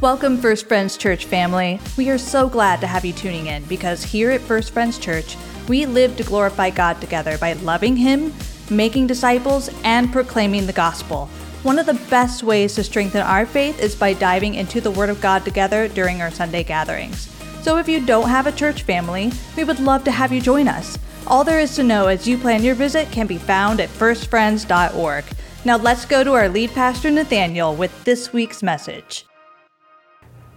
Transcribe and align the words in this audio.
Welcome, 0.00 0.38
First 0.38 0.66
Friends 0.66 0.96
Church 0.96 1.26
family. 1.26 1.78
We 1.96 2.10
are 2.10 2.18
so 2.18 2.48
glad 2.48 2.80
to 2.80 2.88
have 2.88 3.04
you 3.04 3.12
tuning 3.12 3.46
in 3.46 3.62
because 3.64 4.02
here 4.02 4.32
at 4.32 4.40
First 4.40 4.72
Friends 4.72 4.98
Church, 4.98 5.36
we 5.68 5.86
live 5.86 6.16
to 6.16 6.24
glorify 6.24 6.70
God 6.70 7.00
together 7.00 7.38
by 7.38 7.52
loving 7.52 7.96
Him, 7.96 8.32
making 8.68 9.06
disciples, 9.06 9.70
and 9.84 10.12
proclaiming 10.12 10.66
the 10.66 10.72
gospel. 10.72 11.26
One 11.62 11.78
of 11.78 11.86
the 11.86 12.00
best 12.10 12.42
ways 12.42 12.74
to 12.74 12.82
strengthen 12.82 13.20
our 13.20 13.46
faith 13.46 13.80
is 13.80 13.94
by 13.94 14.14
diving 14.14 14.54
into 14.54 14.80
the 14.80 14.90
Word 14.90 15.08
of 15.08 15.20
God 15.20 15.44
together 15.44 15.86
during 15.86 16.20
our 16.20 16.32
Sunday 16.32 16.64
gatherings. 16.64 17.28
So 17.62 17.76
if 17.76 17.88
you 17.88 18.04
don't 18.04 18.28
have 18.28 18.48
a 18.48 18.52
church 18.52 18.82
family, 18.82 19.30
we 19.56 19.62
would 19.62 19.78
love 19.78 20.02
to 20.04 20.10
have 20.10 20.32
you 20.32 20.40
join 20.40 20.66
us. 20.66 20.98
All 21.28 21.44
there 21.44 21.60
is 21.60 21.76
to 21.76 21.84
know 21.84 22.08
as 22.08 22.26
you 22.26 22.38
plan 22.38 22.64
your 22.64 22.74
visit 22.74 23.12
can 23.12 23.28
be 23.28 23.38
found 23.38 23.78
at 23.78 23.88
firstfriends.org. 23.88 25.24
Now 25.64 25.76
let's 25.76 26.04
go 26.06 26.24
to 26.24 26.32
our 26.32 26.48
lead 26.48 26.70
pastor 26.70 27.10
Nathanael 27.10 27.76
with 27.76 28.02
this 28.02 28.32
week's 28.32 28.64
message. 28.64 29.26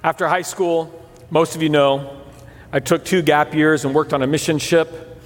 After 0.06 0.28
high 0.28 0.44
school, 0.44 0.94
most 1.32 1.56
of 1.56 1.64
you 1.64 1.70
know, 1.70 2.22
I 2.72 2.80
took 2.80 3.06
two 3.06 3.24
gap 3.24 3.56
years 3.56 3.86
and 3.86 3.96
worked 3.96 4.14
on 4.14 4.22
a 4.22 4.28
mission 4.28 4.60
ship. 4.60 5.20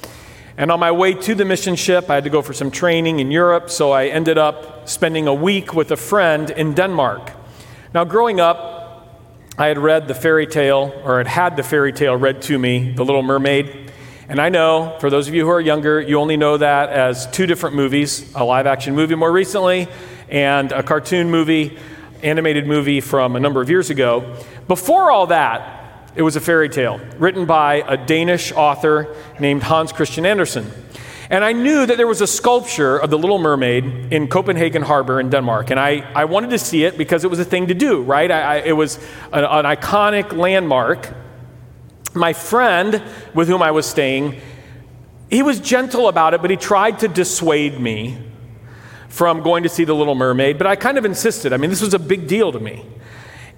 And 0.56 0.72
on 0.72 0.80
my 0.80 0.90
way 0.90 1.16
to 1.16 1.36
the 1.36 1.44
mission 1.44 1.76
ship, 1.76 2.10
I 2.10 2.16
had 2.16 2.24
to 2.24 2.30
go 2.30 2.42
for 2.42 2.54
some 2.54 2.72
training 2.72 3.20
in 3.20 3.30
Europe, 3.30 3.70
so 3.70 3.92
I 3.92 4.06
ended 4.06 4.38
up 4.38 4.88
spending 4.88 5.28
a 5.28 5.34
week 5.34 5.74
with 5.74 5.92
a 5.92 5.98
friend 5.98 6.50
in 6.50 6.76
Denmark. 6.76 7.34
Now, 7.94 8.06
growing 8.06 8.40
up, 8.40 9.06
I 9.58 9.68
had 9.68 9.78
read 9.78 10.08
the 10.08 10.16
fairy 10.16 10.48
tale, 10.48 10.94
or 11.04 11.18
had 11.18 11.28
had 11.28 11.58
the 11.58 11.64
fairy 11.64 11.92
tale 11.92 12.16
read 12.16 12.42
to 12.44 12.58
me, 12.58 12.94
The 12.94 13.04
Little 13.04 13.22
Mermaid. 13.22 13.92
And 14.30 14.40
I 14.40 14.48
know, 14.48 14.96
for 15.02 15.10
those 15.10 15.28
of 15.28 15.34
you 15.34 15.44
who 15.44 15.52
are 15.52 15.60
younger, 15.60 16.00
you 16.00 16.18
only 16.22 16.38
know 16.38 16.56
that 16.56 16.88
as 16.88 17.30
two 17.32 17.48
different 17.48 17.76
movies 17.76 18.34
a 18.34 18.46
live 18.46 18.66
action 18.66 18.96
movie 18.96 19.16
more 19.16 19.34
recently, 19.34 19.90
and 20.30 20.72
a 20.72 20.84
cartoon 20.84 21.30
movie, 21.30 21.78
animated 22.24 22.68
movie 22.68 23.02
from 23.02 23.36
a 23.36 23.40
number 23.40 23.62
of 23.62 23.70
years 23.70 23.90
ago. 23.90 24.38
Before 24.68 25.12
all 25.12 25.28
that, 25.28 26.12
it 26.16 26.22
was 26.22 26.36
a 26.36 26.40
fairy 26.42 26.70
tale 26.70 27.00
written 27.18 27.46
by 27.46 27.76
a 27.88 27.98
Danish 27.98 28.52
author 28.52 29.16
named 29.40 29.64
Hans 29.64 29.92
Christian 29.92 30.26
Andersen. 30.26 30.72
And 31.30 31.44
I 31.44 31.54
knew 31.54 31.86
that 31.86 31.98
there 31.98 32.08
was 32.08 32.22
a 32.22 32.28
sculpture 32.28 32.98
of 32.98 33.12
the 33.12 33.18
Little 33.18 33.38
Mermaid 33.38 34.12
in 34.12 34.28
Copenhagen 34.28 34.82
Harbor 34.82 35.20
in 35.20 35.30
Denmark. 35.30 35.70
And 35.70 35.80
I, 35.80 36.00
I 36.16 36.26
wanted 36.26 36.50
to 36.50 36.58
see 36.58 36.86
it 36.86 36.98
because 36.98 37.24
it 37.24 37.30
was 37.30 37.40
a 37.40 37.46
thing 37.46 37.68
to 37.68 37.76
do, 37.76 38.02
right? 38.02 38.32
I, 38.32 38.42
I, 38.42 38.56
it 38.58 38.72
was 38.72 38.98
an, 39.32 39.44
an 39.44 39.66
iconic 39.66 40.36
landmark. 40.36 41.14
My 42.16 42.34
friend 42.34 43.04
with 43.36 43.48
whom 43.48 43.62
I 43.62 43.70
was 43.70 43.86
staying, 43.86 44.42
he 45.30 45.44
was 45.44 45.60
gentle 45.60 46.08
about 46.08 46.34
it, 46.34 46.42
but 46.42 46.50
he 46.50 46.58
tried 46.58 47.00
to 47.00 47.08
dissuade 47.08 47.80
me 47.80 48.18
from 49.10 49.44
going 49.44 49.64
to 49.64 49.70
see 49.70 49.84
The 49.84 49.94
Little 49.94 50.16
Mermaid. 50.16 50.58
But 50.58 50.68
I 50.68 50.76
kind 50.76 50.98
of 50.98 51.06
insisted. 51.06 51.52
I 51.52 51.58
mean, 51.58 51.70
this 51.70 51.82
was 51.82 51.94
a 51.94 52.00
big 52.00 52.28
deal 52.28 52.52
to 52.52 52.60
me. 52.60 52.86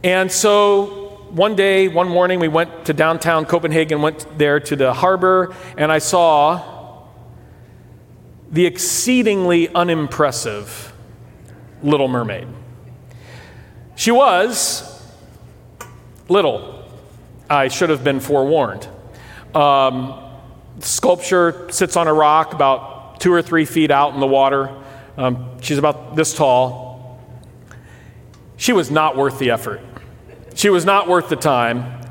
And 0.04 0.32
so 0.32 1.28
one 1.30 1.56
day, 1.56 1.88
one 1.88 2.10
morning, 2.10 2.40
we 2.40 2.48
went 2.48 2.86
to 2.86 2.94
downtown 2.94 3.46
Copenhagen, 3.46 4.02
went 4.02 4.38
there 4.38 4.60
to 4.60 4.76
the 4.76 4.94
harbor, 4.94 5.56
and 5.78 5.92
I 5.92 6.00
saw 6.00 7.06
the 8.50 8.66
exceedingly 8.66 9.70
unimpressive 9.70 10.94
Little 11.84 12.08
Mermaid. 12.08 12.48
She 13.96 14.12
was 14.12 14.88
little. 16.28 16.86
I 17.50 17.68
should 17.68 17.90
have 17.90 18.04
been 18.04 18.20
forewarned. 18.20 18.88
Um, 19.54 20.20
sculpture 20.80 21.68
sits 21.72 21.96
on 21.96 22.08
a 22.08 22.14
rock 22.14 22.54
about 22.54 23.20
two 23.20 23.32
or 23.32 23.42
three 23.42 23.66
feet 23.66 23.92
out 23.92 24.14
in 24.14 24.20
the 24.20 24.28
water. 24.28 24.76
Um, 25.18 25.60
she's 25.62 25.78
about 25.78 26.16
this 26.16 26.34
tall. 26.34 27.20
She 28.58 28.74
was 28.74 28.92
not 28.92 29.18
worth 29.18 29.40
the 29.40 29.52
effort. 29.52 29.82
She 30.54 30.70
was 30.70 30.86
not 30.86 31.08
worth 31.08 31.30
the 31.30 31.36
time. 31.36 32.02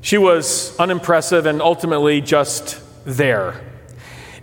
She 0.00 0.18
was 0.18 0.76
unimpressive 0.78 1.46
and 1.46 1.60
ultimately 1.60 2.20
just 2.20 2.80
there. 3.04 3.60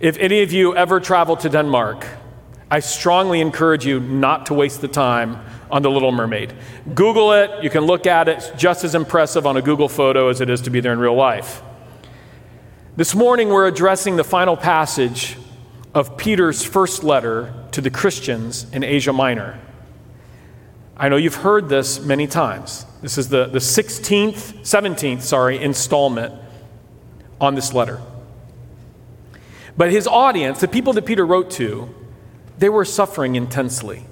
If 0.00 0.16
any 0.18 0.42
of 0.42 0.52
you 0.52 0.76
ever 0.76 1.00
travel 1.00 1.36
to 1.38 1.48
Denmark, 1.48 2.06
I 2.70 2.80
strongly 2.80 3.40
encourage 3.40 3.84
you 3.84 3.98
not 3.98 4.46
to 4.46 4.54
waste 4.54 4.80
the 4.80 4.88
time 4.88 5.38
on 5.70 5.82
The 5.82 5.90
Little 5.90 6.12
Mermaid. 6.12 6.54
Google 6.94 7.32
it, 7.32 7.62
you 7.62 7.70
can 7.70 7.84
look 7.84 8.06
at 8.06 8.28
it, 8.28 8.38
it's 8.38 8.50
just 8.50 8.84
as 8.84 8.94
impressive 8.94 9.46
on 9.46 9.56
a 9.56 9.62
Google 9.62 9.88
photo 9.88 10.28
as 10.28 10.40
it 10.40 10.48
is 10.48 10.60
to 10.62 10.70
be 10.70 10.80
there 10.80 10.92
in 10.92 10.98
real 10.98 11.14
life. 11.14 11.62
This 12.96 13.14
morning, 13.14 13.48
we're 13.48 13.66
addressing 13.66 14.16
the 14.16 14.24
final 14.24 14.56
passage 14.56 15.36
of 15.98 16.16
Peter's 16.16 16.62
first 16.62 17.02
letter 17.02 17.52
to 17.72 17.80
the 17.80 17.90
Christians 17.90 18.66
in 18.72 18.84
Asia 18.84 19.12
Minor. 19.12 19.58
I 20.96 21.08
know 21.08 21.16
you've 21.16 21.34
heard 21.34 21.68
this 21.68 21.98
many 21.98 22.28
times. 22.28 22.86
This 23.02 23.18
is 23.18 23.30
the, 23.30 23.46
the 23.46 23.58
16th, 23.58 24.60
17th, 24.60 25.22
sorry, 25.22 25.60
installment 25.60 26.32
on 27.40 27.56
this 27.56 27.74
letter. 27.74 28.00
But 29.76 29.90
his 29.90 30.06
audience, 30.06 30.60
the 30.60 30.68
people 30.68 30.92
that 30.92 31.04
Peter 31.04 31.26
wrote 31.26 31.50
to, 31.52 31.92
they 32.58 32.68
were 32.68 32.84
suffering 32.84 33.34
intensely. 33.34 34.04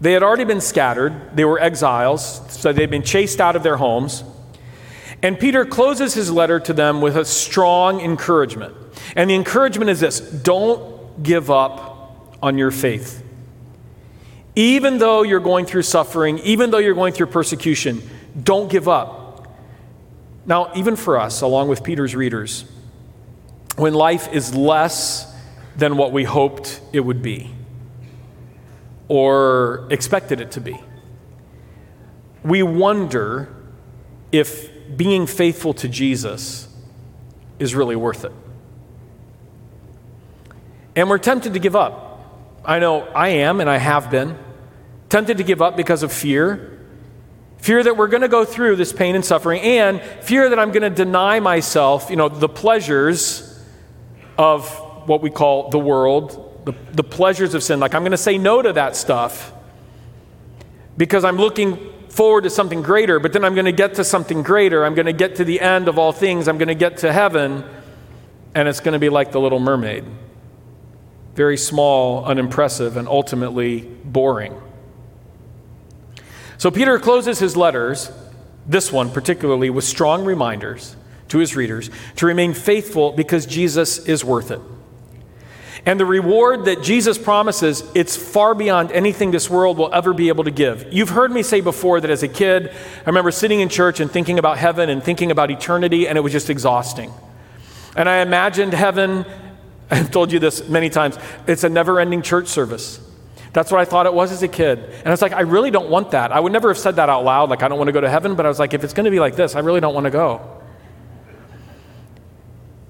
They 0.00 0.14
had 0.14 0.24
already 0.24 0.44
been 0.44 0.60
scattered, 0.60 1.36
they 1.36 1.44
were 1.44 1.60
exiles, 1.60 2.42
so 2.52 2.72
they'd 2.72 2.90
been 2.90 3.04
chased 3.04 3.40
out 3.40 3.54
of 3.54 3.62
their 3.62 3.76
homes. 3.76 4.24
And 5.22 5.38
Peter 5.38 5.64
closes 5.64 6.14
his 6.14 6.32
letter 6.32 6.58
to 6.58 6.72
them 6.72 7.00
with 7.00 7.16
a 7.16 7.24
strong 7.24 8.00
encouragement. 8.00 8.74
And 9.14 9.30
the 9.30 9.36
encouragement 9.36 9.88
is 9.88 10.00
this 10.00 10.18
don't 10.18 11.01
give 11.20 11.50
up 11.50 12.36
on 12.42 12.58
your 12.58 12.70
faith. 12.70 13.22
Even 14.54 14.98
though 14.98 15.22
you're 15.22 15.40
going 15.40 15.64
through 15.64 15.82
suffering, 15.82 16.38
even 16.40 16.70
though 16.70 16.78
you're 16.78 16.94
going 16.94 17.12
through 17.12 17.26
persecution, 17.26 18.02
don't 18.40 18.70
give 18.70 18.88
up. 18.88 19.48
Now, 20.44 20.72
even 20.74 20.96
for 20.96 21.18
us, 21.18 21.40
along 21.40 21.68
with 21.68 21.82
Peter's 21.82 22.14
readers, 22.14 22.64
when 23.76 23.94
life 23.94 24.32
is 24.32 24.54
less 24.54 25.32
than 25.76 25.96
what 25.96 26.12
we 26.12 26.24
hoped 26.24 26.80
it 26.92 27.00
would 27.00 27.22
be 27.22 27.50
or 29.08 29.86
expected 29.90 30.40
it 30.40 30.52
to 30.52 30.60
be, 30.60 30.78
we 32.44 32.62
wonder 32.62 33.54
if 34.32 34.68
being 34.96 35.26
faithful 35.26 35.72
to 35.74 35.88
Jesus 35.88 36.68
is 37.58 37.74
really 37.74 37.96
worth 37.96 38.24
it. 38.24 38.32
And 40.94 41.08
we're 41.08 41.18
tempted 41.18 41.54
to 41.54 41.58
give 41.58 41.74
up. 41.74 42.12
I 42.64 42.78
know 42.78 43.02
I 43.02 43.28
am, 43.28 43.60
and 43.60 43.68
I 43.68 43.78
have 43.78 44.10
been, 44.10 44.38
tempted 45.08 45.38
to 45.38 45.44
give 45.44 45.60
up 45.60 45.76
because 45.76 46.02
of 46.02 46.12
fear. 46.12 46.78
Fear 47.58 47.82
that 47.84 47.96
we're 47.96 48.08
going 48.08 48.22
to 48.22 48.28
go 48.28 48.44
through 48.44 48.76
this 48.76 48.92
pain 48.92 49.14
and 49.14 49.24
suffering, 49.24 49.60
and 49.62 50.00
fear 50.00 50.48
that 50.50 50.58
I'm 50.58 50.70
going 50.70 50.82
to 50.82 50.90
deny 50.90 51.40
myself, 51.40 52.10
you 52.10 52.16
know, 52.16 52.28
the 52.28 52.48
pleasures 52.48 53.60
of 54.36 54.68
what 55.08 55.22
we 55.22 55.30
call 55.30 55.70
the 55.70 55.78
world, 55.78 56.62
the, 56.64 56.74
the 56.92 57.04
pleasures 57.04 57.54
of 57.54 57.62
sin. 57.62 57.80
Like, 57.80 57.94
I'm 57.94 58.02
going 58.02 58.12
to 58.12 58.16
say 58.16 58.38
no 58.38 58.62
to 58.62 58.72
that 58.74 58.94
stuff 58.96 59.52
because 60.96 61.24
I'm 61.24 61.36
looking 61.36 61.92
forward 62.08 62.44
to 62.44 62.50
something 62.50 62.82
greater, 62.82 63.18
but 63.18 63.32
then 63.32 63.44
I'm 63.44 63.54
going 63.54 63.64
to 63.64 63.72
get 63.72 63.94
to 63.94 64.04
something 64.04 64.42
greater. 64.42 64.84
I'm 64.84 64.94
going 64.94 65.06
to 65.06 65.12
get 65.12 65.36
to 65.36 65.44
the 65.44 65.60
end 65.60 65.88
of 65.88 65.98
all 65.98 66.12
things. 66.12 66.46
I'm 66.46 66.58
going 66.58 66.68
to 66.68 66.74
get 66.74 66.98
to 66.98 67.12
heaven, 67.12 67.64
and 68.54 68.68
it's 68.68 68.80
going 68.80 68.92
to 68.92 68.98
be 68.98 69.08
like 69.08 69.32
the 69.32 69.40
little 69.40 69.58
mermaid 69.58 70.04
very 71.34 71.56
small, 71.56 72.24
unimpressive, 72.24 72.96
and 72.96 73.08
ultimately 73.08 73.80
boring. 74.04 74.54
So 76.58 76.70
Peter 76.70 76.98
closes 76.98 77.38
his 77.38 77.56
letters, 77.56 78.10
this 78.66 78.92
one 78.92 79.10
particularly, 79.10 79.70
with 79.70 79.84
strong 79.84 80.24
reminders 80.24 80.96
to 81.28 81.38
his 81.38 81.56
readers 81.56 81.90
to 82.16 82.26
remain 82.26 82.54
faithful 82.54 83.12
because 83.12 83.46
Jesus 83.46 83.98
is 84.06 84.24
worth 84.24 84.50
it. 84.50 84.60
And 85.84 85.98
the 85.98 86.06
reward 86.06 86.66
that 86.66 86.82
Jesus 86.82 87.18
promises, 87.18 87.82
it's 87.94 88.16
far 88.16 88.54
beyond 88.54 88.92
anything 88.92 89.32
this 89.32 89.50
world 89.50 89.78
will 89.78 89.92
ever 89.92 90.14
be 90.14 90.28
able 90.28 90.44
to 90.44 90.52
give. 90.52 90.92
You've 90.92 91.08
heard 91.08 91.32
me 91.32 91.42
say 91.42 91.60
before 91.60 92.00
that 92.00 92.10
as 92.10 92.22
a 92.22 92.28
kid, 92.28 92.68
I 92.68 93.06
remember 93.06 93.32
sitting 93.32 93.58
in 93.58 93.68
church 93.68 93.98
and 93.98 94.08
thinking 94.08 94.38
about 94.38 94.58
heaven 94.58 94.88
and 94.88 95.02
thinking 95.02 95.32
about 95.32 95.50
eternity, 95.50 96.06
and 96.06 96.16
it 96.16 96.20
was 96.20 96.30
just 96.30 96.50
exhausting. 96.50 97.12
And 97.96 98.08
I 98.08 98.18
imagined 98.18 98.74
heaven 98.74 99.26
I've 99.90 100.10
told 100.10 100.32
you 100.32 100.38
this 100.38 100.68
many 100.68 100.90
times. 100.90 101.18
It's 101.46 101.64
a 101.64 101.68
never 101.68 102.00
ending 102.00 102.22
church 102.22 102.48
service. 102.48 103.00
That's 103.52 103.70
what 103.70 103.80
I 103.80 103.84
thought 103.84 104.06
it 104.06 104.14
was 104.14 104.32
as 104.32 104.42
a 104.42 104.48
kid. 104.48 104.78
And 104.78 105.06
I 105.06 105.10
was 105.10 105.20
like, 105.20 105.32
I 105.32 105.42
really 105.42 105.70
don't 105.70 105.90
want 105.90 106.12
that. 106.12 106.32
I 106.32 106.40
would 106.40 106.52
never 106.52 106.68
have 106.68 106.78
said 106.78 106.96
that 106.96 107.10
out 107.10 107.24
loud, 107.24 107.50
like, 107.50 107.62
I 107.62 107.68
don't 107.68 107.78
want 107.78 107.88
to 107.88 107.92
go 107.92 108.00
to 108.00 108.08
heaven, 108.08 108.34
but 108.34 108.46
I 108.46 108.48
was 108.48 108.58
like, 108.58 108.72
if 108.72 108.82
it's 108.82 108.94
going 108.94 109.04
to 109.04 109.10
be 109.10 109.20
like 109.20 109.36
this, 109.36 109.54
I 109.54 109.60
really 109.60 109.80
don't 109.80 109.94
want 109.94 110.04
to 110.04 110.10
go. 110.10 110.58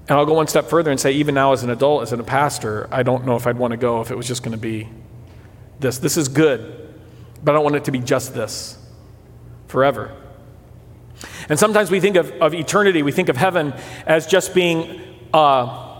And 0.07 0.17
I'll 0.17 0.25
go 0.25 0.33
one 0.33 0.47
step 0.47 0.69
further 0.69 0.91
and 0.91 0.99
say, 0.99 1.13
even 1.13 1.35
now 1.35 1.53
as 1.53 1.63
an 1.63 1.69
adult, 1.69 2.03
as 2.03 2.13
a 2.13 2.23
pastor, 2.23 2.87
I 2.91 3.03
don't 3.03 3.25
know 3.25 3.35
if 3.35 3.45
I'd 3.47 3.57
want 3.57 3.71
to 3.71 3.77
go 3.77 4.01
if 4.01 4.11
it 4.11 4.15
was 4.15 4.27
just 4.27 4.43
going 4.43 4.53
to 4.53 4.57
be 4.57 4.89
this. 5.79 5.97
This 5.97 6.17
is 6.17 6.27
good, 6.29 6.93
but 7.43 7.51
I 7.51 7.55
don't 7.55 7.63
want 7.63 7.75
it 7.75 7.85
to 7.85 7.91
be 7.91 7.99
just 7.99 8.33
this 8.33 8.77
forever. 9.67 10.15
And 11.49 11.57
sometimes 11.57 11.89
we 11.89 11.99
think 11.99 12.15
of, 12.15 12.31
of 12.33 12.53
eternity, 12.53 13.01
we 13.01 13.11
think 13.11 13.29
of 13.29 13.35
heaven 13.35 13.73
as 14.05 14.27
just 14.27 14.53
being. 14.53 15.01
Uh, 15.33 15.92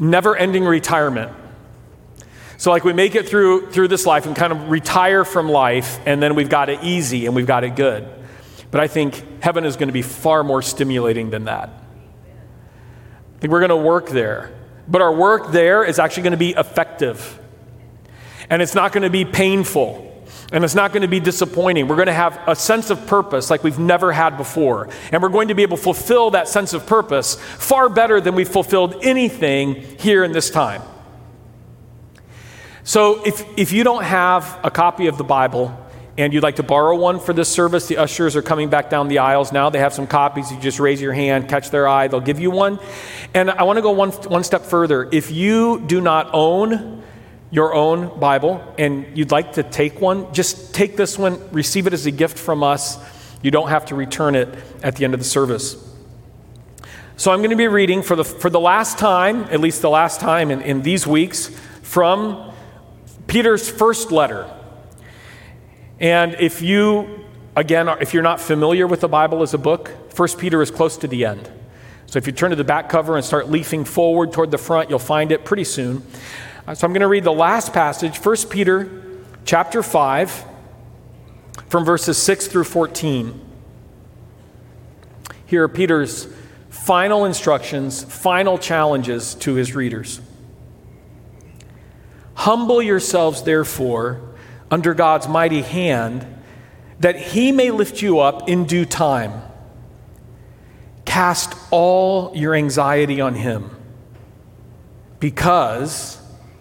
never 0.00 0.34
ending 0.34 0.64
retirement. 0.64 1.30
So, 2.56 2.70
like, 2.70 2.84
we 2.84 2.92
make 2.92 3.14
it 3.14 3.28
through, 3.28 3.70
through 3.70 3.88
this 3.88 4.04
life 4.04 4.26
and 4.26 4.34
kind 4.34 4.52
of 4.52 4.70
retire 4.70 5.24
from 5.24 5.48
life, 5.48 6.00
and 6.04 6.22
then 6.22 6.34
we've 6.34 6.48
got 6.48 6.68
it 6.68 6.82
easy 6.82 7.26
and 7.26 7.34
we've 7.34 7.46
got 7.46 7.64
it 7.64 7.76
good. 7.76 8.08
But 8.70 8.80
I 8.80 8.86
think 8.86 9.42
heaven 9.42 9.64
is 9.64 9.76
going 9.76 9.88
to 9.88 9.92
be 9.92 10.02
far 10.02 10.44
more 10.44 10.62
stimulating 10.62 11.30
than 11.30 11.44
that. 11.44 11.68
I 11.68 13.38
think 13.40 13.52
we're 13.52 13.66
going 13.66 13.70
to 13.70 13.76
work 13.76 14.08
there. 14.10 14.52
But 14.86 15.02
our 15.02 15.14
work 15.14 15.52
there 15.52 15.84
is 15.84 15.98
actually 15.98 16.24
going 16.24 16.32
to 16.32 16.36
be 16.36 16.50
effective. 16.50 17.38
And 18.50 18.60
it's 18.60 18.74
not 18.74 18.92
going 18.92 19.04
to 19.04 19.10
be 19.10 19.24
painful. 19.24 20.09
And 20.52 20.64
it's 20.64 20.74
not 20.74 20.92
going 20.92 21.02
to 21.02 21.08
be 21.08 21.20
disappointing. 21.20 21.86
We're 21.86 21.96
going 21.96 22.06
to 22.06 22.12
have 22.12 22.40
a 22.46 22.56
sense 22.56 22.90
of 22.90 23.06
purpose 23.06 23.50
like 23.50 23.62
we've 23.62 23.78
never 23.78 24.10
had 24.10 24.36
before. 24.36 24.88
And 25.12 25.22
we're 25.22 25.28
going 25.28 25.48
to 25.48 25.54
be 25.54 25.62
able 25.62 25.76
to 25.76 25.82
fulfill 25.82 26.30
that 26.32 26.48
sense 26.48 26.72
of 26.72 26.86
purpose 26.86 27.36
far 27.36 27.88
better 27.88 28.20
than 28.20 28.34
we've 28.34 28.48
fulfilled 28.48 28.96
anything 29.02 29.74
here 29.98 30.24
in 30.24 30.32
this 30.32 30.50
time. 30.50 30.82
So, 32.82 33.24
if, 33.24 33.44
if 33.56 33.72
you 33.72 33.84
don't 33.84 34.02
have 34.02 34.58
a 34.64 34.70
copy 34.70 35.06
of 35.06 35.18
the 35.18 35.22
Bible 35.24 35.78
and 36.18 36.32
you'd 36.32 36.42
like 36.42 36.56
to 36.56 36.64
borrow 36.64 36.96
one 36.96 37.20
for 37.20 37.32
this 37.32 37.48
service, 37.48 37.86
the 37.86 37.98
ushers 37.98 38.34
are 38.34 38.42
coming 38.42 38.68
back 38.68 38.90
down 38.90 39.06
the 39.06 39.18
aisles 39.18 39.52
now. 39.52 39.70
They 39.70 39.78
have 39.78 39.94
some 39.94 40.06
copies. 40.08 40.50
You 40.50 40.58
just 40.58 40.80
raise 40.80 41.00
your 41.00 41.12
hand, 41.12 41.48
catch 41.48 41.70
their 41.70 41.86
eye, 41.86 42.08
they'll 42.08 42.20
give 42.20 42.40
you 42.40 42.50
one. 42.50 42.80
And 43.34 43.50
I 43.50 43.62
want 43.62 43.76
to 43.76 43.82
go 43.82 43.92
one, 43.92 44.10
one 44.10 44.42
step 44.42 44.62
further. 44.62 45.08
If 45.12 45.30
you 45.30 45.80
do 45.86 46.00
not 46.00 46.30
own 46.32 47.04
your 47.50 47.74
own 47.74 48.18
Bible 48.20 48.74
and 48.78 49.16
you'd 49.16 49.32
like 49.32 49.54
to 49.54 49.62
take 49.62 50.00
one, 50.00 50.32
just 50.32 50.74
take 50.74 50.96
this 50.96 51.18
one, 51.18 51.40
receive 51.50 51.86
it 51.86 51.92
as 51.92 52.06
a 52.06 52.10
gift 52.10 52.38
from 52.38 52.62
us. 52.62 52.98
You 53.42 53.50
don't 53.50 53.68
have 53.68 53.86
to 53.86 53.94
return 53.94 54.34
it 54.34 54.48
at 54.82 54.96
the 54.96 55.04
end 55.04 55.14
of 55.14 55.20
the 55.20 55.24
service. 55.24 55.76
So, 57.16 57.30
I'm 57.30 57.40
going 57.40 57.50
to 57.50 57.56
be 57.56 57.68
reading 57.68 58.02
for 58.02 58.16
the, 58.16 58.24
for 58.24 58.48
the 58.48 58.60
last 58.60 58.96
time, 58.96 59.44
at 59.44 59.60
least 59.60 59.82
the 59.82 59.90
last 59.90 60.20
time 60.20 60.50
in, 60.50 60.62
in 60.62 60.80
these 60.80 61.06
weeks, 61.06 61.48
from 61.82 62.50
Peter's 63.26 63.68
first 63.68 64.10
letter. 64.10 64.50
And 65.98 66.34
if 66.40 66.62
you, 66.62 67.26
again, 67.54 67.88
if 68.00 68.14
you're 68.14 68.22
not 68.22 68.40
familiar 68.40 68.86
with 68.86 69.00
the 69.00 69.08
Bible 69.08 69.42
as 69.42 69.52
a 69.52 69.58
book, 69.58 69.90
First 70.14 70.38
Peter 70.38 70.62
is 70.62 70.70
close 70.70 70.96
to 70.98 71.08
the 71.08 71.26
end. 71.26 71.50
So 72.06 72.18
if 72.18 72.26
you 72.26 72.32
turn 72.32 72.50
to 72.50 72.56
the 72.56 72.64
back 72.64 72.88
cover 72.88 73.16
and 73.16 73.24
start 73.24 73.50
leafing 73.50 73.84
forward 73.84 74.32
toward 74.32 74.50
the 74.50 74.58
front, 74.58 74.88
you'll 74.88 74.98
find 74.98 75.30
it 75.30 75.44
pretty 75.44 75.64
soon. 75.64 76.02
So 76.74 76.86
I'm 76.86 76.92
going 76.92 77.00
to 77.00 77.08
read 77.08 77.24
the 77.24 77.32
last 77.32 77.72
passage, 77.72 78.18
First 78.18 78.48
Peter 78.48 79.02
chapter 79.44 79.82
5, 79.82 80.44
from 81.66 81.84
verses 81.84 82.16
6 82.18 82.46
through 82.46 82.62
14. 82.62 83.40
Here 85.46 85.64
are 85.64 85.68
Peter's 85.68 86.28
final 86.68 87.24
instructions, 87.24 88.04
final 88.04 88.56
challenges 88.56 89.34
to 89.36 89.54
his 89.54 89.74
readers. 89.74 90.20
Humble 92.34 92.80
yourselves, 92.80 93.42
therefore, 93.42 94.20
under 94.70 94.94
God's 94.94 95.26
mighty 95.26 95.62
hand, 95.62 96.24
that 97.00 97.16
he 97.16 97.50
may 97.50 97.72
lift 97.72 98.00
you 98.00 98.20
up 98.20 98.48
in 98.48 98.64
due 98.64 98.84
time. 98.84 99.42
Cast 101.04 101.52
all 101.72 102.30
your 102.36 102.54
anxiety 102.54 103.20
on 103.20 103.34
him, 103.34 103.70
because 105.18 106.18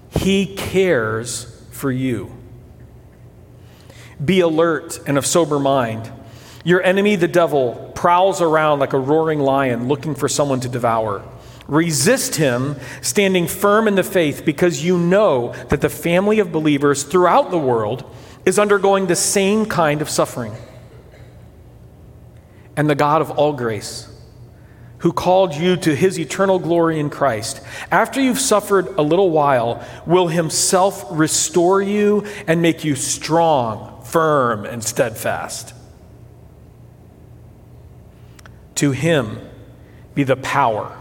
he 0.10 0.56
cares 0.56 1.46
for 1.72 1.92
you. 1.92 2.36
Be 4.24 4.42
alert 4.42 5.00
and 5.08 5.18
of 5.18 5.26
sober 5.26 5.60
mind. 5.60 6.12
Your 6.64 6.84
enemy, 6.84 7.16
the 7.16 7.28
devil, 7.28 7.92
prowls 7.96 8.42
around 8.42 8.80
like 8.80 8.94
a 8.94 9.00
roaring 9.00 9.40
lion 9.40 9.88
looking 9.88 10.16
for 10.16 10.28
someone 10.28 10.60
to 10.62 10.70
devour. 10.70 11.24
Resist 11.68 12.36
him, 12.36 12.76
standing 13.02 13.48
firm 13.48 13.88
in 13.88 13.96
the 13.96 14.04
faith, 14.04 14.44
because 14.44 14.84
you 14.84 14.98
know 14.98 15.54
that 15.70 15.82
the 15.82 15.90
family 15.90 16.40
of 16.40 16.52
believers 16.52 17.04
throughout 17.04 17.52
the 17.52 17.60
world 17.60 18.04
is 18.46 18.58
undergoing 18.58 19.08
the 19.08 19.16
same 19.16 19.66
kind 19.66 20.02
of 20.02 20.10
suffering. 20.10 20.54
And 22.76 22.90
the 22.90 22.96
God 22.96 23.22
of 23.22 23.32
all 23.32 23.54
grace, 23.54 24.08
who 25.00 25.14
called 25.14 25.56
you 25.56 25.76
to 25.78 25.96
his 25.96 26.20
eternal 26.20 26.60
glory 26.60 27.00
in 27.00 27.10
Christ, 27.10 27.62
after 27.92 28.22
you've 28.22 28.40
suffered 28.40 28.88
a 28.98 29.02
little 29.02 29.30
while, 29.30 29.86
will 30.06 30.28
himself 30.28 31.06
restore 31.10 31.82
you 31.82 32.26
and 32.48 32.62
make 32.62 32.84
you 32.84 32.96
strong, 32.96 34.04
firm, 34.04 34.66
and 34.66 34.84
steadfast. 34.84 35.74
To 38.76 38.92
him 38.92 39.40
be 40.16 40.24
the 40.24 40.38
power 40.38 40.98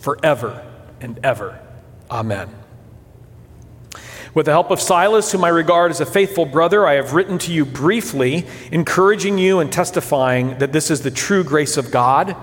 forever 0.00 0.64
and 1.00 1.18
ever. 1.24 1.60
Amen. 2.10 2.48
With 4.34 4.46
the 4.46 4.52
help 4.52 4.70
of 4.70 4.80
Silas, 4.80 5.32
whom 5.32 5.44
I 5.44 5.48
regard 5.48 5.90
as 5.90 6.00
a 6.00 6.06
faithful 6.06 6.44
brother, 6.44 6.86
I 6.86 6.94
have 6.94 7.14
written 7.14 7.38
to 7.38 7.52
you 7.52 7.64
briefly, 7.64 8.46
encouraging 8.70 9.38
you 9.38 9.60
and 9.60 9.72
testifying 9.72 10.58
that 10.58 10.72
this 10.72 10.90
is 10.90 11.00
the 11.00 11.10
true 11.10 11.42
grace 11.42 11.76
of 11.76 11.90
God. 11.90 12.36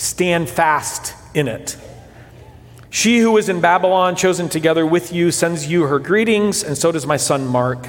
Stand 0.00 0.48
fast 0.48 1.14
in 1.34 1.46
it. 1.46 1.76
She 2.88 3.18
who 3.18 3.36
is 3.36 3.50
in 3.50 3.60
Babylon, 3.60 4.16
chosen 4.16 4.48
together 4.48 4.86
with 4.86 5.12
you, 5.12 5.30
sends 5.30 5.66
you 5.66 5.82
her 5.82 5.98
greetings, 5.98 6.64
and 6.64 6.78
so 6.78 6.90
does 6.90 7.06
my 7.06 7.18
son 7.18 7.46
Mark. 7.46 7.86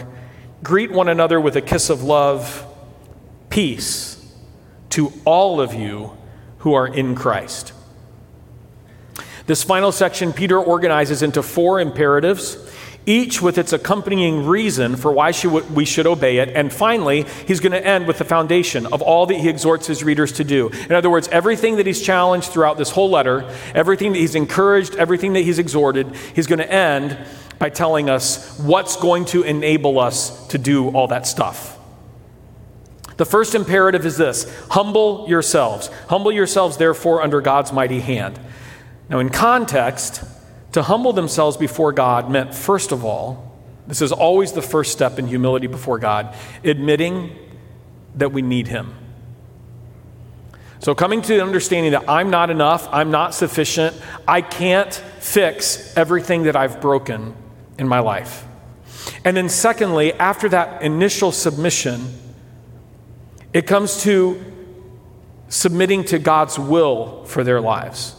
Greet 0.61 0.91
one 0.91 1.07
another 1.07 1.39
with 1.39 1.55
a 1.55 1.61
kiss 1.61 1.89
of 1.89 2.03
love. 2.03 2.67
Peace 3.49 4.29
to 4.89 5.13
all 5.23 5.61
of 5.61 5.73
you 5.73 6.11
who 6.57 6.73
are 6.73 6.85
in 6.85 7.15
Christ. 7.15 7.71
This 9.47 9.63
final 9.63 9.93
section, 9.93 10.33
Peter 10.33 10.59
organizes 10.59 11.21
into 11.23 11.41
four 11.41 11.79
imperatives, 11.79 12.55
each 13.05 13.41
with 13.41 13.57
its 13.57 13.73
accompanying 13.73 14.45
reason 14.45 14.95
for 14.95 15.11
why 15.11 15.33
we 15.73 15.85
should 15.85 16.05
obey 16.05 16.37
it. 16.37 16.49
And 16.49 16.71
finally, 16.71 17.25
he's 17.47 17.59
going 17.59 17.71
to 17.71 17.85
end 17.85 18.07
with 18.07 18.19
the 18.19 18.25
foundation 18.25 18.85
of 18.87 19.01
all 19.01 19.25
that 19.25 19.37
he 19.37 19.49
exhorts 19.49 19.87
his 19.87 20.03
readers 20.03 20.31
to 20.33 20.43
do. 20.43 20.69
In 20.69 20.93
other 20.93 21.09
words, 21.09 21.27
everything 21.29 21.77
that 21.77 21.87
he's 21.87 22.01
challenged 22.01 22.49
throughout 22.49 22.77
this 22.77 22.91
whole 22.91 23.09
letter, 23.09 23.49
everything 23.73 24.13
that 24.13 24.19
he's 24.19 24.35
encouraged, 24.35 24.95
everything 24.95 25.33
that 25.33 25.41
he's 25.41 25.59
exhorted, 25.59 26.15
he's 26.35 26.47
going 26.47 26.59
to 26.59 26.71
end 26.71 27.17
by 27.57 27.69
telling 27.69 28.09
us 28.09 28.59
what's 28.59 28.95
going 28.95 29.25
to 29.25 29.43
enable 29.43 29.99
us 29.99 30.47
to 30.47 30.57
do 30.57 30.89
all 30.89 31.07
that 31.07 31.25
stuff. 31.25 31.77
The 33.17 33.25
first 33.25 33.53
imperative 33.53 34.05
is 34.05 34.17
this 34.17 34.51
humble 34.69 35.27
yourselves. 35.27 35.87
Humble 36.09 36.31
yourselves, 36.31 36.77
therefore, 36.77 37.21
under 37.21 37.39
God's 37.39 37.71
mighty 37.71 37.99
hand. 37.99 38.39
Now, 39.09 39.19
in 39.19 39.29
context, 39.29 40.23
to 40.71 40.81
humble 40.81 41.13
themselves 41.13 41.57
before 41.57 41.91
God 41.91 42.29
meant, 42.29 42.53
first 42.53 42.91
of 42.91 43.03
all, 43.03 43.51
this 43.87 44.01
is 44.01 44.11
always 44.11 44.53
the 44.53 44.61
first 44.61 44.91
step 44.91 45.19
in 45.19 45.27
humility 45.27 45.67
before 45.67 45.99
God, 45.99 46.35
admitting 46.63 47.35
that 48.15 48.31
we 48.31 48.41
need 48.41 48.67
Him. 48.67 48.95
So, 50.79 50.95
coming 50.95 51.21
to 51.21 51.35
the 51.35 51.43
understanding 51.43 51.91
that 51.91 52.09
I'm 52.09 52.29
not 52.29 52.49
enough, 52.49 52.87
I'm 52.91 53.11
not 53.11 53.33
sufficient, 53.33 53.95
I 54.27 54.41
can't 54.41 54.93
fix 55.19 55.95
everything 55.97 56.43
that 56.43 56.55
I've 56.55 56.81
broken 56.81 57.35
in 57.77 57.87
my 57.87 57.99
life. 57.99 58.45
And 59.25 59.35
then, 59.35 59.49
secondly, 59.49 60.13
after 60.13 60.49
that 60.49 60.81
initial 60.81 61.31
submission, 61.31 62.17
it 63.53 63.67
comes 63.67 64.03
to 64.03 64.43
submitting 65.49 66.05
to 66.05 66.17
God's 66.17 66.57
will 66.57 67.25
for 67.25 67.43
their 67.43 67.59
lives 67.59 68.15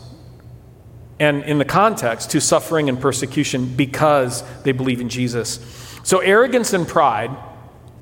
and 1.18 1.44
in 1.44 1.58
the 1.58 1.64
context 1.64 2.30
to 2.30 2.40
suffering 2.40 2.88
and 2.88 3.00
persecution 3.00 3.66
because 3.66 4.42
they 4.62 4.72
believe 4.72 5.00
in 5.00 5.08
Jesus. 5.08 5.60
So, 6.02 6.18
arrogance 6.18 6.72
and 6.72 6.86
pride 6.86 7.30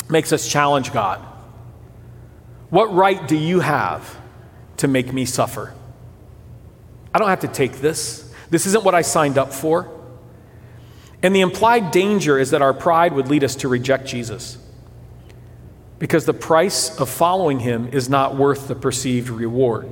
makes 0.08 0.32
us 0.32 0.48
challenge 0.48 0.92
God. 0.92 1.20
What 2.70 2.94
right 2.94 3.26
do 3.26 3.36
you 3.36 3.60
have 3.60 4.16
to 4.78 4.88
make 4.88 5.12
me 5.12 5.24
suffer? 5.24 5.74
I 7.12 7.18
don't 7.18 7.28
have 7.28 7.40
to 7.40 7.48
take 7.48 7.80
this. 7.80 8.32
This 8.48 8.66
isn't 8.66 8.84
what 8.84 8.94
I 8.94 9.02
signed 9.02 9.38
up 9.38 9.52
for. 9.52 9.90
And 11.22 11.34
the 11.34 11.40
implied 11.40 11.90
danger 11.90 12.38
is 12.38 12.50
that 12.50 12.62
our 12.62 12.72
pride 12.72 13.12
would 13.12 13.28
lead 13.28 13.44
us 13.44 13.56
to 13.56 13.68
reject 13.68 14.06
Jesus 14.06 14.56
because 15.98 16.24
the 16.24 16.34
price 16.34 16.98
of 16.98 17.08
following 17.10 17.60
him 17.60 17.88
is 17.92 18.08
not 18.08 18.34
worth 18.34 18.68
the 18.68 18.74
perceived 18.74 19.28
reward. 19.28 19.88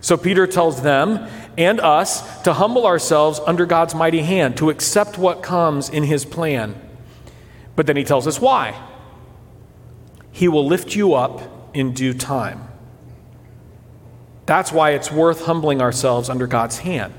So 0.00 0.16
Peter 0.16 0.46
tells 0.46 0.82
them 0.82 1.28
and 1.58 1.80
us 1.80 2.42
to 2.42 2.52
humble 2.52 2.86
ourselves 2.86 3.40
under 3.46 3.66
God's 3.66 3.94
mighty 3.94 4.22
hand, 4.22 4.56
to 4.58 4.70
accept 4.70 5.18
what 5.18 5.42
comes 5.42 5.88
in 5.88 6.02
his 6.04 6.24
plan. 6.24 6.80
But 7.74 7.86
then 7.86 7.96
he 7.96 8.04
tells 8.04 8.26
us 8.26 8.40
why. 8.40 8.80
He 10.32 10.48
will 10.48 10.66
lift 10.66 10.94
you 10.94 11.14
up 11.14 11.70
in 11.74 11.92
due 11.92 12.14
time. 12.14 12.68
That's 14.46 14.70
why 14.70 14.90
it's 14.90 15.10
worth 15.10 15.46
humbling 15.46 15.80
ourselves 15.80 16.30
under 16.30 16.46
God's 16.46 16.78
hand. 16.78 17.12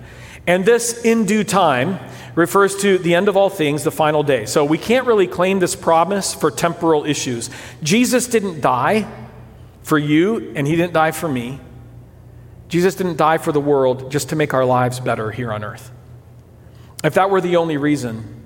And 0.48 0.66
this 0.66 1.04
in 1.04 1.26
due 1.26 1.44
time 1.44 2.00
refers 2.36 2.78
to 2.78 2.98
the 2.98 3.16
end 3.16 3.28
of 3.28 3.36
all 3.36 3.50
things, 3.50 3.84
the 3.84 3.92
final 3.92 4.24
day. 4.24 4.46
So 4.46 4.64
we 4.64 4.78
can't 4.78 5.06
really 5.06 5.28
claim 5.28 5.60
this 5.60 5.76
promise 5.76 6.34
for 6.34 6.50
temporal 6.50 7.04
issues. 7.04 7.50
Jesus 7.84 8.28
didn't 8.28 8.62
die 8.62 9.08
for 9.84 9.98
you, 9.98 10.54
and 10.56 10.66
he 10.66 10.76
didn't 10.76 10.94
die 10.94 11.12
for 11.12 11.28
me. 11.28 11.60
Jesus 12.68 12.96
didn't 12.96 13.18
die 13.18 13.38
for 13.38 13.52
the 13.52 13.62
world 13.62 14.12
just 14.12 14.30
to 14.30 14.36
make 14.36 14.54
our 14.54 14.66
lives 14.66 15.00
better 15.00 15.32
here 15.32 15.52
on 15.52 15.64
earth. 15.64 15.92
If 17.04 17.14
that 17.14 17.30
were 17.30 17.42
the 17.42 17.56
only 17.56 17.78
reason, 17.78 18.44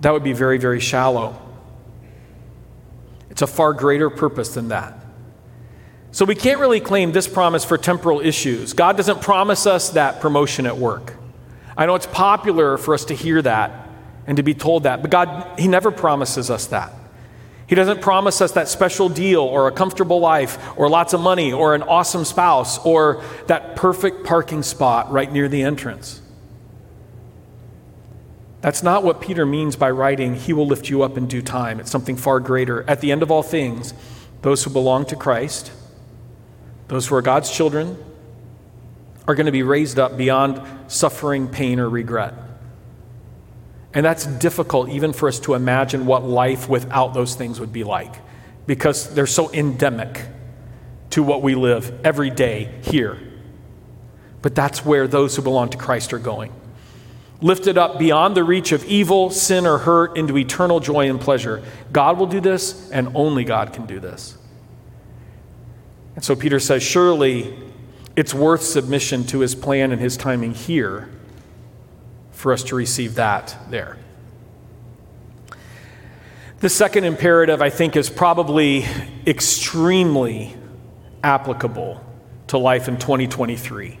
that 0.00 0.12
would 0.12 0.24
be 0.24 0.32
very, 0.32 0.58
very 0.58 0.80
shallow. 0.80 1.40
It's 3.30 3.42
a 3.42 3.46
far 3.46 3.72
greater 3.72 4.10
purpose 4.10 4.54
than 4.54 4.68
that. 4.68 4.98
So 6.10 6.24
we 6.24 6.34
can't 6.34 6.58
really 6.58 6.80
claim 6.80 7.12
this 7.12 7.28
promise 7.28 7.64
for 7.64 7.76
temporal 7.76 8.20
issues. 8.20 8.72
God 8.72 8.96
doesn't 8.96 9.20
promise 9.20 9.66
us 9.66 9.90
that 9.90 10.20
promotion 10.20 10.66
at 10.66 10.78
work. 10.78 11.14
I 11.76 11.84
know 11.84 11.94
it's 11.94 12.06
popular 12.06 12.78
for 12.78 12.94
us 12.94 13.04
to 13.06 13.14
hear 13.14 13.42
that 13.42 13.88
and 14.26 14.38
to 14.38 14.42
be 14.42 14.54
told 14.54 14.84
that, 14.84 15.02
but 15.02 15.10
God, 15.10 15.58
He 15.58 15.68
never 15.68 15.90
promises 15.90 16.50
us 16.50 16.68
that. 16.68 16.92
He 17.66 17.74
doesn't 17.74 18.00
promise 18.00 18.40
us 18.40 18.52
that 18.52 18.68
special 18.68 19.08
deal 19.08 19.40
or 19.40 19.66
a 19.66 19.72
comfortable 19.72 20.20
life 20.20 20.58
or 20.78 20.88
lots 20.88 21.12
of 21.12 21.20
money 21.20 21.52
or 21.52 21.74
an 21.74 21.82
awesome 21.82 22.24
spouse 22.24 22.78
or 22.84 23.22
that 23.48 23.74
perfect 23.74 24.24
parking 24.24 24.62
spot 24.62 25.10
right 25.10 25.30
near 25.30 25.48
the 25.48 25.62
entrance. 25.62 26.20
That's 28.60 28.82
not 28.82 29.04
what 29.04 29.20
Peter 29.20 29.44
means 29.44 29.76
by 29.76 29.90
writing, 29.90 30.34
He 30.34 30.52
will 30.52 30.66
lift 30.66 30.88
you 30.88 31.02
up 31.02 31.16
in 31.16 31.26
due 31.26 31.42
time. 31.42 31.80
It's 31.80 31.90
something 31.90 32.16
far 32.16 32.40
greater. 32.40 32.88
At 32.88 33.00
the 33.00 33.12
end 33.12 33.22
of 33.22 33.30
all 33.30 33.42
things, 33.42 33.94
those 34.42 34.64
who 34.64 34.70
belong 34.70 35.04
to 35.06 35.16
Christ, 35.16 35.72
those 36.88 37.08
who 37.08 37.16
are 37.16 37.22
God's 37.22 37.50
children, 37.50 37.96
are 39.28 39.34
going 39.34 39.46
to 39.46 39.52
be 39.52 39.62
raised 39.62 39.98
up 39.98 40.16
beyond 40.16 40.60
suffering, 40.86 41.48
pain, 41.48 41.80
or 41.80 41.88
regret. 41.88 42.34
And 43.96 44.04
that's 44.04 44.26
difficult 44.26 44.90
even 44.90 45.14
for 45.14 45.26
us 45.26 45.40
to 45.40 45.54
imagine 45.54 46.04
what 46.04 46.22
life 46.22 46.68
without 46.68 47.14
those 47.14 47.34
things 47.34 47.58
would 47.58 47.72
be 47.72 47.82
like 47.82 48.14
because 48.66 49.14
they're 49.14 49.26
so 49.26 49.50
endemic 49.54 50.22
to 51.10 51.22
what 51.22 51.40
we 51.40 51.54
live 51.54 52.04
every 52.04 52.28
day 52.28 52.78
here. 52.82 53.18
But 54.42 54.54
that's 54.54 54.84
where 54.84 55.08
those 55.08 55.34
who 55.34 55.40
belong 55.40 55.70
to 55.70 55.78
Christ 55.78 56.12
are 56.12 56.18
going. 56.18 56.52
Lifted 57.40 57.78
up 57.78 57.98
beyond 57.98 58.36
the 58.36 58.44
reach 58.44 58.70
of 58.72 58.84
evil, 58.84 59.30
sin, 59.30 59.66
or 59.66 59.78
hurt 59.78 60.18
into 60.18 60.36
eternal 60.36 60.78
joy 60.78 61.08
and 61.08 61.18
pleasure. 61.18 61.62
God 61.90 62.18
will 62.18 62.26
do 62.26 62.40
this, 62.40 62.90
and 62.90 63.12
only 63.14 63.44
God 63.44 63.72
can 63.72 63.86
do 63.86 63.98
this. 63.98 64.36
And 66.16 66.22
so 66.22 66.36
Peter 66.36 66.60
says, 66.60 66.82
Surely 66.82 67.58
it's 68.14 68.34
worth 68.34 68.62
submission 68.62 69.24
to 69.28 69.40
his 69.40 69.54
plan 69.54 69.90
and 69.90 70.02
his 70.02 70.18
timing 70.18 70.52
here 70.52 71.08
for 72.36 72.52
us 72.52 72.62
to 72.62 72.76
receive 72.76 73.14
that 73.14 73.56
there. 73.70 73.96
The 76.60 76.68
second 76.68 77.04
imperative, 77.04 77.62
I 77.62 77.70
think, 77.70 77.96
is 77.96 78.10
probably 78.10 78.84
extremely 79.26 80.54
applicable 81.24 82.04
to 82.48 82.58
life 82.58 82.88
in 82.88 82.98
2023. 82.98 83.98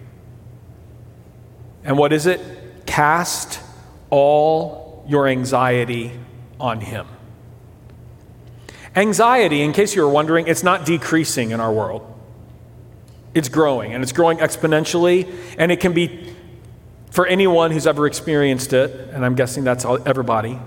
And 1.82 1.96
what 1.96 2.12
is 2.12 2.26
it? 2.26 2.40
Cast 2.84 3.60
all 4.10 5.04
your 5.08 5.26
anxiety 5.28 6.12
on 6.60 6.80
Him. 6.80 7.06
Anxiety, 8.94 9.62
in 9.62 9.72
case 9.72 9.94
you 9.94 10.02
were 10.02 10.10
wondering, 10.10 10.46
it's 10.46 10.62
not 10.62 10.84
decreasing 10.84 11.52
in 11.52 11.60
our 11.60 11.72
world. 11.72 12.12
It's 13.34 13.48
growing, 13.48 13.94
and 13.94 14.02
it's 14.02 14.12
growing 14.12 14.38
exponentially, 14.38 15.32
and 15.58 15.72
it 15.72 15.80
can 15.80 15.92
be, 15.92 16.34
for 17.10 17.26
anyone 17.26 17.70
who's 17.70 17.86
ever 17.86 18.06
experienced 18.06 18.72
it, 18.72 19.10
and 19.12 19.24
I'm 19.24 19.34
guessing 19.34 19.64
that's 19.64 19.84
everybody, 19.84 20.58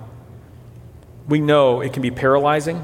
we 1.28 1.40
know 1.40 1.82
it 1.82 1.94
can 1.94 2.02
be 2.02 2.12
paralyzing. 2.12 2.84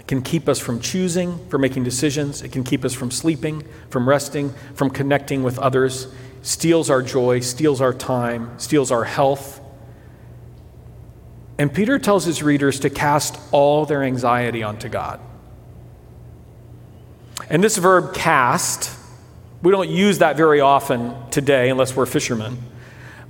It 0.00 0.06
can 0.06 0.22
keep 0.22 0.48
us 0.48 0.58
from 0.58 0.80
choosing, 0.80 1.46
from 1.48 1.60
making 1.60 1.84
decisions. 1.84 2.42
It 2.42 2.50
can 2.50 2.64
keep 2.64 2.84
us 2.84 2.94
from 2.94 3.10
sleeping, 3.10 3.64
from 3.90 4.08
resting, 4.08 4.54
from 4.74 4.90
connecting 4.90 5.42
with 5.42 5.58
others. 5.58 6.08
Steals 6.42 6.90
our 6.90 7.02
joy, 7.02 7.40
steals 7.40 7.80
our 7.80 7.92
time, 7.92 8.58
steals 8.58 8.90
our 8.90 9.04
health. 9.04 9.60
And 11.58 11.72
Peter 11.72 11.98
tells 11.98 12.24
his 12.24 12.42
readers 12.42 12.80
to 12.80 12.90
cast 12.90 13.38
all 13.52 13.84
their 13.86 14.02
anxiety 14.02 14.62
onto 14.62 14.88
God. 14.88 15.20
And 17.50 17.62
this 17.62 17.76
verb 17.76 18.14
cast, 18.14 18.98
we 19.62 19.70
don't 19.70 19.90
use 19.90 20.18
that 20.18 20.36
very 20.36 20.60
often 20.60 21.14
today 21.30 21.70
unless 21.70 21.94
we're 21.94 22.06
fishermen. 22.06 22.58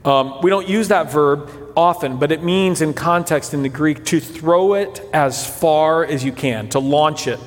Um, 0.04 0.40
we 0.42 0.50
don't 0.50 0.68
use 0.68 0.88
that 0.88 1.12
verb 1.12 1.50
often, 1.76 2.16
but 2.18 2.32
it 2.32 2.42
means 2.42 2.80
in 2.80 2.94
context 2.94 3.54
in 3.54 3.62
the 3.62 3.68
Greek 3.68 4.04
to 4.06 4.18
throw 4.18 4.74
it 4.74 5.00
as 5.12 5.46
far 5.46 6.04
as 6.04 6.24
you 6.24 6.32
can, 6.32 6.68
to 6.70 6.78
launch 6.78 7.26
it. 7.26 7.38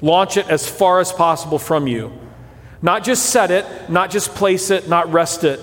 Launch 0.00 0.36
it 0.36 0.48
as 0.48 0.68
far 0.68 1.00
as 1.00 1.12
possible 1.12 1.58
from 1.58 1.86
you. 1.86 2.12
Not 2.82 3.04
just 3.04 3.26
set 3.30 3.50
it, 3.50 3.64
not 3.88 4.10
just 4.10 4.34
place 4.34 4.70
it, 4.70 4.88
not 4.88 5.12
rest 5.12 5.44
it, 5.44 5.60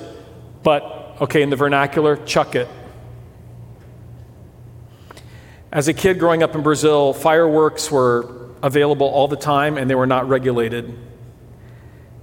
but, 0.63 1.17
okay, 1.21 1.41
in 1.41 1.49
the 1.49 1.55
vernacular, 1.55 2.17
chuck 2.25 2.55
it. 2.55 2.67
As 5.71 5.87
a 5.87 5.93
kid 5.93 6.17
growing 6.17 6.41
up 6.41 6.55
in 6.55 6.63
Brazil, 6.63 7.13
fireworks 7.13 7.91
were 7.91 8.49
available 8.63 9.07
all 9.07 9.27
the 9.27 9.35
time 9.35 9.77
and 9.77 9.89
they 9.89 9.95
were 9.95 10.07
not 10.07 10.27
regulated. 10.27 10.97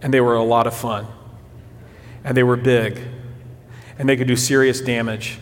And 0.03 0.13
they 0.13 0.21
were 0.21 0.35
a 0.35 0.43
lot 0.43 0.67
of 0.67 0.75
fun. 0.75 1.07
And 2.25 2.37
they 2.37 2.43
were 2.43 2.57
big. 2.57 3.01
And 3.99 4.09
they 4.09 4.17
could 4.17 4.29
do 4.29 4.37
serious 4.37 4.81
damage. 4.81 5.39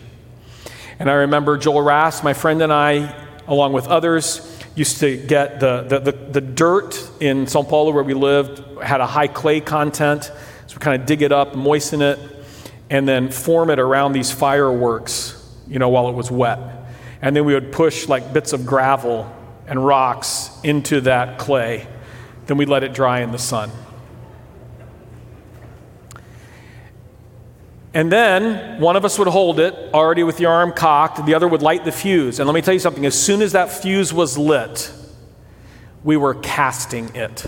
And 0.99 1.09
I 1.09 1.13
remember 1.13 1.57
Joel 1.57 1.81
Rass, 1.81 2.23
my 2.23 2.33
friend, 2.33 2.61
and 2.61 2.71
I, 2.71 3.13
along 3.47 3.73
with 3.73 3.87
others, 3.87 4.51
used 4.75 4.99
to 4.99 5.17
get 5.17 5.59
the, 5.59 5.83
the, 5.83 5.99
the, 5.99 6.11
the 6.11 6.41
dirt 6.41 7.09
in 7.19 7.47
Sao 7.47 7.63
Paulo 7.63 7.91
where 7.91 8.03
we 8.03 8.13
lived, 8.13 8.61
had 8.81 9.01
a 9.01 9.05
high 9.05 9.27
clay 9.27 9.59
content. 9.61 10.31
So 10.67 10.75
we 10.75 10.79
kind 10.79 10.99
of 10.99 11.07
dig 11.07 11.21
it 11.21 11.31
up, 11.31 11.55
moisten 11.55 12.01
it, 12.01 12.19
and 12.89 13.07
then 13.07 13.31
form 13.31 13.69
it 13.69 13.79
around 13.79 14.13
these 14.13 14.31
fireworks, 14.31 15.41
you 15.67 15.79
know, 15.79 15.89
while 15.89 16.09
it 16.09 16.13
was 16.13 16.29
wet. 16.29 16.59
And 17.21 17.35
then 17.35 17.45
we 17.45 17.53
would 17.53 17.71
push 17.71 18.07
like 18.07 18.33
bits 18.33 18.53
of 18.53 18.65
gravel 18.65 19.33
and 19.67 19.83
rocks 19.83 20.49
into 20.63 21.01
that 21.01 21.39
clay. 21.39 21.87
Then 22.45 22.57
we'd 22.57 22.69
let 22.69 22.83
it 22.83 22.93
dry 22.93 23.21
in 23.21 23.31
the 23.31 23.39
sun. 23.39 23.71
And 27.95 28.11
then 28.11 28.81
one 28.81 28.97
of 28.97 29.05
us 29.05 29.17
would 29.17 29.29
hold 29.29 29.57
it, 29.57 29.73
already 29.93 30.23
with 30.23 30.35
the 30.35 30.47
arm 30.47 30.73
cocked, 30.73 31.25
the 31.25 31.33
other 31.33 31.47
would 31.47 31.61
light 31.61 31.85
the 31.85 31.93
fuse. 31.93 32.39
And 32.39 32.45
let 32.45 32.53
me 32.53 32.61
tell 32.61 32.73
you 32.73 32.79
something 32.81 33.05
as 33.05 33.17
soon 33.17 33.41
as 33.41 33.53
that 33.53 33.71
fuse 33.71 34.13
was 34.13 34.37
lit, 34.37 34.91
we 36.03 36.17
were 36.17 36.35
casting 36.35 37.15
it 37.15 37.45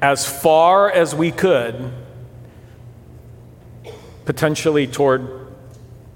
as 0.00 0.26
far 0.26 0.90
as 0.90 1.14
we 1.14 1.30
could, 1.30 1.92
potentially 4.24 4.86
toward, 4.86 5.46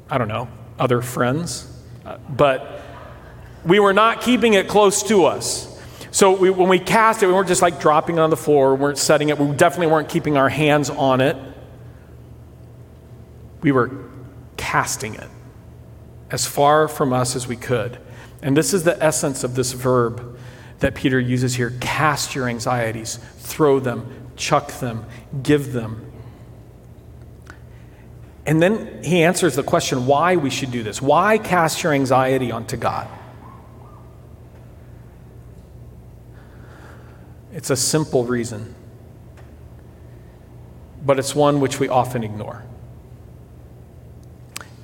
I 0.08 0.16
don't 0.16 0.28
know, 0.28 0.48
other 0.78 1.02
friends. 1.02 1.70
But 2.30 2.80
we 3.62 3.78
were 3.78 3.92
not 3.92 4.22
keeping 4.22 4.54
it 4.54 4.68
close 4.68 5.02
to 5.04 5.26
us. 5.26 5.66
So 6.12 6.34
we, 6.34 6.48
when 6.48 6.70
we 6.70 6.78
cast 6.78 7.22
it, 7.22 7.26
we 7.26 7.34
weren't 7.34 7.48
just 7.48 7.62
like 7.62 7.78
dropping 7.78 8.16
it 8.16 8.20
on 8.20 8.30
the 8.30 8.38
floor, 8.38 8.74
we 8.74 8.80
weren't 8.80 8.98
setting 8.98 9.28
it, 9.28 9.38
we 9.38 9.54
definitely 9.54 9.88
weren't 9.88 10.08
keeping 10.08 10.38
our 10.38 10.48
hands 10.48 10.88
on 10.88 11.20
it. 11.20 11.36
We 13.62 13.72
were 13.72 13.90
casting 14.56 15.14
it 15.14 15.28
as 16.30 16.46
far 16.46 16.88
from 16.88 17.12
us 17.12 17.34
as 17.34 17.46
we 17.46 17.56
could. 17.56 17.98
And 18.42 18.56
this 18.56 18.72
is 18.72 18.84
the 18.84 19.02
essence 19.02 19.44
of 19.44 19.54
this 19.54 19.72
verb 19.72 20.38
that 20.78 20.94
Peter 20.94 21.20
uses 21.20 21.54
here 21.54 21.74
cast 21.80 22.34
your 22.34 22.48
anxieties, 22.48 23.18
throw 23.38 23.80
them, 23.80 24.30
chuck 24.36 24.72
them, 24.80 25.04
give 25.42 25.72
them. 25.72 26.10
And 28.46 28.62
then 28.62 29.04
he 29.04 29.22
answers 29.22 29.54
the 29.56 29.62
question 29.62 30.06
why 30.06 30.36
we 30.36 30.50
should 30.50 30.70
do 30.70 30.82
this. 30.82 31.02
Why 31.02 31.36
cast 31.38 31.82
your 31.82 31.92
anxiety 31.92 32.50
onto 32.50 32.76
God? 32.76 33.08
It's 37.52 37.68
a 37.68 37.76
simple 37.76 38.24
reason, 38.24 38.74
but 41.04 41.18
it's 41.18 41.34
one 41.34 41.60
which 41.60 41.78
we 41.78 41.88
often 41.88 42.24
ignore. 42.24 42.64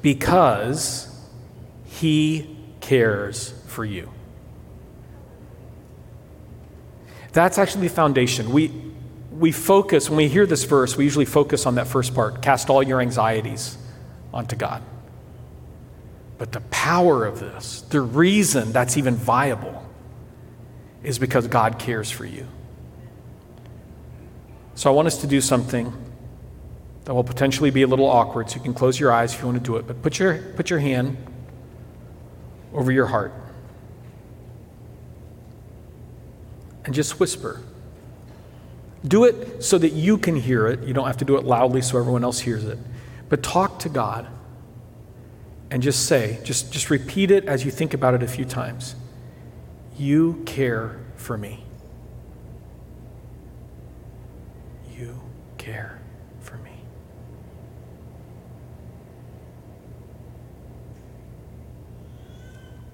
Because 0.07 1.09
He 1.87 2.57
cares 2.79 3.53
for 3.67 3.85
you. 3.85 4.09
That's 7.33 7.59
actually 7.59 7.89
the 7.89 7.95
foundation. 7.95 8.53
We, 8.53 8.71
we 9.33 9.51
focus, 9.51 10.09
when 10.09 10.19
we 10.19 10.29
hear 10.29 10.47
this 10.47 10.63
verse, 10.63 10.97
we 10.97 11.03
usually 11.03 11.25
focus 11.25 11.67
on 11.67 11.75
that 11.75 11.89
first 11.89 12.15
part 12.15 12.41
cast 12.41 12.71
all 12.71 12.85
your 12.85 13.01
anxieties 13.01 13.79
onto 14.33 14.55
God. 14.55 14.81
But 16.39 16.53
the 16.53 16.61
power 16.61 17.27
of 17.27 17.41
this, 17.41 17.81
the 17.81 18.01
reason 18.01 18.71
that's 18.71 18.97
even 18.97 19.17
viable, 19.17 19.85
is 21.03 21.19
because 21.19 21.49
God 21.49 21.81
cares 21.81 22.13
for 22.13 22.25
you. 22.25 22.47
So 24.77 24.89
I 24.89 24.95
want 24.95 25.09
us 25.09 25.21
to 25.23 25.27
do 25.27 25.41
something 25.41 25.93
that 27.07 27.15
will 27.15 27.25
potentially 27.25 27.71
be 27.71 27.83
a 27.83 27.87
little 27.87 28.07
awkward, 28.07 28.51
so 28.51 28.57
you 28.57 28.63
can 28.63 28.75
close 28.75 29.01
your 29.01 29.13
eyes 29.13 29.33
if 29.33 29.41
you 29.41 29.47
want 29.47 29.57
to 29.57 29.65
do 29.65 29.77
it. 29.77 29.87
But 29.87 30.03
put 30.03 30.19
your, 30.19 30.39
put 30.39 30.69
your 30.69 30.81
hand 30.81 31.17
over 32.75 32.93
your 32.93 33.07
heart 33.07 33.33
and 36.85 36.93
just 36.93 37.21
whisper. 37.21 37.63
Do 39.07 39.25
it 39.25 39.63
so 39.63 39.79
that 39.79 39.93
you 39.93 40.19
can 40.19 40.35
hear 40.35 40.67
it. 40.67 40.83
You 40.83 40.93
don't 40.95 41.07
have 41.07 41.19
to 41.19 41.25
do 41.25 41.37
it 41.37 41.45
loudly 41.45 41.81
so 41.81 41.97
everyone 41.97 42.25
else 42.25 42.41
hears 42.41 42.65
it. 42.65 42.79
But 43.29 43.43
talk 43.43 43.79
to 43.81 43.89
God 43.89 44.27
and 45.71 45.83
just 45.83 46.07
say, 46.07 46.41
just, 46.43 46.73
just 46.73 46.91
repeat 46.91 47.31
it 47.31 47.45
as 47.45 47.65
you 47.65 47.71
think 47.71 47.95
about 47.95 48.15
it 48.15 48.23
a 48.25 48.29
few 48.29 48.45
times. 48.45 48.97
You 49.97 50.43
care 50.45 51.01
for 51.15 51.39
me. 51.39 51.65
You 54.97 55.21
care 55.57 56.01
for 56.41 56.57
me. 56.57 56.71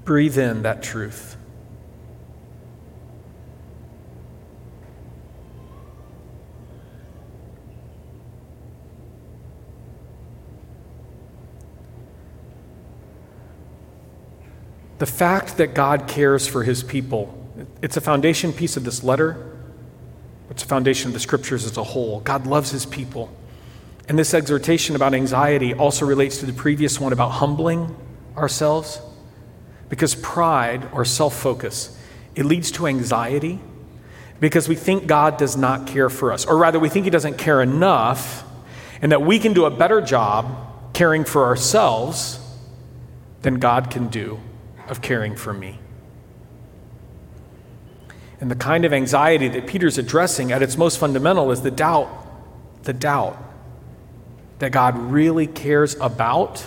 Breathe 0.05 0.39
in 0.39 0.63
that 0.63 0.83
truth. 0.83 1.37
the 15.03 15.07
fact 15.07 15.57
that 15.57 15.75
God 15.75 16.07
cares 16.07 16.47
for 16.47 16.63
his 16.63 16.85
people, 16.85 17.37
it's 17.83 17.97
a 17.97 18.01
foundation 18.01 18.53
piece 18.53 18.77
of 18.77 18.85
this 18.85 19.03
letter. 19.03 19.59
It's 20.49 20.63
a 20.63 20.67
foundation 20.67 21.09
of 21.09 21.13
the 21.13 21.19
scriptures 21.19 21.65
as 21.65 21.77
a 21.77 21.83
whole. 21.83 22.21
God 22.21 22.47
loves 22.47 22.71
his 22.71 22.87
people. 22.87 23.29
And 24.09 24.17
this 24.17 24.33
exhortation 24.33 24.95
about 24.95 25.13
anxiety 25.13 25.75
also 25.75 26.07
relates 26.07 26.39
to 26.39 26.47
the 26.47 26.53
previous 26.53 27.01
one 27.01 27.13
about 27.13 27.31
humbling 27.31 27.97
ourselves. 28.37 29.01
Because 29.93 30.15
pride 30.15 30.89
or 30.95 31.05
self 31.05 31.39
focus, 31.39 31.95
it 32.35 32.47
leads 32.47 32.71
to 32.71 32.87
anxiety 32.87 33.61
because 34.41 34.67
we 34.67 34.75
think 34.75 35.07
God 35.07 35.37
does 35.37 35.55
not 35.55 35.87
care 35.87 36.09
for 36.09 36.33
us, 36.33 36.47
or 36.47 36.57
rather, 36.57 36.79
we 36.79 36.89
think 36.89 37.05
He 37.05 37.11
doesn't 37.11 37.37
care 37.37 37.61
enough, 37.61 38.43
and 39.03 39.13
that 39.13 39.21
we 39.21 39.39
can 39.39 39.53
do 39.53 39.67
a 39.67 39.71
better 39.71 40.01
job 40.01 40.95
caring 40.95 41.27
for 41.27 41.45
ourselves 41.45 42.41
than 43.43 43.59
God 43.59 43.91
can 43.91 44.09
do 44.09 44.41
of 44.89 45.03
caring 45.03 45.37
for 45.37 45.53
me. 45.53 45.79
And 48.41 48.51
the 48.51 48.57
kind 48.57 48.87
of 48.87 48.95
anxiety 48.95 49.49
that 49.49 49.67
Peter's 49.67 49.99
addressing 49.99 50.53
at 50.53 50.63
its 50.63 50.79
most 50.79 50.99
fundamental 50.99 51.51
is 51.51 51.61
the 51.61 51.71
doubt, 51.71 52.09
the 52.85 52.95
doubt 52.95 53.37
that 54.59 54.73
God 54.73 54.97
really 54.97 55.47
cares 55.47 55.97
about 56.01 56.65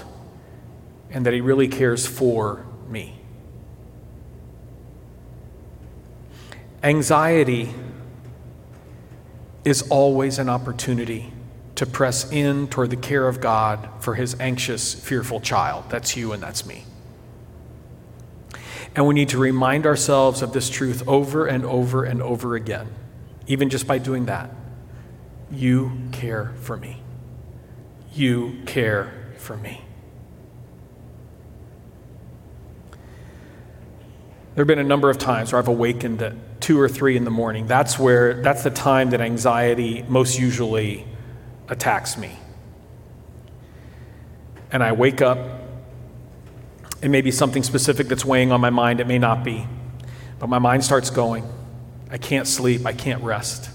and 1.10 1.26
that 1.26 1.34
he 1.34 1.42
really 1.42 1.68
cares 1.68 2.06
for 2.06 2.64
me. 2.88 3.15
Anxiety 6.86 7.74
is 9.64 9.82
always 9.90 10.38
an 10.38 10.50
opportunity 10.50 11.34
to 11.74 11.88
press 11.88 12.32
in 12.32 12.68
toward 12.68 12.92
the 12.92 12.96
care 12.96 13.28
of 13.28 13.42
God 13.42 13.90
for 14.00 14.14
his 14.14 14.40
anxious, 14.40 14.94
fearful 14.94 15.42
child. 15.42 15.86
That's 15.90 16.16
you 16.16 16.32
and 16.32 16.44
that's 16.44 16.64
me. 16.64 16.84
And 18.96 19.08
we 19.08 19.16
need 19.16 19.30
to 19.30 19.40
remind 19.40 19.88
ourselves 19.88 20.44
of 20.44 20.54
this 20.54 20.70
truth 20.70 21.02
over 21.08 21.48
and 21.48 21.66
over 21.66 22.04
and 22.04 22.22
over 22.22 22.54
again, 22.54 22.88
even 23.48 23.72
just 23.72 23.88
by 23.88 23.98
doing 23.98 24.28
that. 24.28 24.52
You 25.52 25.92
care 26.12 26.54
for 26.62 26.78
me. 26.78 27.02
You 28.14 28.62
care 28.68 29.12
for 29.38 29.58
me. 29.58 29.82
There 34.54 34.62
have 34.62 34.68
been 34.68 34.78
a 34.78 34.84
number 34.84 35.10
of 35.10 35.18
times 35.18 35.52
where 35.52 35.60
I've 35.60 35.68
awakened 35.68 36.22
at 36.22 36.55
two 36.66 36.80
or 36.80 36.90
three 36.90 37.16
in 37.16 37.26
the 37.26 37.32
morning. 37.32 37.68
That's 37.68 38.00
where, 38.00 38.42
that's 38.42 38.64
the 38.64 38.72
time 38.72 39.12
that 39.12 39.22
anxiety 39.22 40.04
most 40.08 40.40
usually 40.40 41.06
attacks 41.70 42.18
me. 42.18 42.32
And 44.72 44.82
I 44.82 44.94
wake 44.94 45.22
up 45.22 45.38
it 47.04 47.10
may 47.10 47.22
be 47.22 47.30
something 47.30 47.62
specific 47.62 48.08
that's 48.08 48.26
weighing 48.26 48.52
on 48.52 48.60
my 48.62 48.72
mind, 48.72 49.00
it 49.00 49.06
may 49.06 49.20
not 49.20 49.44
be. 49.44 49.68
But 50.40 50.48
my 50.48 50.58
mind 50.58 50.84
starts 50.84 51.12
going. 51.12 51.48
I 52.10 52.18
can't 52.18 52.48
sleep, 52.48 52.84
I 52.84 52.94
can't 52.94 53.22
rest. 53.22 53.70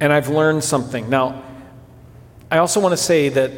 And 0.00 0.14
I've 0.14 0.30
learned 0.30 0.64
something. 0.64 1.10
Now, 1.10 1.44
I 2.50 2.56
also 2.56 2.80
want 2.80 2.94
to 2.94 2.96
say 2.96 3.28
that 3.28 3.52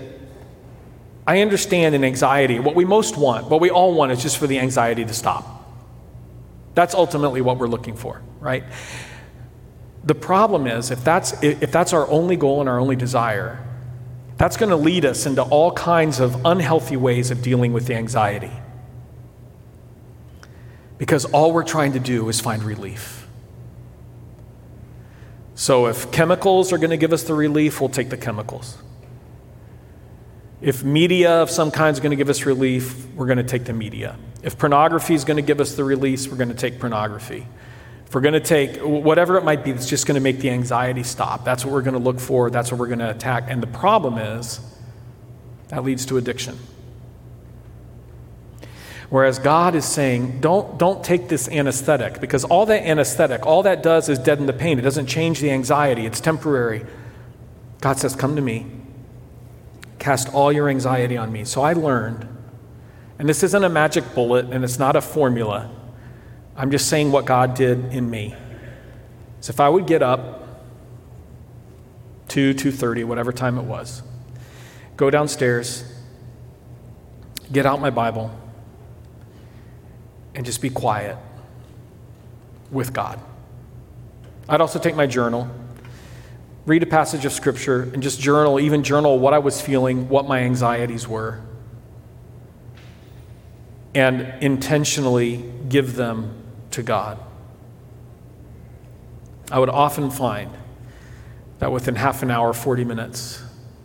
I 1.24 1.40
understand 1.40 1.94
in 1.94 2.02
anxiety, 2.02 2.58
what 2.58 2.74
we 2.74 2.84
most 2.84 3.16
want, 3.16 3.48
what 3.48 3.60
we 3.60 3.70
all 3.70 3.94
want 3.94 4.10
is 4.10 4.20
just 4.20 4.38
for 4.38 4.48
the 4.48 4.58
anxiety 4.58 5.04
to 5.04 5.14
stop. 5.14 5.53
That's 6.74 6.94
ultimately 6.94 7.40
what 7.40 7.58
we're 7.58 7.68
looking 7.68 7.96
for, 7.96 8.20
right? 8.40 8.64
The 10.04 10.14
problem 10.14 10.66
is 10.66 10.90
if 10.90 11.02
that's, 11.02 11.32
if 11.42 11.72
that's 11.72 11.92
our 11.92 12.08
only 12.08 12.36
goal 12.36 12.60
and 12.60 12.68
our 12.68 12.78
only 12.78 12.96
desire, 12.96 13.64
that's 14.36 14.56
going 14.56 14.70
to 14.70 14.76
lead 14.76 15.04
us 15.04 15.26
into 15.26 15.42
all 15.42 15.72
kinds 15.72 16.20
of 16.20 16.44
unhealthy 16.44 16.96
ways 16.96 17.30
of 17.30 17.42
dealing 17.42 17.72
with 17.72 17.86
the 17.86 17.94
anxiety. 17.94 18.50
Because 20.98 21.24
all 21.26 21.52
we're 21.52 21.64
trying 21.64 21.92
to 21.92 22.00
do 22.00 22.28
is 22.28 22.40
find 22.40 22.62
relief. 22.62 23.26
So 25.54 25.86
if 25.86 26.10
chemicals 26.10 26.72
are 26.72 26.78
going 26.78 26.90
to 26.90 26.96
give 26.96 27.12
us 27.12 27.22
the 27.22 27.34
relief, 27.34 27.80
we'll 27.80 27.90
take 27.90 28.10
the 28.10 28.16
chemicals. 28.16 28.76
If 30.64 30.82
media 30.82 31.42
of 31.42 31.50
some 31.50 31.70
kind 31.70 31.92
is 31.92 32.00
going 32.00 32.12
to 32.12 32.16
give 32.16 32.30
us 32.30 32.46
relief, 32.46 33.06
we're 33.16 33.26
going 33.26 33.36
to 33.36 33.44
take 33.44 33.64
the 33.64 33.74
media. 33.74 34.16
If 34.42 34.56
pornography 34.56 35.12
is 35.12 35.22
going 35.22 35.36
to 35.36 35.42
give 35.42 35.60
us 35.60 35.74
the 35.74 35.84
release, 35.84 36.26
we're 36.26 36.38
going 36.38 36.48
to 36.48 36.54
take 36.54 36.80
pornography. 36.80 37.46
If 38.06 38.14
we're 38.14 38.22
going 38.22 38.32
to 38.32 38.40
take 38.40 38.78
whatever 38.78 39.36
it 39.36 39.44
might 39.44 39.62
be 39.62 39.72
that's 39.72 39.86
just 39.86 40.06
going 40.06 40.14
to 40.14 40.22
make 40.22 40.38
the 40.38 40.48
anxiety 40.48 41.02
stop, 41.02 41.44
that's 41.44 41.66
what 41.66 41.74
we're 41.74 41.82
going 41.82 41.92
to 41.92 42.00
look 42.00 42.18
for, 42.18 42.48
that's 42.48 42.72
what 42.72 42.80
we're 42.80 42.86
going 42.86 43.00
to 43.00 43.10
attack. 43.10 43.44
And 43.48 43.62
the 43.62 43.66
problem 43.66 44.16
is 44.16 44.58
that 45.68 45.84
leads 45.84 46.06
to 46.06 46.16
addiction. 46.16 46.56
Whereas 49.10 49.38
God 49.38 49.74
is 49.74 49.84
saying, 49.84 50.40
don't, 50.40 50.78
don't 50.78 51.04
take 51.04 51.28
this 51.28 51.46
anesthetic, 51.46 52.22
because 52.22 52.42
all 52.42 52.64
that 52.64 52.84
anesthetic, 52.84 53.44
all 53.44 53.64
that 53.64 53.82
does 53.82 54.08
is 54.08 54.18
deaden 54.18 54.46
the 54.46 54.54
pain. 54.54 54.78
It 54.78 54.82
doesn't 54.82 55.08
change 55.08 55.40
the 55.40 55.50
anxiety, 55.50 56.06
it's 56.06 56.22
temporary. 56.22 56.86
God 57.82 57.98
says, 57.98 58.16
Come 58.16 58.36
to 58.36 58.42
me, 58.42 58.64
cast 60.04 60.34
all 60.34 60.52
your 60.52 60.68
anxiety 60.68 61.16
on 61.16 61.32
me. 61.32 61.46
So 61.46 61.62
I 61.62 61.72
learned, 61.72 62.28
and 63.18 63.26
this 63.26 63.42
isn't 63.42 63.64
a 63.64 63.70
magic 63.70 64.14
bullet 64.14 64.44
and 64.52 64.62
it's 64.62 64.78
not 64.78 64.96
a 64.96 65.00
formula. 65.00 65.70
I'm 66.54 66.70
just 66.70 66.90
saying 66.90 67.10
what 67.10 67.24
God 67.24 67.54
did 67.54 67.86
in 67.86 68.10
me. 68.10 68.36
So 69.40 69.50
if 69.50 69.60
I 69.60 69.68
would 69.70 69.86
get 69.86 70.02
up 70.02 70.42
2 72.28 72.52
2:30 72.52 73.04
whatever 73.04 73.32
time 73.32 73.58
it 73.58 73.64
was 73.64 74.02
go 74.96 75.10
downstairs 75.10 75.84
get 77.52 77.66
out 77.66 77.80
my 77.80 77.90
bible 77.90 78.30
and 80.34 80.46
just 80.46 80.62
be 80.62 80.70
quiet 80.70 81.18
with 82.70 82.94
God 82.94 83.20
I'd 84.48 84.62
also 84.62 84.78
take 84.78 84.96
my 84.96 85.06
journal 85.06 85.50
read 86.66 86.82
a 86.82 86.86
passage 86.86 87.24
of 87.24 87.32
scripture 87.32 87.82
and 87.82 88.02
just 88.02 88.20
journal 88.20 88.58
even 88.58 88.82
journal 88.82 89.18
what 89.18 89.34
I 89.34 89.38
was 89.38 89.60
feeling 89.60 90.08
what 90.08 90.26
my 90.26 90.40
anxieties 90.40 91.06
were 91.06 91.40
and 93.94 94.42
intentionally 94.42 95.44
give 95.68 95.94
them 95.94 96.42
to 96.72 96.82
God. 96.82 97.18
I 99.50 99.58
would 99.58 99.68
often 99.68 100.10
find 100.10 100.50
that 101.58 101.70
within 101.70 101.94
half 101.94 102.22
an 102.22 102.30
hour, 102.30 102.52
40 102.52 102.84
minutes, 102.84 103.42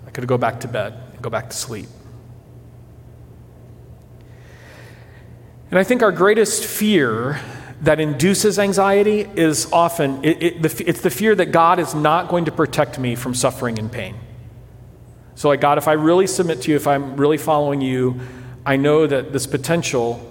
I 0.07 0.09
could 0.09 0.25
go 0.27 0.37
back 0.37 0.61
to 0.61 0.67
bed 0.67 0.93
and 1.13 1.21
go 1.21 1.29
back 1.29 1.49
to 1.49 1.55
sleep. 1.55 1.87
And 5.69 5.77
I 5.77 5.83
think 5.83 6.01
our 6.01 6.11
greatest 6.11 6.65
fear 6.65 7.39
that 7.81 7.99
induces 7.99 8.59
anxiety 8.59 9.21
is 9.21 9.71
often 9.71 10.23
it, 10.23 10.43
it, 10.43 10.61
the, 10.61 10.83
it's 10.87 11.01
the 11.01 11.09
fear 11.09 11.33
that 11.35 11.51
God 11.51 11.79
is 11.79 11.95
not 11.95 12.27
going 12.27 12.45
to 12.45 12.51
protect 12.51 12.99
me 12.99 13.15
from 13.15 13.33
suffering 13.33 13.79
and 13.79 13.91
pain. 13.91 14.15
So, 15.35 15.47
like, 15.47 15.61
God, 15.61 15.77
if 15.77 15.87
I 15.87 15.93
really 15.93 16.27
submit 16.27 16.61
to 16.63 16.71
you, 16.71 16.75
if 16.75 16.85
I'm 16.85 17.15
really 17.15 17.37
following 17.37 17.79
you, 17.79 18.19
I 18.65 18.75
know 18.75 19.07
that 19.07 19.31
this 19.31 19.47
potential 19.47 20.25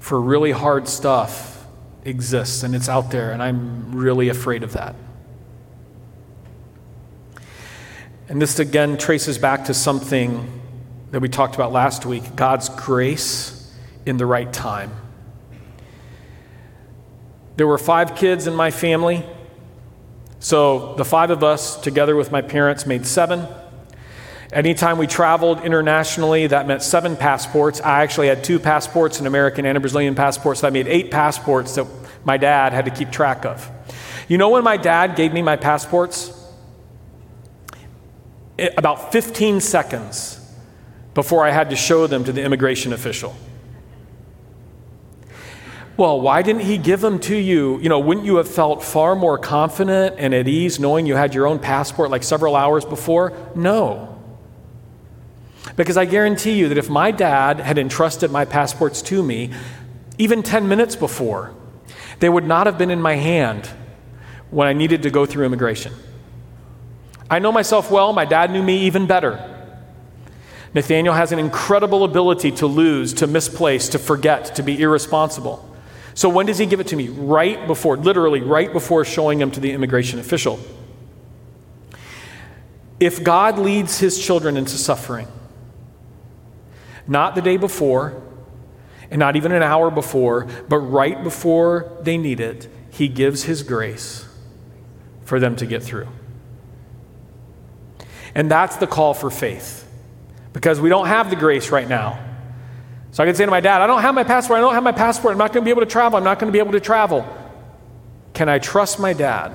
for 0.00 0.18
really 0.18 0.52
hard 0.52 0.88
stuff 0.88 1.66
exists 2.04 2.62
and 2.62 2.74
it's 2.74 2.88
out 2.88 3.10
there, 3.10 3.32
and 3.32 3.42
I'm 3.42 3.94
really 3.94 4.30
afraid 4.30 4.62
of 4.62 4.72
that. 4.72 4.94
And 8.28 8.40
this 8.40 8.58
again 8.58 8.96
traces 8.96 9.36
back 9.36 9.66
to 9.66 9.74
something 9.74 10.62
that 11.10 11.20
we 11.20 11.28
talked 11.28 11.54
about 11.54 11.70
last 11.72 12.06
week 12.06 12.34
God's 12.34 12.68
grace 12.70 13.72
in 14.06 14.16
the 14.16 14.26
right 14.26 14.52
time. 14.52 14.90
There 17.56 17.66
were 17.66 17.78
five 17.78 18.14
kids 18.14 18.46
in 18.46 18.54
my 18.54 18.70
family. 18.70 19.24
So 20.38 20.94
the 20.94 21.04
five 21.04 21.30
of 21.30 21.42
us, 21.42 21.80
together 21.80 22.14
with 22.14 22.30
my 22.30 22.42
parents, 22.42 22.86
made 22.86 23.06
seven. 23.06 23.46
Anytime 24.52 24.98
we 24.98 25.06
traveled 25.06 25.64
internationally, 25.64 26.46
that 26.46 26.66
meant 26.66 26.82
seven 26.82 27.16
passports. 27.16 27.80
I 27.80 28.02
actually 28.02 28.28
had 28.28 28.44
two 28.44 28.58
passports, 28.58 29.18
an 29.18 29.26
American 29.26 29.66
and 29.66 29.76
a 29.76 29.80
Brazilian 29.80 30.14
passport, 30.14 30.58
so 30.58 30.68
I 30.68 30.70
made 30.70 30.86
eight 30.86 31.10
passports 31.10 31.74
that 31.74 31.86
my 32.24 32.36
dad 32.36 32.72
had 32.72 32.84
to 32.84 32.90
keep 32.90 33.10
track 33.10 33.44
of. 33.44 33.68
You 34.28 34.38
know 34.38 34.50
when 34.50 34.62
my 34.62 34.76
dad 34.76 35.16
gave 35.16 35.32
me 35.32 35.42
my 35.42 35.56
passports? 35.56 36.32
It, 38.58 38.74
about 38.76 39.12
15 39.12 39.60
seconds 39.60 40.40
before 41.14 41.46
I 41.46 41.50
had 41.50 41.70
to 41.70 41.76
show 41.76 42.06
them 42.06 42.24
to 42.24 42.32
the 42.32 42.42
immigration 42.42 42.92
official. 42.92 43.34
Well, 45.96 46.20
why 46.20 46.42
didn't 46.42 46.62
he 46.62 46.76
give 46.76 47.00
them 47.00 47.18
to 47.20 47.36
you? 47.36 47.78
You 47.80 47.88
know, 47.88 47.98
wouldn't 47.98 48.26
you 48.26 48.36
have 48.36 48.48
felt 48.48 48.82
far 48.82 49.16
more 49.16 49.38
confident 49.38 50.16
and 50.18 50.34
at 50.34 50.46
ease 50.46 50.78
knowing 50.78 51.06
you 51.06 51.16
had 51.16 51.34
your 51.34 51.46
own 51.46 51.58
passport 51.58 52.10
like 52.10 52.22
several 52.22 52.54
hours 52.54 52.84
before? 52.84 53.32
No. 53.54 54.12
Because 55.74 55.96
I 55.96 56.04
guarantee 56.04 56.52
you 56.52 56.68
that 56.68 56.78
if 56.78 56.90
my 56.90 57.10
dad 57.10 57.60
had 57.60 57.78
entrusted 57.78 58.30
my 58.30 58.44
passports 58.44 59.00
to 59.02 59.22
me, 59.22 59.52
even 60.18 60.42
10 60.42 60.68
minutes 60.68 60.96
before, 60.96 61.54
they 62.20 62.28
would 62.28 62.46
not 62.46 62.66
have 62.66 62.76
been 62.76 62.90
in 62.90 63.00
my 63.00 63.14
hand 63.14 63.68
when 64.50 64.68
I 64.68 64.74
needed 64.74 65.02
to 65.04 65.10
go 65.10 65.24
through 65.24 65.46
immigration. 65.46 65.94
I 67.30 67.38
know 67.38 67.52
myself 67.52 67.90
well, 67.90 68.12
my 68.12 68.24
dad 68.24 68.50
knew 68.50 68.62
me 68.62 68.80
even 68.80 69.06
better. 69.06 69.52
Nathanael 70.74 71.14
has 71.14 71.32
an 71.32 71.38
incredible 71.38 72.04
ability 72.04 72.52
to 72.52 72.66
lose, 72.66 73.14
to 73.14 73.26
misplace, 73.26 73.88
to 73.88 73.98
forget, 73.98 74.54
to 74.56 74.62
be 74.62 74.80
irresponsible. 74.80 75.75
So 76.16 76.30
when 76.30 76.46
does 76.46 76.56
he 76.56 76.64
give 76.64 76.80
it 76.80 76.86
to 76.88 76.96
me? 76.96 77.08
Right 77.08 77.66
before, 77.66 77.98
literally, 77.98 78.40
right 78.40 78.72
before 78.72 79.04
showing 79.04 79.38
him 79.38 79.50
to 79.50 79.60
the 79.60 79.70
immigration 79.72 80.18
official. 80.18 80.58
If 82.98 83.22
God 83.22 83.58
leads 83.58 83.98
his 83.98 84.18
children 84.18 84.56
into 84.56 84.78
suffering, 84.78 85.28
not 87.06 87.34
the 87.34 87.42
day 87.42 87.58
before, 87.58 88.22
and 89.10 89.18
not 89.18 89.36
even 89.36 89.52
an 89.52 89.62
hour 89.62 89.90
before, 89.90 90.48
but 90.70 90.78
right 90.78 91.22
before 91.22 91.98
they 92.00 92.16
need 92.16 92.40
it, 92.40 92.66
he 92.90 93.08
gives 93.08 93.42
his 93.42 93.62
grace 93.62 94.26
for 95.22 95.38
them 95.38 95.54
to 95.56 95.66
get 95.66 95.82
through. 95.82 96.08
And 98.34 98.50
that's 98.50 98.76
the 98.76 98.86
call 98.86 99.12
for 99.12 99.30
faith, 99.30 99.86
because 100.54 100.80
we 100.80 100.88
don't 100.88 101.08
have 101.08 101.28
the 101.28 101.36
grace 101.36 101.70
right 101.70 101.86
now. 101.86 102.25
So 103.16 103.22
I 103.22 103.26
can 103.26 103.34
say 103.34 103.46
to 103.46 103.50
my 103.50 103.60
dad, 103.60 103.80
I 103.80 103.86
don't 103.86 104.02
have 104.02 104.14
my 104.14 104.24
passport. 104.24 104.58
I 104.58 104.60
don't 104.60 104.74
have 104.74 104.82
my 104.82 104.92
passport. 104.92 105.32
I'm 105.32 105.38
not 105.38 105.50
going 105.54 105.62
to 105.62 105.64
be 105.64 105.70
able 105.70 105.80
to 105.80 105.86
travel. 105.86 106.18
I'm 106.18 106.24
not 106.24 106.38
going 106.38 106.48
to 106.48 106.52
be 106.52 106.58
able 106.58 106.72
to 106.72 106.80
travel. 106.80 107.26
Can 108.34 108.50
I 108.50 108.58
trust 108.58 108.98
my 108.98 109.14
dad 109.14 109.54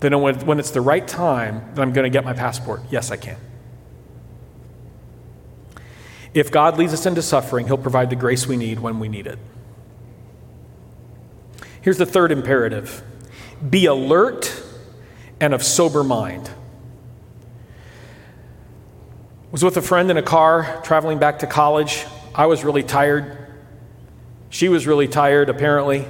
that 0.00 0.10
when 0.18 0.58
it's 0.58 0.72
the 0.72 0.80
right 0.80 1.06
time 1.06 1.62
that 1.76 1.82
I'm 1.82 1.92
going 1.92 2.02
to 2.02 2.10
get 2.10 2.24
my 2.24 2.32
passport? 2.32 2.80
Yes, 2.90 3.12
I 3.12 3.16
can. 3.16 3.36
If 6.34 6.50
God 6.50 6.78
leads 6.78 6.92
us 6.92 7.06
into 7.06 7.22
suffering, 7.22 7.68
He'll 7.68 7.78
provide 7.78 8.10
the 8.10 8.16
grace 8.16 8.44
we 8.44 8.56
need 8.56 8.80
when 8.80 8.98
we 8.98 9.08
need 9.08 9.28
it. 9.28 9.38
Here's 11.80 11.98
the 11.98 12.06
third 12.06 12.32
imperative 12.32 13.04
be 13.70 13.86
alert 13.86 14.64
and 15.40 15.54
of 15.54 15.62
sober 15.62 16.02
mind 16.02 16.50
was 19.54 19.62
with 19.62 19.76
a 19.76 19.82
friend 19.82 20.10
in 20.10 20.16
a 20.16 20.22
car 20.22 20.80
traveling 20.82 21.20
back 21.20 21.38
to 21.38 21.46
college. 21.46 22.04
I 22.34 22.46
was 22.46 22.64
really 22.64 22.82
tired. 22.82 23.54
She 24.50 24.68
was 24.68 24.84
really 24.84 25.06
tired, 25.06 25.48
apparently. 25.48 26.08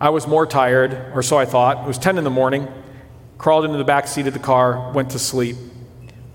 I 0.00 0.08
was 0.08 0.26
more 0.26 0.44
tired, 0.44 1.12
or 1.14 1.22
so 1.22 1.38
I 1.38 1.44
thought. 1.44 1.84
It 1.84 1.86
was 1.86 1.98
10 1.98 2.18
in 2.18 2.24
the 2.24 2.30
morning. 2.30 2.66
Crawled 3.38 3.64
into 3.64 3.78
the 3.78 3.84
back 3.84 4.08
seat 4.08 4.26
of 4.26 4.32
the 4.32 4.40
car, 4.40 4.90
went 4.90 5.10
to 5.10 5.20
sleep. 5.20 5.54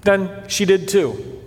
Then 0.03 0.47
she 0.47 0.63
did 0.63 0.87
too. 0.87 1.41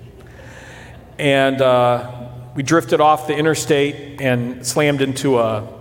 And 1.19 1.63
uh, 1.63 2.29
we 2.55 2.63
drifted 2.63 3.01
off 3.01 3.27
the 3.27 3.35
interstate 3.35 4.21
and 4.21 4.67
slammed 4.67 5.01
into 5.01 5.39
a 5.39 5.73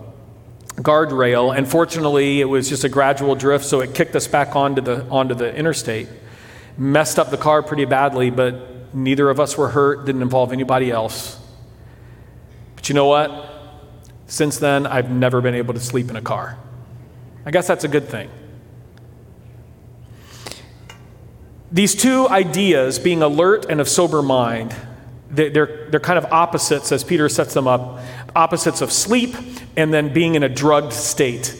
guardrail. 0.77 1.53
And 1.53 1.67
fortunately, 1.67 2.39
it 2.39 2.45
was 2.45 2.69
just 2.69 2.85
a 2.85 2.89
gradual 2.89 3.35
drift, 3.35 3.65
so 3.65 3.81
it 3.81 3.93
kicked 3.93 4.15
us 4.15 4.27
back 4.27 4.55
onto 4.55 4.81
the, 4.81 5.05
onto 5.09 5.35
the 5.35 5.53
interstate. 5.53 6.07
Messed 6.77 7.19
up 7.19 7.29
the 7.29 7.35
car 7.35 7.61
pretty 7.61 7.83
badly, 7.83 8.29
but 8.29 8.70
Neither 8.93 9.29
of 9.29 9.39
us 9.39 9.57
were 9.57 9.69
hurt, 9.69 10.05
didn't 10.05 10.21
involve 10.21 10.51
anybody 10.51 10.91
else. 10.91 11.39
But 12.75 12.89
you 12.89 12.95
know 12.95 13.07
what? 13.07 13.49
Since 14.27 14.57
then, 14.57 14.87
I've 14.87 15.09
never 15.09 15.41
been 15.41 15.55
able 15.55 15.73
to 15.73 15.79
sleep 15.79 16.09
in 16.09 16.15
a 16.15 16.21
car. 16.21 16.57
I 17.45 17.51
guess 17.51 17.67
that's 17.67 17.83
a 17.83 17.87
good 17.87 18.07
thing. 18.07 18.29
These 21.71 21.95
two 21.95 22.27
ideas, 22.27 22.99
being 22.99 23.21
alert 23.21 23.65
and 23.69 23.79
of 23.79 23.87
sober 23.87 24.21
mind, 24.21 24.75
they're, 25.29 25.87
they're 25.89 25.99
kind 25.99 26.17
of 26.17 26.25
opposites 26.25 26.91
as 26.91 27.03
Peter 27.03 27.29
sets 27.29 27.53
them 27.53 27.67
up 27.67 27.99
opposites 28.35 28.81
of 28.81 28.91
sleep 28.91 29.35
and 29.77 29.93
then 29.93 30.13
being 30.13 30.35
in 30.35 30.43
a 30.43 30.49
drugged 30.49 30.93
state. 30.93 31.55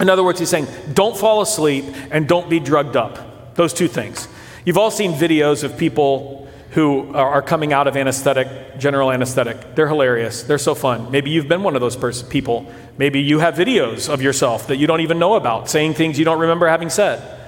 In 0.00 0.10
other 0.10 0.24
words, 0.24 0.40
he's 0.40 0.48
saying, 0.48 0.66
don't 0.92 1.16
fall 1.16 1.42
asleep 1.42 1.84
and 2.10 2.26
don't 2.26 2.50
be 2.50 2.58
drugged 2.58 2.96
up. 2.96 3.54
Those 3.54 3.72
two 3.72 3.88
things. 3.88 4.26
You've 4.64 4.78
all 4.78 4.90
seen 4.90 5.12
videos 5.12 5.64
of 5.64 5.76
people 5.76 6.48
who 6.70 7.14
are 7.14 7.42
coming 7.42 7.72
out 7.72 7.86
of 7.86 7.96
anesthetic, 7.96 8.78
general 8.78 9.12
anesthetic. 9.12 9.74
They're 9.74 9.88
hilarious. 9.88 10.42
They're 10.42 10.56
so 10.56 10.74
fun. 10.74 11.10
Maybe 11.10 11.30
you've 11.30 11.48
been 11.48 11.62
one 11.62 11.74
of 11.74 11.82
those 11.82 11.96
pers- 11.96 12.22
people. 12.22 12.72
Maybe 12.96 13.20
you 13.20 13.40
have 13.40 13.54
videos 13.54 14.08
of 14.08 14.22
yourself 14.22 14.68
that 14.68 14.76
you 14.76 14.86
don't 14.86 15.02
even 15.02 15.18
know 15.18 15.34
about, 15.34 15.68
saying 15.68 15.94
things 15.94 16.18
you 16.18 16.24
don't 16.24 16.38
remember 16.38 16.66
having 16.66 16.88
said. 16.88 17.40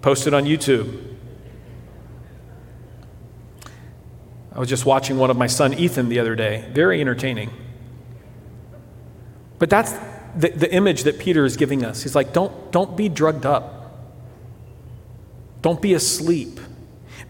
Posted 0.00 0.34
on 0.34 0.44
YouTube. 0.44 1.10
I 4.54 4.58
was 4.58 4.68
just 4.68 4.84
watching 4.84 5.18
one 5.18 5.30
of 5.30 5.36
my 5.36 5.46
son 5.46 5.74
Ethan 5.74 6.08
the 6.08 6.18
other 6.18 6.34
day. 6.34 6.68
Very 6.72 7.00
entertaining. 7.00 7.50
But 9.60 9.70
that's 9.70 9.92
the, 10.36 10.48
the 10.48 10.74
image 10.74 11.04
that 11.04 11.20
Peter 11.20 11.44
is 11.44 11.56
giving 11.56 11.84
us. 11.84 12.02
He's 12.02 12.16
like, 12.16 12.32
don't, 12.32 12.72
don't 12.72 12.96
be 12.96 13.08
drugged 13.08 13.46
up. 13.46 13.81
Don't 15.62 15.80
be 15.80 15.94
asleep. 15.94 16.60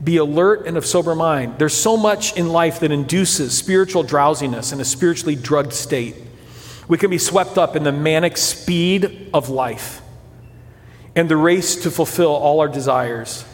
Be 0.03 0.17
alert 0.17 0.67
and 0.67 0.77
of 0.77 0.85
sober 0.85 1.15
mind. 1.15 1.59
There's 1.59 1.75
so 1.75 1.97
much 1.97 2.37
in 2.37 2.49
life 2.49 2.81
that 2.81 2.91
induces 2.91 3.57
spiritual 3.57 4.03
drowsiness 4.03 4.73
and 4.73 4.81
a 4.81 4.85
spiritually 4.85 5.37
drugged 5.37 5.73
state. 5.73 6.17
We 6.89 6.99
can 6.99 7.11
be 7.11 7.19
swept 7.19 7.57
up 7.59 7.77
in 7.77 7.85
the 7.85 7.93
manic 7.93 8.37
speed 8.37 9.31
of 9.33 9.49
life 9.49 10.01
and 11.15 11.29
the 11.29 11.37
race 11.37 11.77
to 11.83 11.91
fulfill 11.91 12.31
all 12.31 12.61
our 12.61 12.69
desires 12.69 13.45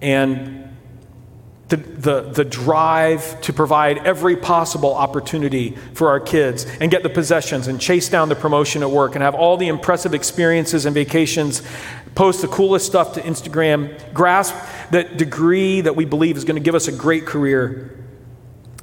and 0.00 0.67
the, 1.68 1.76
the, 1.76 2.20
the 2.22 2.44
drive 2.44 3.40
to 3.42 3.52
provide 3.52 3.98
every 4.06 4.36
possible 4.36 4.94
opportunity 4.94 5.76
for 5.92 6.08
our 6.08 6.20
kids 6.20 6.64
and 6.80 6.90
get 6.90 7.02
the 7.02 7.10
possessions 7.10 7.68
and 7.68 7.78
chase 7.78 8.08
down 8.08 8.30
the 8.30 8.34
promotion 8.34 8.82
at 8.82 8.90
work 8.90 9.14
and 9.14 9.22
have 9.22 9.34
all 9.34 9.58
the 9.58 9.68
impressive 9.68 10.14
experiences 10.14 10.86
and 10.86 10.94
vacations, 10.94 11.62
post 12.14 12.40
the 12.40 12.48
coolest 12.48 12.86
stuff 12.86 13.12
to 13.14 13.20
Instagram, 13.20 14.14
grasp 14.14 14.54
that 14.90 15.18
degree 15.18 15.82
that 15.82 15.94
we 15.94 16.06
believe 16.06 16.38
is 16.38 16.44
going 16.44 16.56
to 16.56 16.64
give 16.64 16.74
us 16.74 16.88
a 16.88 16.92
great 16.92 17.26
career. 17.26 18.02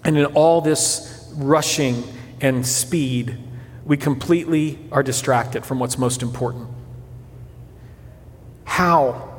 And 0.03 0.15
in 0.15 0.25
all 0.27 0.61
this 0.61 1.27
rushing 1.35 2.03
and 2.39 2.65
speed, 2.65 3.35
we 3.83 3.97
completely 3.97 4.77
are 4.91 5.01
distracted 5.01 5.65
from 5.65 5.79
what's 5.79 5.97
most 5.97 6.21
important. 6.21 6.67
How 8.65 9.33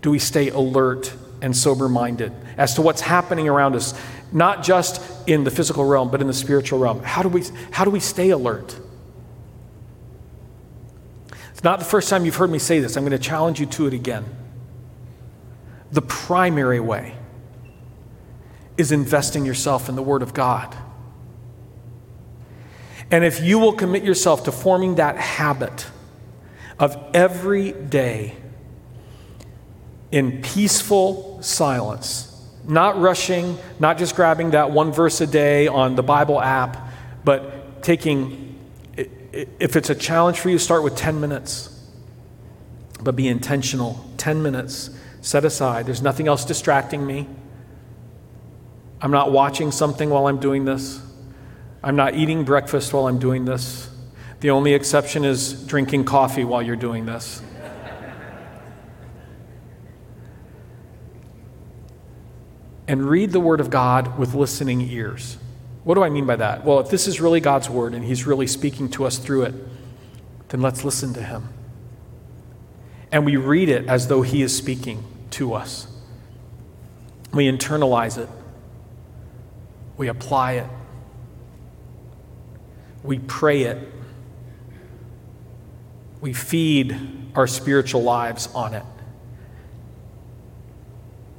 do 0.00 0.10
we 0.10 0.18
stay 0.18 0.48
alert 0.48 1.14
and 1.42 1.54
sober 1.54 1.88
minded 1.88 2.32
as 2.56 2.74
to 2.74 2.82
what's 2.82 3.02
happening 3.02 3.48
around 3.48 3.74
us, 3.74 3.92
not 4.32 4.62
just 4.62 5.02
in 5.28 5.44
the 5.44 5.50
physical 5.50 5.84
realm, 5.84 6.10
but 6.10 6.22
in 6.22 6.28
the 6.28 6.32
spiritual 6.32 6.78
realm. 6.78 7.02
How 7.02 7.22
do 7.22 7.28
we, 7.28 7.44
how 7.72 7.84
do 7.84 7.90
we 7.90 8.00
stay 8.00 8.30
alert? 8.30 8.78
It's 11.50 11.64
not 11.64 11.80
the 11.80 11.84
first 11.84 12.08
time 12.08 12.24
you've 12.24 12.36
heard 12.36 12.50
me 12.50 12.58
say 12.58 12.78
this. 12.78 12.96
I'm 12.96 13.02
going 13.02 13.10
to 13.10 13.18
challenge 13.18 13.60
you 13.60 13.66
to 13.66 13.86
it 13.88 13.92
again. 13.92 14.24
The 15.90 16.00
primary 16.00 16.80
way 16.80 17.16
is 18.78 18.92
investing 18.92 19.44
yourself 19.44 19.88
in 19.88 19.96
the 19.96 20.02
Word 20.02 20.22
of 20.22 20.32
God. 20.32 20.74
And 23.10 23.24
if 23.24 23.42
you 23.42 23.58
will 23.58 23.74
commit 23.74 24.04
yourself 24.04 24.44
to 24.44 24.52
forming 24.52 24.94
that 24.94 25.16
habit 25.16 25.86
of 26.78 26.96
every 27.12 27.72
day 27.72 28.36
in 30.12 30.42
peaceful 30.42 31.42
silence, 31.42 32.28
not 32.68 33.00
rushing, 33.00 33.58
not 33.80 33.98
just 33.98 34.14
grabbing 34.14 34.50
that 34.50 34.70
one 34.70 34.92
verse 34.92 35.20
a 35.20 35.26
day 35.26 35.66
on 35.66 35.96
the 35.96 36.02
Bible 36.02 36.40
app, 36.40 36.76
but 37.24 37.82
taking, 37.82 38.58
if 38.94 39.74
it's 39.74 39.90
a 39.90 39.94
challenge 39.94 40.38
for 40.38 40.50
you, 40.50 40.58
start 40.58 40.84
with 40.84 40.94
10 40.94 41.20
minutes. 41.20 41.70
But 43.02 43.16
be 43.16 43.26
intentional. 43.26 44.04
10 44.18 44.42
minutes 44.42 44.90
set 45.22 45.44
aside. 45.44 45.86
There's 45.86 46.02
nothing 46.02 46.28
else 46.28 46.44
distracting 46.44 47.04
me. 47.04 47.26
I'm 49.00 49.10
not 49.10 49.32
watching 49.32 49.72
something 49.72 50.10
while 50.10 50.28
I'm 50.28 50.38
doing 50.38 50.64
this. 50.64 51.00
I'm 51.82 51.96
not 51.96 52.14
eating 52.14 52.44
breakfast 52.44 52.92
while 52.92 53.08
I'm 53.08 53.18
doing 53.18 53.44
this. 53.44 53.88
The 54.40 54.50
only 54.50 54.74
exception 54.74 55.24
is 55.24 55.66
drinking 55.66 56.04
coffee 56.04 56.44
while 56.44 56.62
you're 56.62 56.76
doing 56.76 57.06
this. 57.06 57.42
And 62.88 63.08
read 63.08 63.30
the 63.30 63.40
Word 63.40 63.60
of 63.60 63.70
God 63.70 64.18
with 64.18 64.34
listening 64.34 64.80
ears. 64.80 65.38
What 65.84 65.94
do 65.94 66.02
I 66.02 66.10
mean 66.10 66.26
by 66.26 66.36
that? 66.36 66.64
Well, 66.64 66.80
if 66.80 66.90
this 66.90 67.06
is 67.06 67.20
really 67.20 67.40
God's 67.40 67.68
Word 67.68 67.94
and 67.94 68.04
He's 68.04 68.26
really 68.26 68.46
speaking 68.46 68.88
to 68.90 69.04
us 69.04 69.18
through 69.18 69.42
it, 69.42 69.54
then 70.48 70.60
let's 70.60 70.84
listen 70.84 71.14
to 71.14 71.22
Him. 71.22 71.48
And 73.10 73.24
we 73.24 73.36
read 73.36 73.68
it 73.68 73.86
as 73.86 74.08
though 74.08 74.22
He 74.22 74.42
is 74.42 74.56
speaking 74.56 75.04
to 75.30 75.54
us. 75.54 75.86
we 77.32 77.50
internalize 77.50 78.18
it, 78.18 78.28
we 79.96 80.08
apply 80.08 80.52
it, 80.52 80.66
we 83.02 83.18
pray 83.18 83.62
it, 83.62 83.88
we 86.20 86.32
feed 86.32 86.96
our 87.34 87.46
spiritual 87.46 88.02
lives 88.02 88.48
on 88.54 88.74
it. 88.74 88.84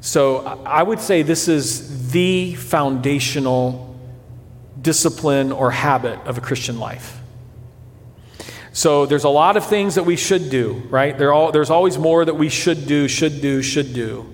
So 0.04 0.40
I 0.66 0.84
would 0.84 1.00
say 1.00 1.22
this 1.22 1.48
is 1.48 2.12
the 2.12 2.56
foundational 2.56 3.98
discipline 4.82 5.54
or 5.54 5.72
habit 5.72 6.20
of 6.28 6.38
a 6.38 6.42
Christian 6.42 6.78
life. 6.78 7.22
So 8.74 9.06
there's 9.06 9.24
a 9.24 9.30
lot 9.30 9.56
of 9.56 9.66
things 9.66 9.96
that 9.96 10.04
we 10.04 10.18
should 10.18 10.50
do, 10.50 10.84
right? 10.90 11.20
All, 11.22 11.54
there's 11.54 11.70
always 11.70 11.98
more 11.98 12.26
that 12.26 12.34
we 12.34 12.50
should 12.50 12.86
do, 12.86 13.08
should 13.08 13.40
do, 13.42 13.62
should 13.62 13.94
do. 13.94 14.28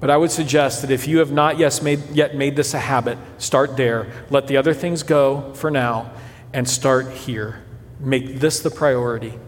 But 0.00 0.10
I 0.10 0.16
would 0.16 0.32
suggest 0.32 0.82
that 0.82 0.90
if 0.90 1.06
you 1.06 1.18
have 1.18 1.30
not 1.30 1.56
yet 1.58 1.80
made, 1.80 2.02
yet 2.10 2.34
made 2.34 2.56
this 2.56 2.74
a 2.74 2.80
habit, 2.80 3.16
start 3.38 3.76
there. 3.76 4.10
Let 4.28 4.48
the 4.48 4.56
other 4.56 4.74
things 4.74 5.04
go 5.04 5.54
for 5.54 5.70
now 5.70 6.10
and 6.52 6.68
start 6.68 7.12
here. 7.12 7.62
Make 8.00 8.40
this 8.40 8.58
the 8.58 8.72
priority 8.72 9.38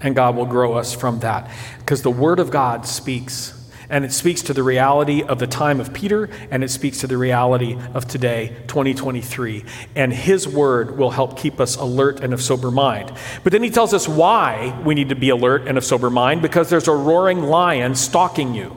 and 0.00 0.14
God 0.14 0.36
will 0.36 0.46
grow 0.46 0.74
us 0.74 0.94
from 0.94 1.20
that. 1.20 1.50
Because 1.78 2.02
the 2.02 2.10
Word 2.10 2.40
of 2.40 2.50
God 2.50 2.86
speaks, 2.86 3.54
and 3.90 4.04
it 4.04 4.12
speaks 4.12 4.40
to 4.42 4.54
the 4.54 4.62
reality 4.62 5.22
of 5.22 5.40
the 5.40 5.46
time 5.46 5.80
of 5.80 5.92
Peter, 5.92 6.30
and 6.50 6.62
it 6.62 6.70
speaks 6.70 6.98
to 6.98 7.06
the 7.06 7.18
reality 7.18 7.76
of 7.92 8.06
today, 8.06 8.56
2023. 8.68 9.64
And 9.96 10.12
His 10.12 10.46
Word 10.46 10.96
will 10.96 11.10
help 11.10 11.36
keep 11.36 11.60
us 11.60 11.76
alert 11.76 12.20
and 12.20 12.32
of 12.32 12.40
sober 12.40 12.70
mind. 12.70 13.12
But 13.42 13.52
then 13.52 13.62
He 13.62 13.70
tells 13.70 13.92
us 13.92 14.08
why 14.08 14.80
we 14.84 14.94
need 14.94 15.08
to 15.08 15.16
be 15.16 15.30
alert 15.30 15.66
and 15.66 15.76
of 15.76 15.84
sober 15.84 16.08
mind 16.08 16.40
because 16.40 16.70
there's 16.70 16.88
a 16.88 16.94
roaring 16.94 17.42
lion 17.42 17.94
stalking 17.96 18.54
you, 18.54 18.76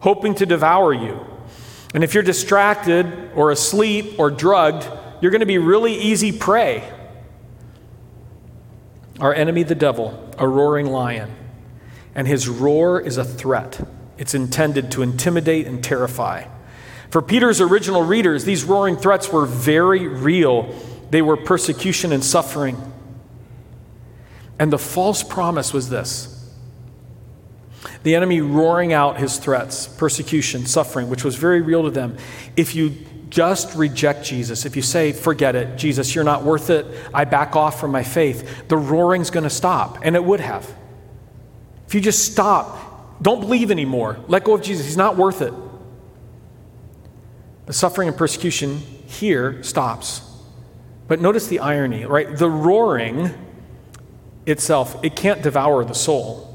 hoping 0.00 0.34
to 0.34 0.46
devour 0.46 0.92
you. 0.92 1.24
And 1.94 2.02
if 2.02 2.14
you're 2.14 2.22
distracted 2.22 3.30
or 3.34 3.50
asleep 3.50 4.18
or 4.18 4.30
drugged, 4.30 4.88
you're 5.20 5.30
going 5.30 5.40
to 5.40 5.46
be 5.46 5.58
really 5.58 5.94
easy 5.94 6.32
prey. 6.32 6.82
Our 9.22 9.32
enemy, 9.32 9.62
the 9.62 9.76
devil, 9.76 10.30
a 10.36 10.48
roaring 10.48 10.86
lion, 10.86 11.30
and 12.12 12.26
his 12.26 12.48
roar 12.48 13.00
is 13.00 13.18
a 13.18 13.24
threat. 13.24 13.80
It's 14.18 14.34
intended 14.34 14.90
to 14.90 15.02
intimidate 15.02 15.68
and 15.68 15.82
terrify. 15.82 16.48
For 17.08 17.22
Peter's 17.22 17.60
original 17.60 18.02
readers, 18.02 18.44
these 18.44 18.64
roaring 18.64 18.96
threats 18.96 19.32
were 19.32 19.46
very 19.46 20.08
real. 20.08 20.74
They 21.10 21.22
were 21.22 21.36
persecution 21.36 22.12
and 22.12 22.24
suffering. 22.24 22.76
And 24.58 24.72
the 24.72 24.78
false 24.78 25.22
promise 25.22 25.72
was 25.72 25.88
this 25.88 26.28
the 28.02 28.16
enemy 28.16 28.40
roaring 28.40 28.92
out 28.92 29.18
his 29.18 29.38
threats, 29.38 29.86
persecution, 29.86 30.66
suffering, 30.66 31.08
which 31.08 31.22
was 31.22 31.36
very 31.36 31.60
real 31.60 31.84
to 31.84 31.90
them. 31.90 32.16
If 32.56 32.74
you 32.74 32.96
just 33.32 33.74
reject 33.74 34.24
Jesus, 34.26 34.66
if 34.66 34.76
you 34.76 34.82
say, 34.82 35.10
forget 35.12 35.56
it, 35.56 35.78
Jesus, 35.78 36.14
you're 36.14 36.22
not 36.22 36.44
worth 36.44 36.68
it, 36.68 36.86
I 37.14 37.24
back 37.24 37.56
off 37.56 37.80
from 37.80 37.90
my 37.90 38.02
faith, 38.02 38.68
the 38.68 38.76
roaring's 38.76 39.30
going 39.30 39.44
to 39.44 39.50
stop. 39.50 40.00
And 40.02 40.14
it 40.14 40.22
would 40.22 40.40
have. 40.40 40.70
If 41.86 41.94
you 41.94 42.02
just 42.02 42.30
stop, 42.30 43.22
don't 43.22 43.40
believe 43.40 43.70
anymore, 43.70 44.18
let 44.28 44.44
go 44.44 44.54
of 44.54 44.62
Jesus, 44.62 44.84
he's 44.84 44.98
not 44.98 45.16
worth 45.16 45.40
it. 45.40 45.54
The 47.64 47.72
suffering 47.72 48.08
and 48.08 48.16
persecution 48.16 48.78
here 49.06 49.62
stops. 49.62 50.20
But 51.08 51.18
notice 51.22 51.46
the 51.46 51.60
irony, 51.60 52.04
right? 52.04 52.36
The 52.36 52.50
roaring 52.50 53.30
itself, 54.44 55.02
it 55.02 55.16
can't 55.16 55.40
devour 55.40 55.86
the 55.86 55.94
soul. 55.94 56.50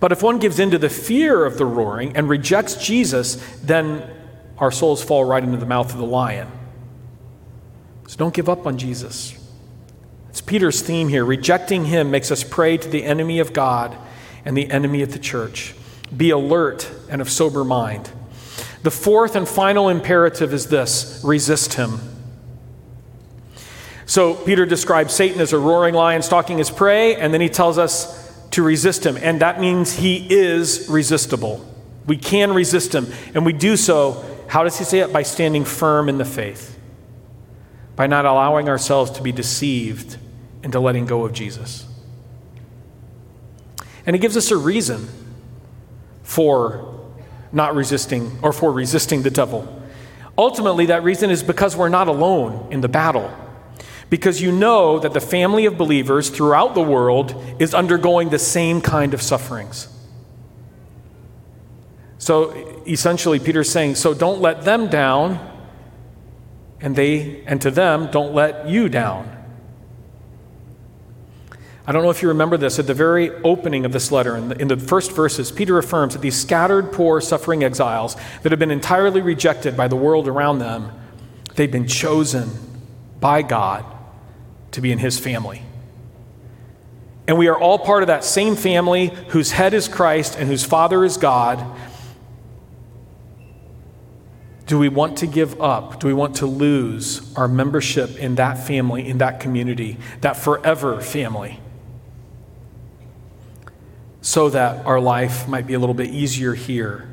But 0.00 0.10
if 0.10 0.22
one 0.22 0.38
gives 0.38 0.58
in 0.58 0.70
to 0.70 0.78
the 0.78 0.88
fear 0.88 1.44
of 1.44 1.58
the 1.58 1.66
roaring 1.66 2.16
and 2.16 2.30
rejects 2.30 2.76
Jesus, 2.76 3.34
then 3.62 4.10
our 4.58 4.70
souls 4.70 5.02
fall 5.02 5.24
right 5.24 5.42
into 5.42 5.58
the 5.58 5.66
mouth 5.66 5.92
of 5.92 5.98
the 5.98 6.06
lion. 6.06 6.50
So 8.08 8.16
don't 8.16 8.34
give 8.34 8.48
up 8.48 8.66
on 8.66 8.78
Jesus. 8.78 9.36
It's 10.30 10.40
Peter's 10.40 10.82
theme 10.82 11.08
here. 11.08 11.24
Rejecting 11.24 11.86
him 11.86 12.10
makes 12.10 12.30
us 12.30 12.44
prey 12.44 12.76
to 12.76 12.88
the 12.88 13.04
enemy 13.04 13.38
of 13.38 13.52
God 13.52 13.96
and 14.44 14.56
the 14.56 14.70
enemy 14.70 15.02
of 15.02 15.12
the 15.12 15.18
church. 15.18 15.74
Be 16.16 16.30
alert 16.30 16.90
and 17.10 17.20
of 17.20 17.30
sober 17.30 17.64
mind. 17.64 18.10
The 18.82 18.90
fourth 18.90 19.34
and 19.34 19.48
final 19.48 19.88
imperative 19.88 20.54
is 20.54 20.68
this 20.68 21.20
resist 21.24 21.74
him. 21.74 21.98
So 24.04 24.34
Peter 24.34 24.64
describes 24.64 25.12
Satan 25.12 25.40
as 25.40 25.52
a 25.52 25.58
roaring 25.58 25.94
lion 25.94 26.22
stalking 26.22 26.58
his 26.58 26.70
prey, 26.70 27.16
and 27.16 27.34
then 27.34 27.40
he 27.40 27.48
tells 27.48 27.76
us 27.76 28.24
to 28.50 28.62
resist 28.62 29.04
him. 29.04 29.16
And 29.16 29.40
that 29.40 29.60
means 29.60 29.94
he 29.94 30.24
is 30.30 30.88
resistible. 30.88 31.66
We 32.06 32.16
can 32.16 32.52
resist 32.52 32.94
him, 32.94 33.08
and 33.34 33.44
we 33.44 33.52
do 33.52 33.76
so 33.76 34.24
how 34.48 34.64
does 34.64 34.78
he 34.78 34.84
say 34.84 35.00
it? 35.00 35.12
By 35.12 35.22
standing 35.22 35.64
firm 35.64 36.08
in 36.08 36.18
the 36.18 36.24
faith, 36.24 36.78
by 37.94 38.06
not 38.06 38.24
allowing 38.24 38.68
ourselves 38.68 39.10
to 39.12 39.22
be 39.22 39.32
deceived 39.32 40.18
into 40.62 40.80
letting 40.80 41.06
go 41.06 41.24
of 41.24 41.32
Jesus. 41.32 41.86
And 44.06 44.14
he 44.14 44.20
gives 44.20 44.36
us 44.36 44.50
a 44.50 44.56
reason 44.56 45.08
for 46.22 46.94
not 47.52 47.74
resisting 47.74 48.38
or 48.42 48.52
for 48.52 48.72
resisting 48.72 49.22
the 49.22 49.30
devil. 49.30 49.82
Ultimately, 50.38 50.86
that 50.86 51.02
reason 51.02 51.30
is 51.30 51.42
because 51.42 51.76
we're 51.76 51.88
not 51.88 52.08
alone 52.08 52.68
in 52.70 52.80
the 52.82 52.88
battle. 52.88 53.34
Because 54.10 54.40
you 54.40 54.52
know 54.52 54.98
that 55.00 55.12
the 55.12 55.20
family 55.20 55.66
of 55.66 55.76
believers 55.76 56.28
throughout 56.28 56.74
the 56.74 56.82
world 56.82 57.34
is 57.58 57.74
undergoing 57.74 58.28
the 58.28 58.38
same 58.38 58.80
kind 58.80 59.14
of 59.14 59.22
sufferings. 59.22 59.88
So 62.26 62.50
essentially, 62.88 63.38
Peter's 63.38 63.70
saying, 63.70 63.94
so 63.94 64.12
don't 64.12 64.40
let 64.40 64.62
them 64.62 64.88
down, 64.88 65.38
and 66.80 66.96
they, 66.96 67.44
and 67.46 67.62
to 67.62 67.70
them, 67.70 68.10
don't 68.10 68.34
let 68.34 68.68
you 68.68 68.88
down. 68.88 69.30
I 71.86 71.92
don't 71.92 72.02
know 72.02 72.10
if 72.10 72.22
you 72.22 72.28
remember 72.30 72.56
this. 72.56 72.80
At 72.80 72.88
the 72.88 72.94
very 72.94 73.30
opening 73.44 73.84
of 73.84 73.92
this 73.92 74.10
letter, 74.10 74.36
in 74.36 74.48
the, 74.48 74.60
in 74.60 74.66
the, 74.66 74.76
first 74.76 75.12
verses, 75.12 75.52
Peter 75.52 75.78
affirms 75.78 76.14
that 76.14 76.20
these 76.20 76.36
scattered, 76.36 76.90
poor, 76.90 77.20
suffering 77.20 77.62
exiles 77.62 78.16
that 78.42 78.50
have 78.50 78.58
been 78.58 78.72
entirely 78.72 79.20
rejected 79.20 79.76
by 79.76 79.86
the 79.86 79.94
world 79.94 80.26
around 80.26 80.58
them, 80.58 80.90
they've 81.54 81.70
been 81.70 81.86
chosen 81.86 82.50
by 83.20 83.42
God 83.42 83.84
to 84.72 84.80
be 84.80 84.90
in 84.90 84.98
his 84.98 85.16
family. 85.16 85.62
And 87.28 87.38
we 87.38 87.46
are 87.46 87.56
all 87.56 87.78
part 87.78 88.02
of 88.02 88.08
that 88.08 88.24
same 88.24 88.56
family 88.56 89.12
whose 89.28 89.52
head 89.52 89.74
is 89.74 89.86
Christ 89.86 90.36
and 90.36 90.48
whose 90.48 90.64
father 90.64 91.04
is 91.04 91.18
God, 91.18 91.64
do 94.66 94.78
we 94.80 94.88
want 94.88 95.18
to 95.18 95.26
give 95.26 95.60
up? 95.60 96.00
Do 96.00 96.08
we 96.08 96.14
want 96.14 96.36
to 96.36 96.46
lose 96.46 97.32
our 97.36 97.46
membership 97.46 98.16
in 98.18 98.34
that 98.34 98.66
family, 98.66 99.08
in 99.08 99.18
that 99.18 99.38
community, 99.38 99.96
that 100.22 100.36
forever 100.36 101.00
family? 101.00 101.60
So 104.20 104.50
that 104.50 104.84
our 104.84 105.00
life 105.00 105.46
might 105.46 105.68
be 105.68 105.74
a 105.74 105.78
little 105.78 105.94
bit 105.94 106.10
easier 106.10 106.52
here. 106.54 107.08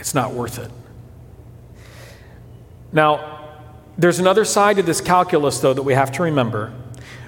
It's 0.00 0.14
not 0.14 0.32
worth 0.32 0.58
it. 0.58 0.70
Now, 2.92 3.38
there's 3.96 4.18
another 4.18 4.44
side 4.44 4.76
to 4.76 4.82
this 4.82 5.00
calculus, 5.00 5.60
though, 5.60 5.74
that 5.74 5.82
we 5.82 5.94
have 5.94 6.10
to 6.12 6.24
remember. 6.24 6.72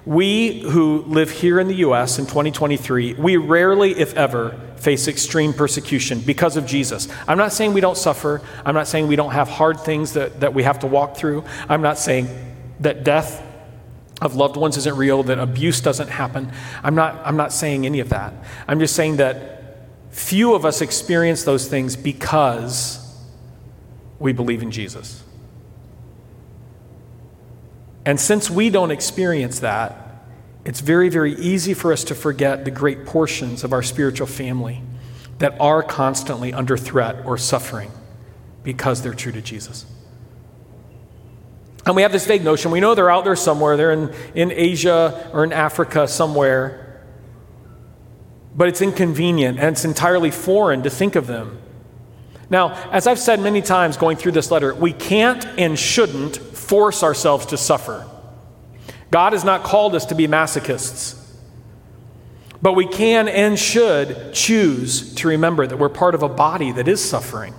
We 0.05 0.61
who 0.61 1.03
live 1.03 1.31
here 1.31 1.61
in 1.61 1.69
the 1.69 1.77
U.S. 1.77 2.19
in 2.19 2.27
2023, 2.27 3.15
we 3.15 3.37
rarely, 3.37 3.93
if 3.93 4.15
ever, 4.15 4.59
face 4.77 5.07
extreme 5.07 5.53
persecution 5.53 6.19
because 6.21 6.57
of 6.57 6.67
Jesus. 6.67 7.07
I'm 7.29 7.39
not 7.39 7.53
saying 7.53 7.73
we 7.73 7.81
don't 7.81 7.97
suffer. 7.97 8.41
I'm 8.65 8.75
not 8.75 8.89
saying 8.89 9.07
we 9.07 9.15
don't 9.15 9.31
have 9.31 9.49
hard 9.49 9.79
things 9.79 10.15
that, 10.15 10.41
that 10.41 10.55
we 10.55 10.65
have 10.65 10.81
to 10.81 10.89
walk 10.89 11.17
through. 11.17 11.45
I'm 11.69 11.83
not 11.83 11.99
saying 11.99 12.29
that 12.81 13.05
death 13.05 13.47
of 14.21 14.35
loved 14.35 14.57
ones 14.57 14.77
isn't 14.77 14.97
real, 14.97 15.23
that 15.25 15.39
abuse 15.39 15.81
doesn't 15.81 16.09
happen. 16.09 16.51
I'm 16.83 16.95
not, 16.95 17.21
I'm 17.25 17.37
not 17.37 17.53
saying 17.53 17.87
any 17.87 18.01
of 18.01 18.09
that. 18.11 18.33
I'm 18.67 18.81
just 18.81 18.97
saying 18.97 19.17
that 19.17 19.89
few 20.11 20.55
of 20.55 20.65
us 20.65 20.81
experience 20.81 21.45
those 21.45 21.69
things 21.69 21.97
because 21.97 22.99
we 24.19 24.33
believe 24.33 24.63
in 24.63 24.71
Jesus. 24.71 25.23
And 28.05 28.21
since 28.21 28.51
we 28.51 28.71
don't 28.71 28.91
experience 28.91 29.61
that, 29.61 29.99
it's 30.65 30.81
very, 30.81 31.09
very 31.09 31.35
easy 31.35 31.75
for 31.75 31.93
us 31.93 32.05
to 32.05 32.15
forget 32.15 32.65
the 32.65 32.71
great 32.71 33.07
portions 33.07 33.65
of 33.65 33.73
our 33.73 33.83
spiritual 33.83 34.27
family 34.27 34.83
that 35.39 35.61
are 35.61 35.83
constantly 35.83 36.53
under 36.53 36.77
threat 36.77 37.25
or 37.27 37.37
suffering 37.37 37.91
because 38.63 39.03
they're 39.03 39.15
true 39.15 39.33
to 39.33 39.43
Jesus. 39.43 39.87
And 41.85 41.97
we 41.97 42.03
have 42.03 42.13
this 42.13 42.27
vague 42.27 42.45
notion. 42.45 42.71
We 42.71 42.79
know 42.79 42.95
they're 42.95 43.11
out 43.11 43.25
there 43.25 43.35
somewhere. 43.35 43.77
They're 43.77 43.93
in, 43.93 44.15
in 44.35 44.53
Asia 44.53 45.31
or 45.33 45.43
in 45.43 45.53
Africa 45.53 46.07
somewhere. 46.07 47.03
But 48.55 48.69
it's 48.69 48.81
inconvenient 48.81 49.59
and 49.59 49.75
it's 49.75 49.85
entirely 49.85 50.31
foreign 50.31 50.85
to 50.85 50.91
think 50.91 51.17
of 51.17 51.27
them. 51.27 51.59
Now, 52.53 52.75
as 52.93 53.07
I've 53.07 53.19
said 53.19 53.41
many 53.41 53.63
times 53.63 53.97
going 53.97 54.19
through 54.19 54.33
this 54.33 54.51
letter, 54.51 54.75
we 54.75 54.93
can't 54.93 55.43
and 55.59 55.79
shouldn't 55.79 56.37
force 56.37 57.03
ourselves 57.03 57.47
to 57.47 57.57
suffer. 57.57 58.07
God 59.11 59.33
has 59.33 59.43
not 59.43 59.63
called 59.63 59.95
us 59.95 60.05
to 60.07 60.15
be 60.15 60.29
masochists. 60.29 61.19
But 62.61 62.75
we 62.75 62.87
can 62.87 63.27
and 63.27 63.59
should 63.59 64.35
choose 64.35 65.15
to 65.15 65.29
remember 65.29 65.67
that 65.67 65.79
we're 65.79 65.89
part 65.89 66.15
of 66.15 66.23
a 66.23 66.29
body 66.29 66.73
that 66.73 66.89
is 66.89 67.03
suffering. 67.03 67.55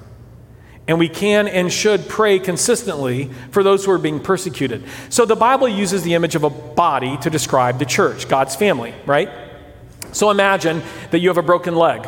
And 0.88 1.00
we 1.00 1.10
can 1.10 1.48
and 1.48 1.74
should 1.74 2.08
pray 2.08 2.38
consistently 2.38 3.32
for 3.50 3.64
those 3.64 3.86
who 3.86 3.92
are 3.92 3.98
being 3.98 4.20
persecuted. 4.20 4.84
So 5.10 5.26
the 5.26 5.36
Bible 5.36 5.68
uses 5.68 6.04
the 6.04 6.14
image 6.14 6.36
of 6.36 6.44
a 6.44 6.52
body 6.52 7.18
to 7.18 7.32
describe 7.32 7.80
the 7.80 7.86
church, 7.86 8.30
God's 8.30 8.56
family, 8.56 8.94
right? 9.08 9.30
So 10.12 10.30
imagine 10.30 10.84
that 11.10 11.18
you 11.18 11.30
have 11.30 11.38
a 11.40 11.42
broken 11.44 11.76
leg. 11.76 12.08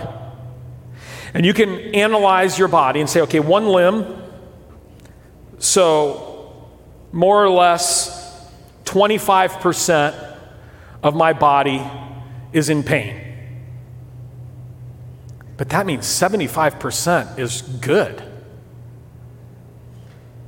And 1.35 1.45
you 1.45 1.53
can 1.53 1.93
analyze 1.93 2.57
your 2.57 2.69
body 2.69 3.01
and 3.01 3.09
say, 3.09 3.19
okay, 3.23 3.41
one 3.41 3.67
limb, 3.67 4.23
so 5.59 6.65
more 7.11 7.43
or 7.43 7.49
less 7.49 8.49
25% 8.85 10.37
of 11.03 11.13
my 11.13 11.33
body 11.33 11.85
is 12.53 12.69
in 12.69 12.83
pain. 12.83 13.21
But 15.57 15.67
that 15.69 15.85
means 15.85 16.05
75% 16.05 17.37
is 17.37 17.63
good. 17.63 18.23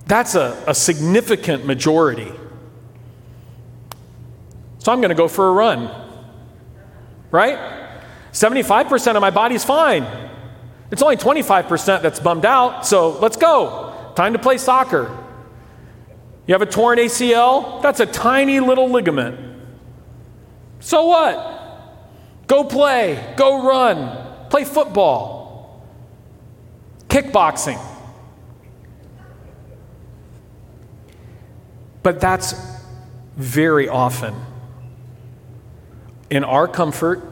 That's 0.05 0.35
a, 0.35 0.63
a 0.67 0.73
significant 0.73 1.65
majority. 1.65 2.31
So 4.79 4.93
I'm 4.93 5.01
going 5.01 5.09
to 5.09 5.15
go 5.15 5.27
for 5.27 5.49
a 5.49 5.51
run. 5.51 5.91
Right? 7.29 7.57
75% 8.31 9.15
of 9.17 9.21
my 9.21 9.31
body's 9.31 9.65
fine. 9.65 10.26
It's 10.91 11.01
only 11.01 11.17
25% 11.17 12.01
that's 12.01 12.19
bummed 12.19 12.45
out, 12.45 12.85
so 12.85 13.19
let's 13.19 13.37
go. 13.37 14.11
Time 14.15 14.33
to 14.33 14.39
play 14.39 14.57
soccer. 14.57 15.15
You 16.45 16.53
have 16.53 16.61
a 16.61 16.65
torn 16.65 16.97
ACL? 16.97 17.81
That's 17.81 17.99
a 17.99 18.05
tiny 18.05 18.59
little 18.59 18.89
ligament. 18.89 19.39
So 20.79 21.07
what? 21.07 21.55
Go 22.47 22.63
play, 22.63 23.33
go 23.35 23.67
run, 23.67 24.49
play 24.49 24.63
football, 24.63 25.85
kickboxing. 27.09 27.83
But 32.03 32.21
that's 32.21 32.55
very 33.35 33.89
often 33.89 34.33
in 36.29 36.45
our 36.45 36.67
comfort 36.67 37.29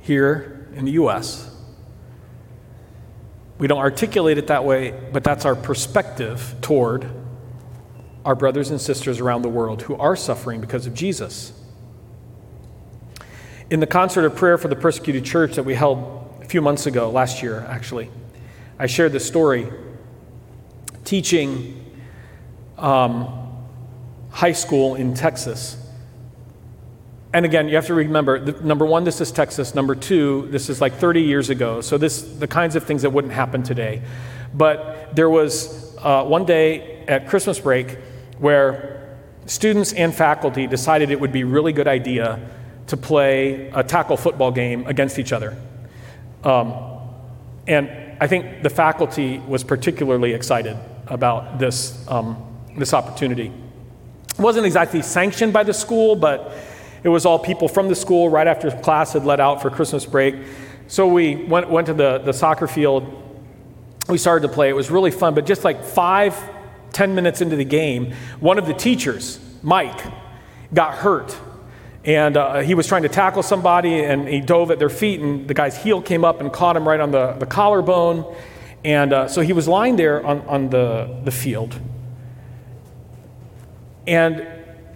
here 0.00 0.66
in 0.74 0.84
the 0.84 0.92
U.S. 0.92 1.49
We 3.60 3.66
don't 3.66 3.78
articulate 3.78 4.38
it 4.38 4.46
that 4.46 4.64
way, 4.64 4.98
but 5.12 5.22
that's 5.22 5.44
our 5.44 5.54
perspective 5.54 6.54
toward 6.62 7.06
our 8.24 8.34
brothers 8.34 8.70
and 8.70 8.80
sisters 8.80 9.20
around 9.20 9.42
the 9.42 9.50
world 9.50 9.82
who 9.82 9.96
are 9.96 10.16
suffering 10.16 10.62
because 10.62 10.86
of 10.86 10.94
Jesus. 10.94 11.52
In 13.68 13.78
the 13.80 13.86
concert 13.86 14.24
of 14.24 14.34
prayer 14.34 14.56
for 14.56 14.68
the 14.68 14.76
persecuted 14.76 15.26
church 15.26 15.56
that 15.56 15.62
we 15.62 15.74
held 15.74 16.40
a 16.42 16.46
few 16.46 16.62
months 16.62 16.86
ago, 16.86 17.10
last 17.10 17.42
year 17.42 17.60
actually, 17.68 18.10
I 18.78 18.86
shared 18.86 19.12
this 19.12 19.26
story 19.26 19.68
teaching 21.04 21.84
um, 22.78 23.46
high 24.30 24.52
school 24.52 24.94
in 24.94 25.12
Texas. 25.12 25.76
And 27.32 27.44
again, 27.44 27.68
you 27.68 27.76
have 27.76 27.86
to 27.86 27.94
remember 27.94 28.40
the, 28.40 28.60
number 28.64 28.84
one, 28.84 29.04
this 29.04 29.20
is 29.20 29.30
Texas. 29.30 29.74
Number 29.74 29.94
two, 29.94 30.48
this 30.50 30.68
is 30.68 30.80
like 30.80 30.94
30 30.94 31.22
years 31.22 31.48
ago. 31.48 31.80
So, 31.80 31.96
this 31.96 32.22
the 32.22 32.48
kinds 32.48 32.74
of 32.74 32.84
things 32.84 33.02
that 33.02 33.10
wouldn't 33.10 33.32
happen 33.32 33.62
today. 33.62 34.02
But 34.52 35.14
there 35.14 35.30
was 35.30 35.96
uh, 35.98 36.24
one 36.24 36.44
day 36.44 37.04
at 37.06 37.28
Christmas 37.28 37.60
break 37.60 37.98
where 38.38 39.16
students 39.46 39.92
and 39.92 40.14
faculty 40.14 40.66
decided 40.66 41.10
it 41.10 41.20
would 41.20 41.32
be 41.32 41.42
a 41.42 41.46
really 41.46 41.72
good 41.72 41.86
idea 41.86 42.40
to 42.88 42.96
play 42.96 43.68
a 43.68 43.84
tackle 43.84 44.16
football 44.16 44.50
game 44.50 44.86
against 44.86 45.18
each 45.18 45.32
other. 45.32 45.56
Um, 46.42 46.74
and 47.68 47.88
I 48.20 48.26
think 48.26 48.62
the 48.62 48.70
faculty 48.70 49.38
was 49.38 49.62
particularly 49.62 50.32
excited 50.32 50.76
about 51.06 51.58
this, 51.58 52.04
um, 52.08 52.36
this 52.76 52.92
opportunity. 52.92 53.52
It 54.30 54.38
wasn't 54.38 54.66
exactly 54.66 55.02
sanctioned 55.02 55.52
by 55.52 55.62
the 55.62 55.74
school, 55.74 56.16
but 56.16 56.52
it 57.02 57.08
was 57.08 57.26
all 57.26 57.38
people 57.38 57.68
from 57.68 57.88
the 57.88 57.94
school 57.94 58.28
right 58.28 58.46
after 58.46 58.70
class 58.70 59.12
had 59.12 59.24
let 59.24 59.40
out 59.40 59.62
for 59.62 59.70
Christmas 59.70 60.04
break. 60.06 60.34
So 60.86 61.06
we 61.06 61.36
went, 61.36 61.70
went 61.70 61.86
to 61.86 61.94
the, 61.94 62.18
the 62.18 62.32
soccer 62.32 62.66
field. 62.66 63.04
We 64.08 64.18
started 64.18 64.46
to 64.48 64.52
play. 64.52 64.68
It 64.68 64.76
was 64.76 64.90
really 64.90 65.10
fun, 65.10 65.34
but 65.34 65.46
just 65.46 65.64
like 65.64 65.84
five, 65.84 66.36
ten 66.92 67.14
minutes 67.14 67.40
into 67.40 67.56
the 67.56 67.64
game, 67.64 68.12
one 68.40 68.58
of 68.58 68.66
the 68.66 68.74
teachers, 68.74 69.38
Mike, 69.62 70.00
got 70.72 70.94
hurt 70.94 71.36
and 72.04 72.36
uh, 72.36 72.60
he 72.60 72.74
was 72.74 72.86
trying 72.86 73.02
to 73.02 73.08
tackle 73.08 73.42
somebody, 73.42 74.02
and 74.02 74.26
he 74.26 74.40
dove 74.40 74.70
at 74.70 74.78
their 74.78 74.88
feet, 74.88 75.20
and 75.20 75.46
the 75.46 75.52
guy's 75.52 75.76
heel 75.76 76.00
came 76.00 76.24
up 76.24 76.40
and 76.40 76.50
caught 76.52 76.76
him 76.76 76.88
right 76.88 77.00
on 77.00 77.10
the, 77.10 77.32
the 77.32 77.46
collarbone. 77.46 78.34
And 78.84 79.12
uh, 79.12 79.28
so 79.28 79.42
he 79.42 79.52
was 79.52 79.68
lying 79.68 79.96
there 79.96 80.24
on, 80.24 80.40
on 80.42 80.70
the, 80.70 81.20
the 81.24 81.30
field. 81.30 81.78
And 84.06 84.46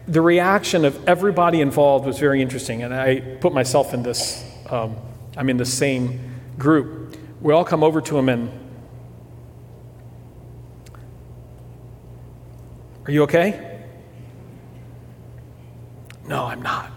the 0.07 0.21
reaction 0.21 0.85
of 0.85 1.09
everybody 1.09 1.61
involved 1.61 2.07
was 2.07 2.19
very 2.19 2.43
interesting. 2.43 2.83
And 2.83 2.95
I 2.95 3.21
put 3.21 3.53
myself 3.53 3.95
in 3.95 4.03
this, 4.03 4.45
um, 4.71 4.97
I'm 5.37 5.49
in 5.49 5.57
the 5.57 5.65
same 5.65 6.21
group. 6.59 7.17
We 7.41 7.53
all 7.53 7.65
come 7.65 7.83
over 7.83 8.01
to 8.01 8.19
him 8.19 8.29
and, 8.29 8.65
Are 13.07 13.11
you 13.11 13.25
okay? 13.25 13.83
No, 16.27 16.47
I'm 16.47 16.63
not. 16.63 16.91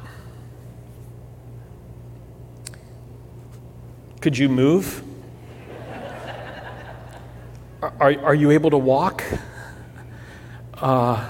Could 4.22 4.38
you 4.38 4.48
move? 4.48 5.04
Are, 7.82 7.92
are 8.00 8.36
you 8.36 8.52
able 8.52 8.70
to 8.70 8.78
walk? 8.78 9.22
Uh, 10.76 11.30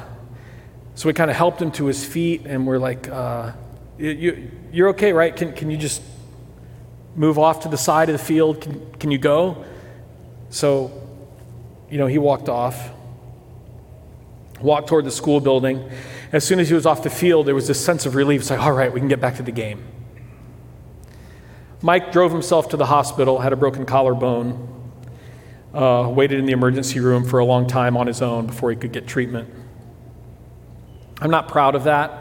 so 0.98 1.08
we 1.08 1.14
kind 1.14 1.30
of 1.30 1.38
helped 1.38 1.62
him 1.62 1.70
to 1.74 1.86
his 1.86 2.04
feet, 2.04 2.48
and 2.48 2.66
we're 2.66 2.80
like, 2.80 3.08
uh, 3.08 3.52
you, 4.00 4.50
You're 4.72 4.90
okay, 4.90 5.14
right? 5.14 5.36
Can, 5.36 5.54
can 5.54 5.70
you 5.70 5.78
just 5.78 6.02
move 7.16 7.38
off 7.38 7.60
to 7.62 7.70
the 7.70 7.78
side 7.78 8.10
of 8.10 8.14
the 8.14 8.26
field? 8.26 8.62
Can, 8.62 8.92
can 8.94 9.12
you 9.12 9.20
go? 9.20 9.64
So, 10.50 10.92
you 11.92 12.00
know, 12.00 12.08
he 12.08 12.18
walked 12.18 12.50
off, 12.50 12.90
walked 14.60 14.88
toward 14.88 15.06
the 15.06 15.12
school 15.12 15.40
building. 15.40 15.88
As 16.32 16.44
soon 16.44 16.60
as 16.60 16.68
he 16.68 16.74
was 16.74 16.88
off 16.88 17.04
the 17.04 17.12
field, 17.12 17.46
there 17.46 17.54
was 17.54 17.68
this 17.68 17.80
sense 17.84 18.08
of 18.08 18.16
relief. 18.16 18.42
It's 18.42 18.50
like, 18.50 18.60
all 18.60 18.72
right, 18.72 18.92
we 18.92 19.00
can 19.00 19.08
get 19.08 19.22
back 19.22 19.36
to 19.36 19.44
the 19.44 19.52
game. 19.52 19.86
Mike 21.84 22.12
drove 22.12 22.32
himself 22.32 22.70
to 22.70 22.78
the 22.78 22.88
hospital, 22.88 23.38
had 23.38 23.54
a 23.54 23.56
broken 23.56 23.86
collarbone, 23.86 24.92
uh, 25.76 26.10
waited 26.12 26.40
in 26.40 26.48
the 26.48 26.54
emergency 26.54 27.00
room 27.00 27.24
for 27.24 27.38
a 27.38 27.46
long 27.46 27.68
time 27.68 27.96
on 27.96 28.08
his 28.08 28.24
own 28.24 28.48
before 28.48 28.72
he 28.72 28.76
could 28.76 28.92
get 28.92 29.06
treatment. 29.06 29.54
I'm 31.20 31.32
not 31.32 31.48
proud 31.48 31.76
of 31.76 31.86
that, 31.86 32.12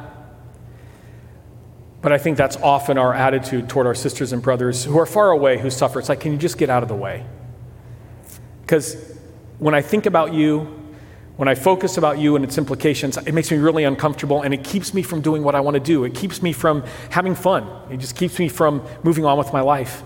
but 2.00 2.12
I 2.12 2.18
think 2.18 2.36
that's 2.36 2.56
often 2.56 2.98
our 2.98 3.12
attitude 3.12 3.68
toward 3.68 3.86
our 3.86 3.94
sisters 3.94 4.32
and 4.32 4.40
brothers 4.42 4.84
who 4.84 4.98
are 4.98 5.06
far 5.06 5.30
away, 5.30 5.58
who 5.58 5.70
suffer. 5.70 5.98
It's 5.98 6.08
like, 6.08 6.20
can 6.20 6.32
you 6.32 6.38
just 6.38 6.56
get 6.56 6.70
out 6.70 6.82
of 6.82 6.88
the 6.88 6.94
way? 6.94 7.26
Because 8.62 9.16
when 9.58 9.74
I 9.74 9.82
think 9.82 10.06
about 10.06 10.32
you, 10.32 10.72
when 11.36 11.48
I 11.48 11.54
focus 11.54 11.98
about 11.98 12.18
you 12.18 12.34
and 12.36 12.44
its 12.44 12.56
implications, 12.56 13.18
it 13.18 13.32
makes 13.32 13.50
me 13.50 13.58
really 13.58 13.84
uncomfortable 13.84 14.42
and 14.42 14.54
it 14.54 14.64
keeps 14.64 14.94
me 14.94 15.02
from 15.02 15.20
doing 15.20 15.42
what 15.42 15.54
I 15.54 15.60
want 15.60 15.74
to 15.74 15.80
do. 15.80 16.04
It 16.04 16.14
keeps 16.14 16.40
me 16.42 16.52
from 16.52 16.82
having 17.10 17.34
fun. 17.34 17.68
It 17.90 17.98
just 17.98 18.16
keeps 18.16 18.38
me 18.38 18.48
from 18.48 18.82
moving 19.02 19.26
on 19.26 19.36
with 19.36 19.52
my 19.52 19.60
life. 19.60 20.02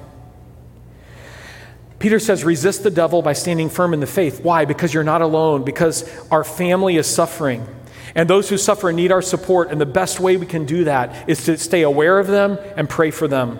Peter 2.01 2.19
says, 2.19 2.43
resist 2.45 2.83
the 2.83 2.91
devil 2.91 3.23
by 3.23 3.35
standing 3.35 3.69
firm 3.69 3.95
in 3.95 4.01
the 4.01 4.07
faith. 4.07 4.43
Why? 4.43 4.65
Because 4.65 4.93
you're 4.93 5.05
not 5.05 5.21
alone, 5.23 5.65
because 5.65 6.11
our 6.31 6.43
family 6.43 6.97
is 6.97 7.07
suffering. 7.07 7.67
And 8.15 8.29
those 8.29 8.49
who 8.49 8.57
suffer 8.57 8.93
need 8.93 9.13
our 9.13 9.23
support. 9.23 9.71
And 9.71 9.81
the 9.81 9.87
best 9.87 10.21
way 10.21 10.37
we 10.37 10.47
can 10.47 10.67
do 10.67 10.85
that 10.85 11.29
is 11.29 11.45
to 11.45 11.57
stay 11.59 11.83
aware 11.83 12.19
of 12.19 12.27
them 12.27 12.59
and 12.77 12.89
pray 12.89 13.11
for 13.11 13.29
them. 13.29 13.59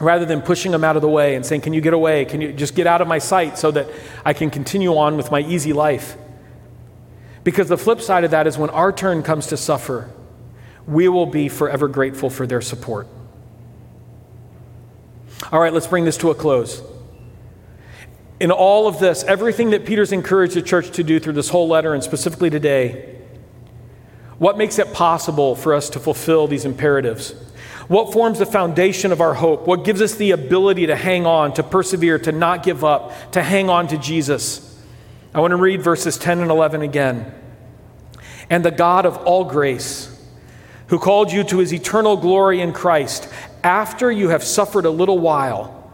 Rather 0.00 0.24
than 0.24 0.42
pushing 0.42 0.72
them 0.72 0.82
out 0.82 0.96
of 0.96 1.02
the 1.02 1.08
way 1.08 1.36
and 1.36 1.46
saying, 1.46 1.60
Can 1.60 1.72
you 1.72 1.80
get 1.80 1.94
away? 1.94 2.24
Can 2.24 2.40
you 2.40 2.52
just 2.52 2.74
get 2.74 2.86
out 2.86 3.00
of 3.00 3.08
my 3.08 3.18
sight 3.18 3.58
so 3.58 3.70
that 3.70 3.88
I 4.24 4.32
can 4.32 4.50
continue 4.50 4.96
on 4.96 5.16
with 5.16 5.30
my 5.30 5.40
easy 5.40 5.72
life? 5.72 6.16
Because 7.44 7.68
the 7.68 7.78
flip 7.78 8.00
side 8.00 8.24
of 8.24 8.30
that 8.32 8.46
is 8.46 8.58
when 8.58 8.70
our 8.70 8.90
turn 8.90 9.22
comes 9.22 9.48
to 9.48 9.56
suffer, 9.56 10.10
we 10.86 11.08
will 11.08 11.26
be 11.26 11.48
forever 11.48 11.88
grateful 11.88 12.30
for 12.30 12.46
their 12.46 12.60
support. 12.60 13.06
All 15.52 15.60
right, 15.60 15.72
let's 15.72 15.86
bring 15.86 16.04
this 16.04 16.16
to 16.18 16.30
a 16.30 16.34
close. 16.34 16.82
In 18.40 18.50
all 18.50 18.88
of 18.88 18.98
this, 18.98 19.22
everything 19.24 19.70
that 19.70 19.84
Peter's 19.84 20.10
encouraged 20.10 20.54
the 20.54 20.62
church 20.62 20.90
to 20.92 21.04
do 21.04 21.20
through 21.20 21.34
this 21.34 21.50
whole 21.50 21.68
letter 21.68 21.94
and 21.94 22.02
specifically 22.02 22.50
today, 22.50 23.13
what 24.44 24.58
makes 24.58 24.78
it 24.78 24.92
possible 24.92 25.56
for 25.56 25.72
us 25.72 25.88
to 25.88 25.98
fulfill 25.98 26.46
these 26.46 26.66
imperatives? 26.66 27.30
What 27.88 28.12
forms 28.12 28.38
the 28.38 28.44
foundation 28.44 29.10
of 29.10 29.22
our 29.22 29.32
hope? 29.32 29.66
What 29.66 29.84
gives 29.84 30.02
us 30.02 30.16
the 30.16 30.32
ability 30.32 30.88
to 30.88 30.96
hang 30.96 31.24
on, 31.24 31.54
to 31.54 31.62
persevere, 31.62 32.18
to 32.18 32.30
not 32.30 32.62
give 32.62 32.84
up, 32.84 33.32
to 33.32 33.42
hang 33.42 33.70
on 33.70 33.88
to 33.88 33.96
Jesus? 33.96 34.78
I 35.34 35.40
want 35.40 35.52
to 35.52 35.56
read 35.56 35.80
verses 35.80 36.18
10 36.18 36.40
and 36.40 36.50
11 36.50 36.82
again. 36.82 37.32
And 38.50 38.62
the 38.62 38.70
God 38.70 39.06
of 39.06 39.16
all 39.16 39.44
grace, 39.44 40.14
who 40.88 40.98
called 40.98 41.32
you 41.32 41.42
to 41.44 41.56
his 41.60 41.72
eternal 41.72 42.18
glory 42.18 42.60
in 42.60 42.74
Christ, 42.74 43.26
after 43.62 44.12
you 44.12 44.28
have 44.28 44.44
suffered 44.44 44.84
a 44.84 44.90
little 44.90 45.20
while, 45.20 45.90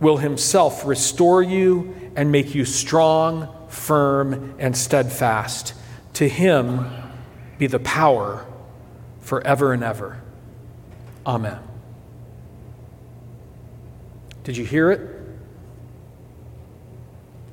will 0.00 0.18
himself 0.18 0.84
restore 0.84 1.42
you 1.42 2.12
and 2.14 2.30
make 2.30 2.54
you 2.54 2.66
strong, 2.66 3.48
firm, 3.70 4.54
and 4.58 4.76
steadfast. 4.76 5.72
To 6.12 6.28
him 6.28 7.05
be 7.58 7.66
the 7.66 7.78
power 7.78 8.46
forever 9.20 9.72
and 9.72 9.82
ever. 9.82 10.20
Amen. 11.26 11.58
Did 14.44 14.56
you 14.56 14.64
hear 14.64 14.90
it? 14.90 15.00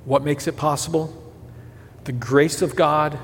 What 0.06 0.24
makes 0.24 0.48
it 0.48 0.56
possible? 0.56 1.20
The 2.04 2.12
grace 2.12 2.62
of 2.62 2.76
God 2.76 3.18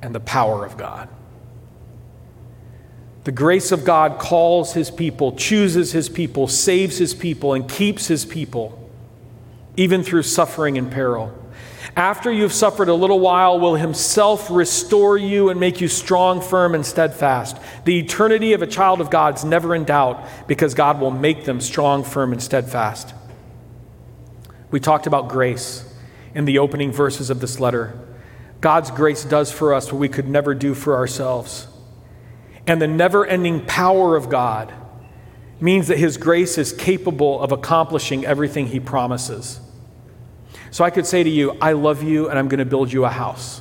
and 0.00 0.14
the 0.14 0.20
power 0.20 0.64
of 0.64 0.76
God. 0.76 1.08
The 3.24 3.32
grace 3.32 3.72
of 3.72 3.84
God 3.84 4.18
calls 4.18 4.74
his 4.74 4.90
people, 4.90 5.32
chooses 5.32 5.92
his 5.92 6.08
people, 6.08 6.46
saves 6.46 6.98
his 6.98 7.14
people, 7.14 7.54
and 7.54 7.68
keeps 7.68 8.06
his 8.06 8.24
people, 8.24 8.78
even 9.76 10.02
through 10.02 10.22
suffering 10.22 10.76
and 10.78 10.90
peril. 10.90 11.32
After 11.96 12.32
you've 12.32 12.52
suffered 12.52 12.88
a 12.88 12.94
little 12.94 13.20
while, 13.20 13.60
will 13.60 13.76
himself 13.76 14.50
restore 14.50 15.16
you 15.16 15.50
and 15.50 15.60
make 15.60 15.80
you 15.80 15.86
strong, 15.86 16.40
firm, 16.40 16.74
and 16.74 16.84
steadfast. 16.84 17.56
The 17.84 18.00
eternity 18.00 18.52
of 18.52 18.62
a 18.62 18.66
child 18.66 19.00
of 19.00 19.10
God 19.10 19.36
is 19.36 19.44
never 19.44 19.74
in 19.76 19.84
doubt 19.84 20.26
because 20.48 20.74
God 20.74 21.00
will 21.00 21.12
make 21.12 21.44
them 21.44 21.60
strong, 21.60 22.02
firm, 22.02 22.32
and 22.32 22.42
steadfast. 22.42 23.14
We 24.72 24.80
talked 24.80 25.06
about 25.06 25.28
grace 25.28 25.88
in 26.34 26.46
the 26.46 26.58
opening 26.58 26.90
verses 26.90 27.30
of 27.30 27.40
this 27.40 27.60
letter. 27.60 27.96
God's 28.60 28.90
grace 28.90 29.24
does 29.24 29.52
for 29.52 29.72
us 29.72 29.92
what 29.92 30.00
we 30.00 30.08
could 30.08 30.28
never 30.28 30.52
do 30.52 30.74
for 30.74 30.96
ourselves. 30.96 31.68
And 32.66 32.82
the 32.82 32.88
never 32.88 33.24
ending 33.24 33.64
power 33.66 34.16
of 34.16 34.28
God 34.28 34.72
means 35.60 35.86
that 35.86 35.98
His 35.98 36.16
grace 36.16 36.58
is 36.58 36.72
capable 36.72 37.40
of 37.40 37.52
accomplishing 37.52 38.24
everything 38.24 38.66
He 38.66 38.80
promises. 38.80 39.60
So 40.74 40.82
I 40.82 40.90
could 40.90 41.06
say 41.06 41.22
to 41.22 41.30
you, 41.30 41.56
I 41.60 41.74
love 41.74 42.02
you 42.02 42.28
and 42.28 42.36
I'm 42.36 42.48
going 42.48 42.58
to 42.58 42.64
build 42.64 42.92
you 42.92 43.04
a 43.04 43.08
house. 43.08 43.60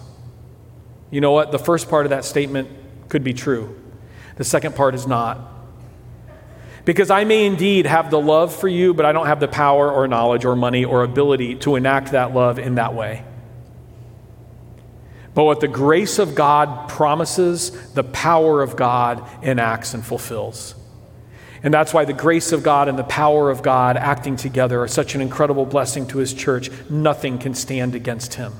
You 1.11 1.21
know 1.21 1.31
what? 1.31 1.51
The 1.51 1.59
first 1.59 1.87
part 1.87 2.07
of 2.07 2.09
that 2.09 2.25
statement 2.25 2.69
could 3.07 3.23
be 3.23 3.35
true, 3.35 3.79
the 4.35 4.43
second 4.43 4.75
part 4.75 4.95
is 4.95 5.05
not. 5.05 5.39
Because 6.85 7.11
I 7.11 7.23
may 7.23 7.45
indeed 7.45 7.85
have 7.85 8.09
the 8.09 8.19
love 8.19 8.51
for 8.55 8.67
you, 8.67 8.95
but 8.95 9.05
I 9.05 9.11
don't 9.11 9.27
have 9.27 9.39
the 9.39 9.47
power 9.47 9.91
or 9.91 10.07
knowledge 10.07 10.43
or 10.43 10.55
money 10.55 10.85
or 10.85 11.03
ability 11.03 11.53
to 11.57 11.75
enact 11.75 12.13
that 12.13 12.33
love 12.33 12.57
in 12.57 12.75
that 12.75 12.95
way. 12.95 13.23
But 15.35 15.43
what 15.43 15.59
the 15.59 15.67
grace 15.67 16.17
of 16.17 16.33
God 16.33 16.89
promises, 16.89 17.93
the 17.93 18.03
power 18.03 18.63
of 18.63 18.75
God 18.75 19.23
enacts 19.43 19.93
and 19.93 20.03
fulfills. 20.03 20.73
And 21.63 21.73
that's 21.73 21.93
why 21.93 22.03
the 22.03 22.13
grace 22.13 22.51
of 22.51 22.61
God 22.61 22.89
and 22.89 22.99
the 22.99 23.05
power 23.05 23.49
of 23.49 23.63
God 23.63 23.95
acting 23.95 24.35
together 24.35 24.81
are 24.81 24.87
such 24.87 25.15
an 25.15 25.21
incredible 25.21 25.65
blessing 25.65 26.05
to 26.07 26.17
his 26.17 26.33
church. 26.33 26.69
Nothing 26.89 27.39
can 27.39 27.53
stand 27.53 27.95
against 27.95 28.33
him. 28.33 28.53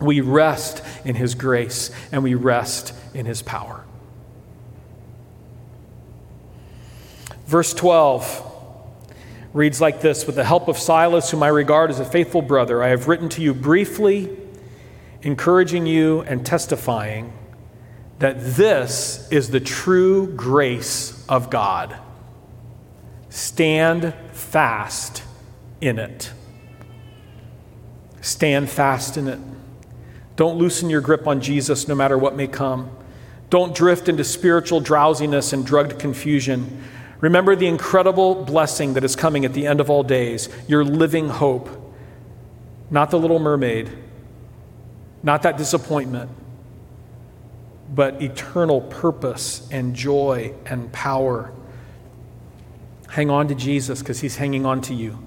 We 0.00 0.22
rest 0.22 0.82
in 1.04 1.14
his 1.14 1.34
grace 1.34 1.90
and 2.10 2.22
we 2.22 2.34
rest 2.34 2.94
in 3.12 3.26
his 3.26 3.42
power. 3.42 3.84
Verse 7.46 7.74
12 7.74 8.48
reads 9.52 9.78
like 9.78 10.00
this 10.00 10.26
With 10.26 10.36
the 10.36 10.44
help 10.44 10.68
of 10.68 10.78
Silas, 10.78 11.30
whom 11.30 11.42
I 11.42 11.48
regard 11.48 11.90
as 11.90 12.00
a 12.00 12.04
faithful 12.06 12.40
brother, 12.40 12.82
I 12.82 12.88
have 12.88 13.08
written 13.08 13.28
to 13.28 13.42
you 13.42 13.52
briefly 13.52 14.34
encouraging 15.20 15.84
you 15.84 16.22
and 16.22 16.46
testifying 16.46 17.34
that 18.22 18.38
this 18.38 19.26
is 19.32 19.50
the 19.50 19.58
true 19.58 20.28
grace 20.28 21.26
of 21.28 21.50
God. 21.50 21.96
Stand 23.30 24.14
fast 24.30 25.24
in 25.80 25.98
it. 25.98 26.32
Stand 28.20 28.70
fast 28.70 29.16
in 29.16 29.26
it. 29.26 29.40
Don't 30.36 30.56
loosen 30.56 30.88
your 30.88 31.00
grip 31.00 31.26
on 31.26 31.40
Jesus 31.40 31.88
no 31.88 31.96
matter 31.96 32.16
what 32.16 32.36
may 32.36 32.46
come. 32.46 32.96
Don't 33.50 33.74
drift 33.74 34.08
into 34.08 34.22
spiritual 34.22 34.78
drowsiness 34.78 35.52
and 35.52 35.66
drugged 35.66 35.98
confusion. 35.98 36.80
Remember 37.18 37.56
the 37.56 37.66
incredible 37.66 38.44
blessing 38.44 38.94
that 38.94 39.02
is 39.02 39.16
coming 39.16 39.44
at 39.44 39.52
the 39.52 39.66
end 39.66 39.80
of 39.80 39.90
all 39.90 40.04
days, 40.04 40.48
your 40.68 40.84
living 40.84 41.28
hope, 41.28 41.68
not 42.88 43.10
the 43.10 43.18
little 43.18 43.40
mermaid 43.40 43.90
not 45.22 45.42
that 45.42 45.56
disappointment, 45.56 46.30
but 47.94 48.22
eternal 48.22 48.80
purpose 48.80 49.68
and 49.70 49.94
joy 49.94 50.54
and 50.64 50.90
power. 50.92 51.52
Hang 53.08 53.28
on 53.28 53.48
to 53.48 53.54
Jesus 53.54 54.00
because 54.00 54.20
he's 54.20 54.36
hanging 54.36 54.64
on 54.64 54.80
to 54.82 54.94
you. 54.94 55.18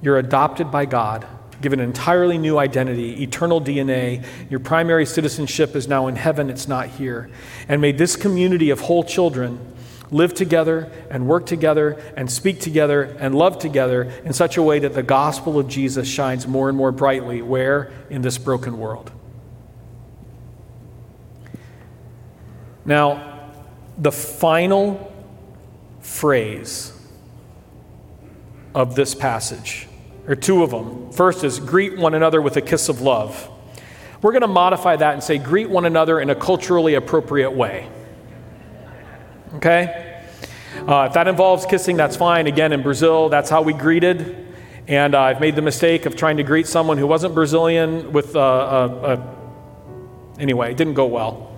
You're 0.00 0.18
adopted 0.18 0.70
by 0.70 0.84
God, 0.84 1.26
given 1.60 1.80
an 1.80 1.86
entirely 1.86 2.38
new 2.38 2.58
identity, 2.58 3.22
eternal 3.22 3.60
DNA. 3.60 4.24
Your 4.50 4.60
primary 4.60 5.06
citizenship 5.06 5.74
is 5.74 5.88
now 5.88 6.06
in 6.06 6.14
heaven, 6.14 6.50
it's 6.50 6.68
not 6.68 6.88
here. 6.88 7.30
And 7.68 7.80
may 7.80 7.90
this 7.90 8.14
community 8.14 8.70
of 8.70 8.80
whole 8.80 9.02
children 9.02 9.72
live 10.10 10.34
together 10.34 10.92
and 11.10 11.26
work 11.26 11.46
together 11.46 12.00
and 12.16 12.30
speak 12.30 12.60
together 12.60 13.16
and 13.18 13.34
love 13.34 13.58
together 13.58 14.12
in 14.24 14.32
such 14.32 14.56
a 14.56 14.62
way 14.62 14.78
that 14.78 14.94
the 14.94 15.02
gospel 15.02 15.58
of 15.58 15.66
Jesus 15.66 16.06
shines 16.06 16.46
more 16.46 16.68
and 16.68 16.78
more 16.78 16.92
brightly 16.92 17.42
where? 17.42 17.90
In 18.10 18.22
this 18.22 18.38
broken 18.38 18.78
world. 18.78 19.10
Now, 22.84 23.50
the 23.98 24.12
final 24.12 25.12
phrase 26.00 26.92
of 28.74 28.94
this 28.94 29.14
passage, 29.14 29.88
or 30.26 30.34
two 30.34 30.62
of 30.62 30.70
them. 30.70 31.12
First 31.12 31.44
is 31.44 31.60
greet 31.60 31.96
one 31.96 32.14
another 32.14 32.42
with 32.42 32.56
a 32.56 32.60
kiss 32.60 32.88
of 32.88 33.00
love. 33.00 33.50
We're 34.20 34.32
going 34.32 34.42
to 34.42 34.48
modify 34.48 34.96
that 34.96 35.14
and 35.14 35.22
say 35.22 35.38
greet 35.38 35.68
one 35.68 35.84
another 35.84 36.18
in 36.18 36.30
a 36.30 36.34
culturally 36.34 36.94
appropriate 36.94 37.52
way. 37.52 37.88
Okay? 39.56 40.22
Uh, 40.88 41.06
if 41.08 41.12
that 41.14 41.28
involves 41.28 41.66
kissing, 41.66 41.96
that's 41.96 42.16
fine. 42.16 42.46
Again, 42.46 42.72
in 42.72 42.82
Brazil, 42.82 43.28
that's 43.28 43.48
how 43.48 43.62
we 43.62 43.72
greeted. 43.72 44.46
And 44.88 45.14
uh, 45.14 45.20
I've 45.20 45.40
made 45.40 45.56
the 45.56 45.62
mistake 45.62 46.04
of 46.04 46.16
trying 46.16 46.38
to 46.38 46.42
greet 46.42 46.66
someone 46.66 46.98
who 46.98 47.06
wasn't 47.06 47.34
Brazilian 47.34 48.12
with, 48.12 48.34
uh, 48.34 48.40
uh, 48.40 48.42
uh 48.42 49.34
anyway, 50.38 50.72
it 50.72 50.76
didn't 50.76 50.94
go 50.94 51.06
well. 51.06 51.53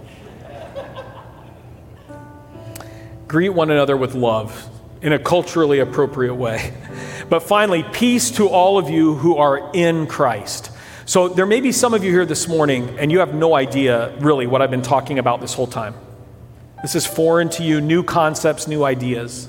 Greet 3.28 3.50
one 3.50 3.70
another 3.70 3.96
with 3.96 4.14
love 4.14 4.70
in 5.02 5.12
a 5.12 5.18
culturally 5.18 5.80
appropriate 5.80 6.34
way. 6.34 6.72
But 7.28 7.40
finally, 7.40 7.82
peace 7.82 8.30
to 8.32 8.48
all 8.48 8.78
of 8.78 8.88
you 8.88 9.14
who 9.14 9.36
are 9.36 9.70
in 9.72 10.06
Christ. 10.06 10.70
So 11.06 11.28
there 11.28 11.46
may 11.46 11.60
be 11.60 11.72
some 11.72 11.94
of 11.94 12.02
you 12.02 12.10
here 12.10 12.26
this 12.26 12.48
morning, 12.48 12.98
and 12.98 13.12
you 13.12 13.20
have 13.20 13.34
no 13.34 13.54
idea 13.54 14.16
really 14.18 14.46
what 14.46 14.62
I've 14.62 14.70
been 14.70 14.82
talking 14.82 15.18
about 15.18 15.40
this 15.40 15.54
whole 15.54 15.66
time. 15.66 15.94
This 16.82 16.94
is 16.94 17.06
foreign 17.06 17.48
to 17.50 17.62
you, 17.62 17.80
new 17.80 18.02
concepts, 18.02 18.66
new 18.66 18.84
ideas. 18.84 19.48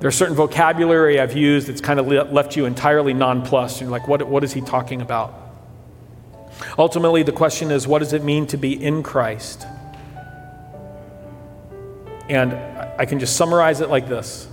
There's 0.00 0.14
certain 0.14 0.34
vocabulary 0.34 1.18
I've 1.18 1.36
used 1.36 1.66
that's 1.66 1.80
kind 1.80 1.98
of 1.98 2.06
left 2.06 2.56
you 2.56 2.66
entirely 2.66 3.14
nonplussed. 3.14 3.80
You're 3.80 3.90
like, 3.90 4.06
what, 4.06 4.26
what 4.28 4.44
is 4.44 4.52
he 4.52 4.60
talking 4.60 5.00
about? 5.00 5.34
Ultimately, 6.78 7.22
the 7.22 7.32
question 7.32 7.70
is, 7.70 7.86
what 7.86 8.00
does 8.00 8.12
it 8.12 8.22
mean 8.22 8.46
to 8.48 8.56
be 8.56 8.72
in 8.72 9.02
Christ? 9.02 9.66
And 12.28 12.52
I 12.98 13.04
can 13.04 13.18
just 13.18 13.36
summarize 13.36 13.80
it 13.80 13.90
like 13.90 14.08
this 14.08 14.48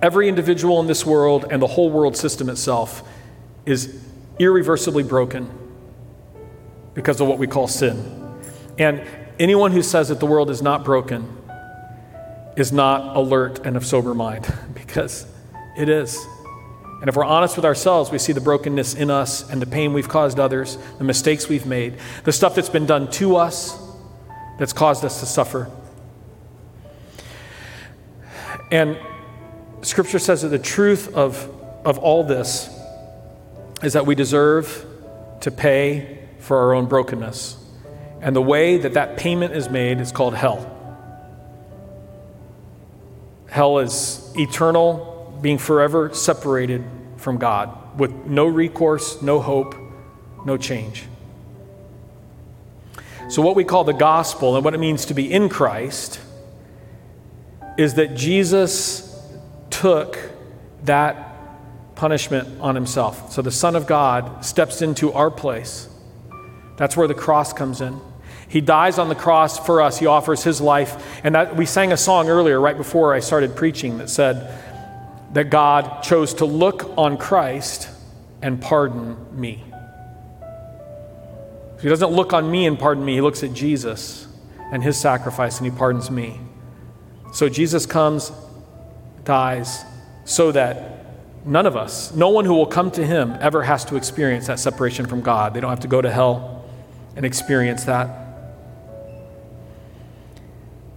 Every 0.00 0.28
individual 0.28 0.80
in 0.80 0.86
this 0.86 1.04
world 1.04 1.46
and 1.50 1.60
the 1.60 1.66
whole 1.66 1.90
world 1.90 2.16
system 2.16 2.48
itself 2.48 3.02
is 3.66 4.00
irreversibly 4.38 5.02
broken 5.02 5.50
because 6.94 7.20
of 7.20 7.26
what 7.26 7.38
we 7.38 7.48
call 7.48 7.66
sin. 7.66 8.38
And 8.78 9.02
anyone 9.40 9.72
who 9.72 9.82
says 9.82 10.08
that 10.08 10.20
the 10.20 10.26
world 10.26 10.50
is 10.50 10.62
not 10.62 10.84
broken 10.84 11.36
is 12.56 12.70
not 12.72 13.16
alert 13.16 13.60
and 13.64 13.76
of 13.76 13.84
sober 13.84 14.14
mind 14.14 14.52
because 14.74 15.26
it 15.76 15.88
is. 15.88 16.16
And 17.00 17.08
if 17.08 17.16
we're 17.16 17.24
honest 17.24 17.56
with 17.56 17.64
ourselves, 17.64 18.10
we 18.10 18.18
see 18.18 18.32
the 18.32 18.40
brokenness 18.40 18.94
in 18.94 19.10
us 19.10 19.48
and 19.50 19.60
the 19.60 19.66
pain 19.66 19.92
we've 19.92 20.08
caused 20.08 20.38
others, 20.38 20.78
the 20.98 21.04
mistakes 21.04 21.48
we've 21.48 21.66
made, 21.66 21.98
the 22.24 22.32
stuff 22.32 22.54
that's 22.54 22.68
been 22.68 22.86
done 22.86 23.10
to 23.12 23.36
us 23.36 23.87
that's 24.58 24.72
caused 24.72 25.04
us 25.04 25.20
to 25.20 25.26
suffer. 25.26 25.70
And 28.70 28.98
Scripture 29.82 30.18
says 30.18 30.42
that 30.42 30.48
the 30.48 30.58
truth 30.58 31.14
of, 31.14 31.48
of 31.84 31.98
all 31.98 32.24
this 32.24 32.68
is 33.82 33.92
that 33.94 34.04
we 34.04 34.14
deserve 34.14 34.84
to 35.40 35.50
pay 35.50 36.18
for 36.40 36.58
our 36.58 36.74
own 36.74 36.86
brokenness. 36.86 37.56
And 38.20 38.34
the 38.34 38.42
way 38.42 38.78
that 38.78 38.94
that 38.94 39.16
payment 39.16 39.54
is 39.54 39.68
made 39.68 40.00
is 40.00 40.10
called 40.10 40.34
hell. 40.34 40.74
Hell 43.48 43.78
is 43.78 44.32
eternal, 44.36 45.38
being 45.40 45.58
forever 45.58 46.12
separated 46.12 46.84
from 47.16 47.38
God 47.38 47.98
with 47.98 48.12
no 48.26 48.46
recourse, 48.46 49.22
no 49.22 49.40
hope, 49.40 49.74
no 50.44 50.56
change. 50.56 51.07
So, 53.28 53.42
what 53.42 53.56
we 53.56 53.64
call 53.64 53.84
the 53.84 53.92
gospel 53.92 54.56
and 54.56 54.64
what 54.64 54.72
it 54.72 54.78
means 54.78 55.04
to 55.06 55.14
be 55.14 55.30
in 55.30 55.50
Christ 55.50 56.18
is 57.76 57.94
that 57.94 58.14
Jesus 58.16 59.22
took 59.68 60.18
that 60.84 61.94
punishment 61.94 62.60
on 62.60 62.74
himself. 62.74 63.30
So, 63.30 63.42
the 63.42 63.50
Son 63.50 63.76
of 63.76 63.86
God 63.86 64.46
steps 64.46 64.80
into 64.80 65.12
our 65.12 65.30
place. 65.30 65.90
That's 66.78 66.96
where 66.96 67.06
the 67.06 67.14
cross 67.14 67.52
comes 67.52 67.82
in. 67.82 68.00
He 68.48 68.62
dies 68.62 68.98
on 68.98 69.10
the 69.10 69.14
cross 69.14 69.58
for 69.58 69.82
us. 69.82 69.98
He 69.98 70.06
offers 70.06 70.42
his 70.42 70.58
life. 70.58 71.20
And 71.22 71.34
that, 71.34 71.54
we 71.54 71.66
sang 71.66 71.92
a 71.92 71.98
song 71.98 72.30
earlier, 72.30 72.58
right 72.58 72.78
before 72.78 73.12
I 73.12 73.20
started 73.20 73.54
preaching, 73.54 73.98
that 73.98 74.08
said 74.08 74.50
that 75.34 75.50
God 75.50 76.02
chose 76.02 76.32
to 76.34 76.46
look 76.46 76.96
on 76.96 77.18
Christ 77.18 77.90
and 78.40 78.58
pardon 78.58 79.38
me. 79.38 79.67
He 81.80 81.88
doesn't 81.88 82.10
look 82.10 82.32
on 82.32 82.50
me 82.50 82.66
and 82.66 82.78
pardon 82.78 83.04
me, 83.04 83.14
he 83.14 83.20
looks 83.20 83.42
at 83.42 83.52
Jesus 83.52 84.26
and 84.72 84.82
his 84.82 84.98
sacrifice 84.98 85.58
and 85.58 85.70
he 85.70 85.76
pardons 85.76 86.10
me. 86.10 86.40
So 87.32 87.48
Jesus 87.48 87.86
comes, 87.86 88.32
dies, 89.24 89.84
so 90.24 90.52
that 90.52 91.06
none 91.46 91.66
of 91.66 91.76
us, 91.76 92.14
no 92.14 92.30
one 92.30 92.44
who 92.44 92.54
will 92.54 92.66
come 92.66 92.90
to 92.92 93.06
him, 93.06 93.36
ever 93.40 93.62
has 93.62 93.84
to 93.86 93.96
experience 93.96 94.46
that 94.48 94.58
separation 94.58 95.06
from 95.06 95.20
God. 95.20 95.54
They 95.54 95.60
don't 95.60 95.70
have 95.70 95.80
to 95.80 95.88
go 95.88 96.02
to 96.02 96.10
hell 96.10 96.64
and 97.16 97.24
experience 97.24 97.84
that. 97.84 98.26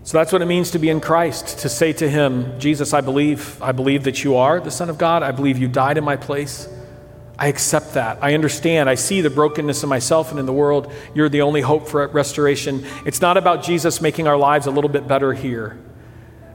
So 0.03 0.17
that's 0.17 0.33
what 0.33 0.41
it 0.41 0.45
means 0.45 0.71
to 0.71 0.79
be 0.79 0.89
in 0.89 0.99
Christ, 0.99 1.59
to 1.59 1.69
say 1.69 1.93
to 1.93 2.09
him, 2.09 2.59
Jesus, 2.59 2.91
I 2.91 3.01
believe, 3.01 3.61
I 3.61 3.71
believe 3.71 4.03
that 4.05 4.23
you 4.23 4.35
are 4.35 4.59
the 4.59 4.71
Son 4.71 4.89
of 4.89 4.97
God. 4.97 5.21
I 5.21 5.31
believe 5.31 5.59
you 5.59 5.67
died 5.67 5.97
in 5.97 6.03
my 6.03 6.15
place. 6.15 6.67
I 7.41 7.47
accept 7.47 7.95
that. 7.95 8.19
I 8.21 8.35
understand. 8.35 8.87
I 8.87 8.93
see 8.93 9.21
the 9.21 9.31
brokenness 9.31 9.81
in 9.81 9.89
myself 9.89 10.29
and 10.29 10.39
in 10.39 10.45
the 10.45 10.53
world. 10.53 10.93
You're 11.15 11.27
the 11.27 11.41
only 11.41 11.61
hope 11.61 11.87
for 11.87 12.07
restoration. 12.09 12.85
It's 13.03 13.19
not 13.19 13.35
about 13.35 13.63
Jesus 13.63 13.99
making 13.99 14.27
our 14.27 14.37
lives 14.37 14.67
a 14.67 14.71
little 14.71 14.91
bit 14.91 15.07
better 15.07 15.33
here, 15.33 15.79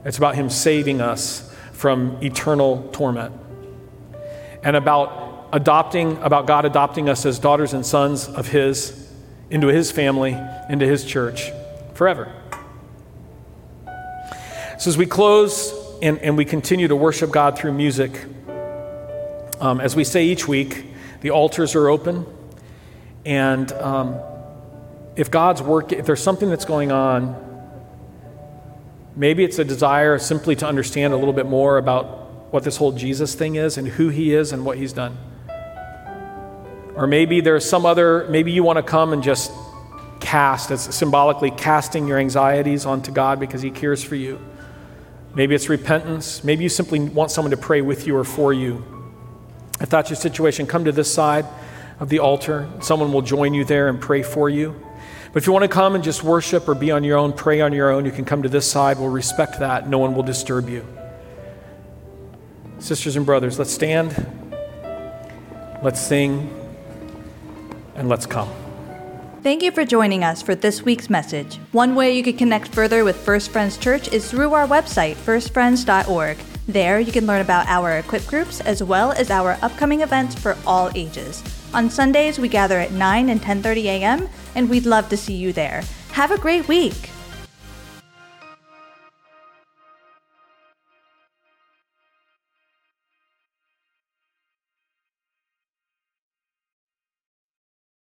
it's 0.05 0.17
about 0.17 0.35
him 0.35 0.49
saving 0.49 1.01
us 1.01 1.53
from 1.73 2.17
eternal 2.23 2.87
torment. 2.93 3.35
And 4.63 4.77
about 4.77 5.49
adopting, 5.51 6.17
about 6.21 6.47
God 6.47 6.63
adopting 6.63 7.09
us 7.09 7.25
as 7.25 7.37
daughters 7.37 7.73
and 7.73 7.85
sons 7.85 8.29
of 8.29 8.47
his 8.47 9.11
into 9.49 9.67
his 9.67 9.91
family, 9.91 10.39
into 10.69 10.85
his 10.85 11.03
church 11.03 11.51
forever. 11.95 12.31
So, 14.79 14.89
as 14.89 14.97
we 14.97 15.05
close 15.05 15.73
and, 16.01 16.17
and 16.19 16.37
we 16.37 16.45
continue 16.45 16.87
to 16.87 16.95
worship 16.95 17.29
God 17.29 17.57
through 17.57 17.73
music, 17.73 18.23
um, 19.59 19.79
as 19.81 19.95
we 19.95 20.03
say 20.03 20.25
each 20.25 20.47
week, 20.47 20.85
the 21.21 21.31
altars 21.31 21.75
are 21.75 21.89
open. 21.89 22.25
And 23.25 23.71
um, 23.73 24.19
if 25.15 25.31
God's 25.31 25.61
work, 25.61 25.91
if 25.91 26.05
there's 26.05 26.21
something 26.21 26.49
that's 26.49 26.65
going 26.65 26.91
on, 26.91 27.35
maybe 29.15 29.43
it's 29.43 29.59
a 29.59 29.65
desire 29.65 30.19
simply 30.19 30.55
to 30.57 30.67
understand 30.67 31.13
a 31.13 31.17
little 31.17 31.33
bit 31.33 31.47
more 31.47 31.77
about 31.77 32.53
what 32.53 32.63
this 32.63 32.77
whole 32.77 32.91
Jesus 32.91 33.35
thing 33.35 33.55
is 33.55 33.77
and 33.77 33.87
who 33.87 34.09
he 34.09 34.33
is 34.33 34.53
and 34.53 34.63
what 34.63 34.77
he's 34.77 34.93
done. 34.93 35.17
Or 36.95 37.05
maybe 37.07 37.41
there's 37.41 37.67
some 37.67 37.85
other, 37.85 38.27
maybe 38.29 38.51
you 38.51 38.63
want 38.63 38.77
to 38.77 38.83
come 38.83 39.13
and 39.13 39.21
just 39.21 39.51
cast, 40.19 40.71
as 40.71 40.83
symbolically 40.95 41.51
casting 41.51 42.07
your 42.07 42.17
anxieties 42.17 42.85
onto 42.85 43.11
God 43.11 43.39
because 43.39 43.61
he 43.61 43.69
cares 43.69 44.03
for 44.03 44.15
you. 44.15 44.39
Maybe 45.35 45.53
it's 45.53 45.69
repentance. 45.69 46.43
Maybe 46.43 46.63
you 46.63 46.69
simply 46.69 46.99
want 46.99 47.29
someone 47.29 47.51
to 47.51 47.57
pray 47.57 47.81
with 47.81 48.07
you 48.07 48.15
or 48.15 48.23
for 48.23 48.53
you. 48.53 48.96
If 49.79 49.89
that's 49.89 50.09
your 50.09 50.17
situation, 50.17 50.65
come 50.65 50.85
to 50.85 50.91
this 50.91 51.13
side 51.13 51.45
of 51.99 52.09
the 52.09 52.19
altar. 52.19 52.67
Someone 52.81 53.11
will 53.11 53.21
join 53.21 53.53
you 53.53 53.63
there 53.63 53.89
and 53.89 53.99
pray 53.99 54.23
for 54.23 54.49
you. 54.49 54.75
But 55.33 55.43
if 55.43 55.47
you 55.47 55.53
want 55.53 55.63
to 55.63 55.69
come 55.69 55.95
and 55.95 56.03
just 56.03 56.23
worship 56.23 56.67
or 56.67 56.75
be 56.75 56.91
on 56.91 57.03
your 57.03 57.17
own, 57.17 57.33
pray 57.33 57.61
on 57.61 57.73
your 57.73 57.91
own, 57.91 58.05
you 58.05 58.11
can 58.11 58.25
come 58.25 58.43
to 58.43 58.49
this 58.49 58.69
side. 58.69 58.97
We'll 58.97 59.09
respect 59.09 59.59
that. 59.59 59.87
No 59.87 59.99
one 59.99 60.15
will 60.15 60.23
disturb 60.23 60.69
you. 60.69 60.85
Sisters 62.79 63.15
and 63.15 63.25
brothers, 63.25 63.57
let's 63.57 63.71
stand, 63.71 64.15
let's 65.83 65.99
sing, 65.99 66.53
and 67.95 68.07
let's 68.07 68.25
come. 68.25 68.49
Thank 69.43 69.63
you 69.63 69.71
for 69.71 69.85
joining 69.85 70.23
us 70.23 70.41
for 70.41 70.55
this 70.55 70.83
week's 70.83 71.09
message. 71.09 71.55
One 71.71 71.95
way 71.95 72.15
you 72.15 72.23
can 72.23 72.37
connect 72.37 72.67
further 72.69 73.03
with 73.03 73.15
First 73.15 73.49
Friends 73.49 73.77
Church 73.77 74.11
is 74.11 74.29
through 74.29 74.53
our 74.53 74.67
website, 74.67 75.15
firstfriends.org. 75.15 76.37
There, 76.67 76.99
you 76.99 77.13
can 77.13 77.25
learn 77.25 77.39
about 77.39 77.67
our 77.67 77.97
equip 77.97 78.27
groups 78.27 78.59
as 78.59 78.83
well 78.83 79.13
as 79.13 79.31
our 79.31 79.57
upcoming 79.61 80.01
events 80.01 80.35
for 80.35 80.57
all 80.65 80.91
ages. 80.95 81.41
On 81.73 81.89
Sundays, 81.89 82.39
we 82.39 82.49
gather 82.49 82.77
at 82.77 82.91
9 82.91 83.29
and 83.29 83.41
10:30 83.41 83.85
a.m., 83.85 84.27
and 84.53 84.69
we'd 84.69 84.85
love 84.85 85.07
to 85.09 85.15
see 85.15 85.35
you 85.35 85.53
there. 85.53 85.83
Have 86.11 86.31
a 86.31 86.37
great 86.37 86.67
week. 86.67 87.09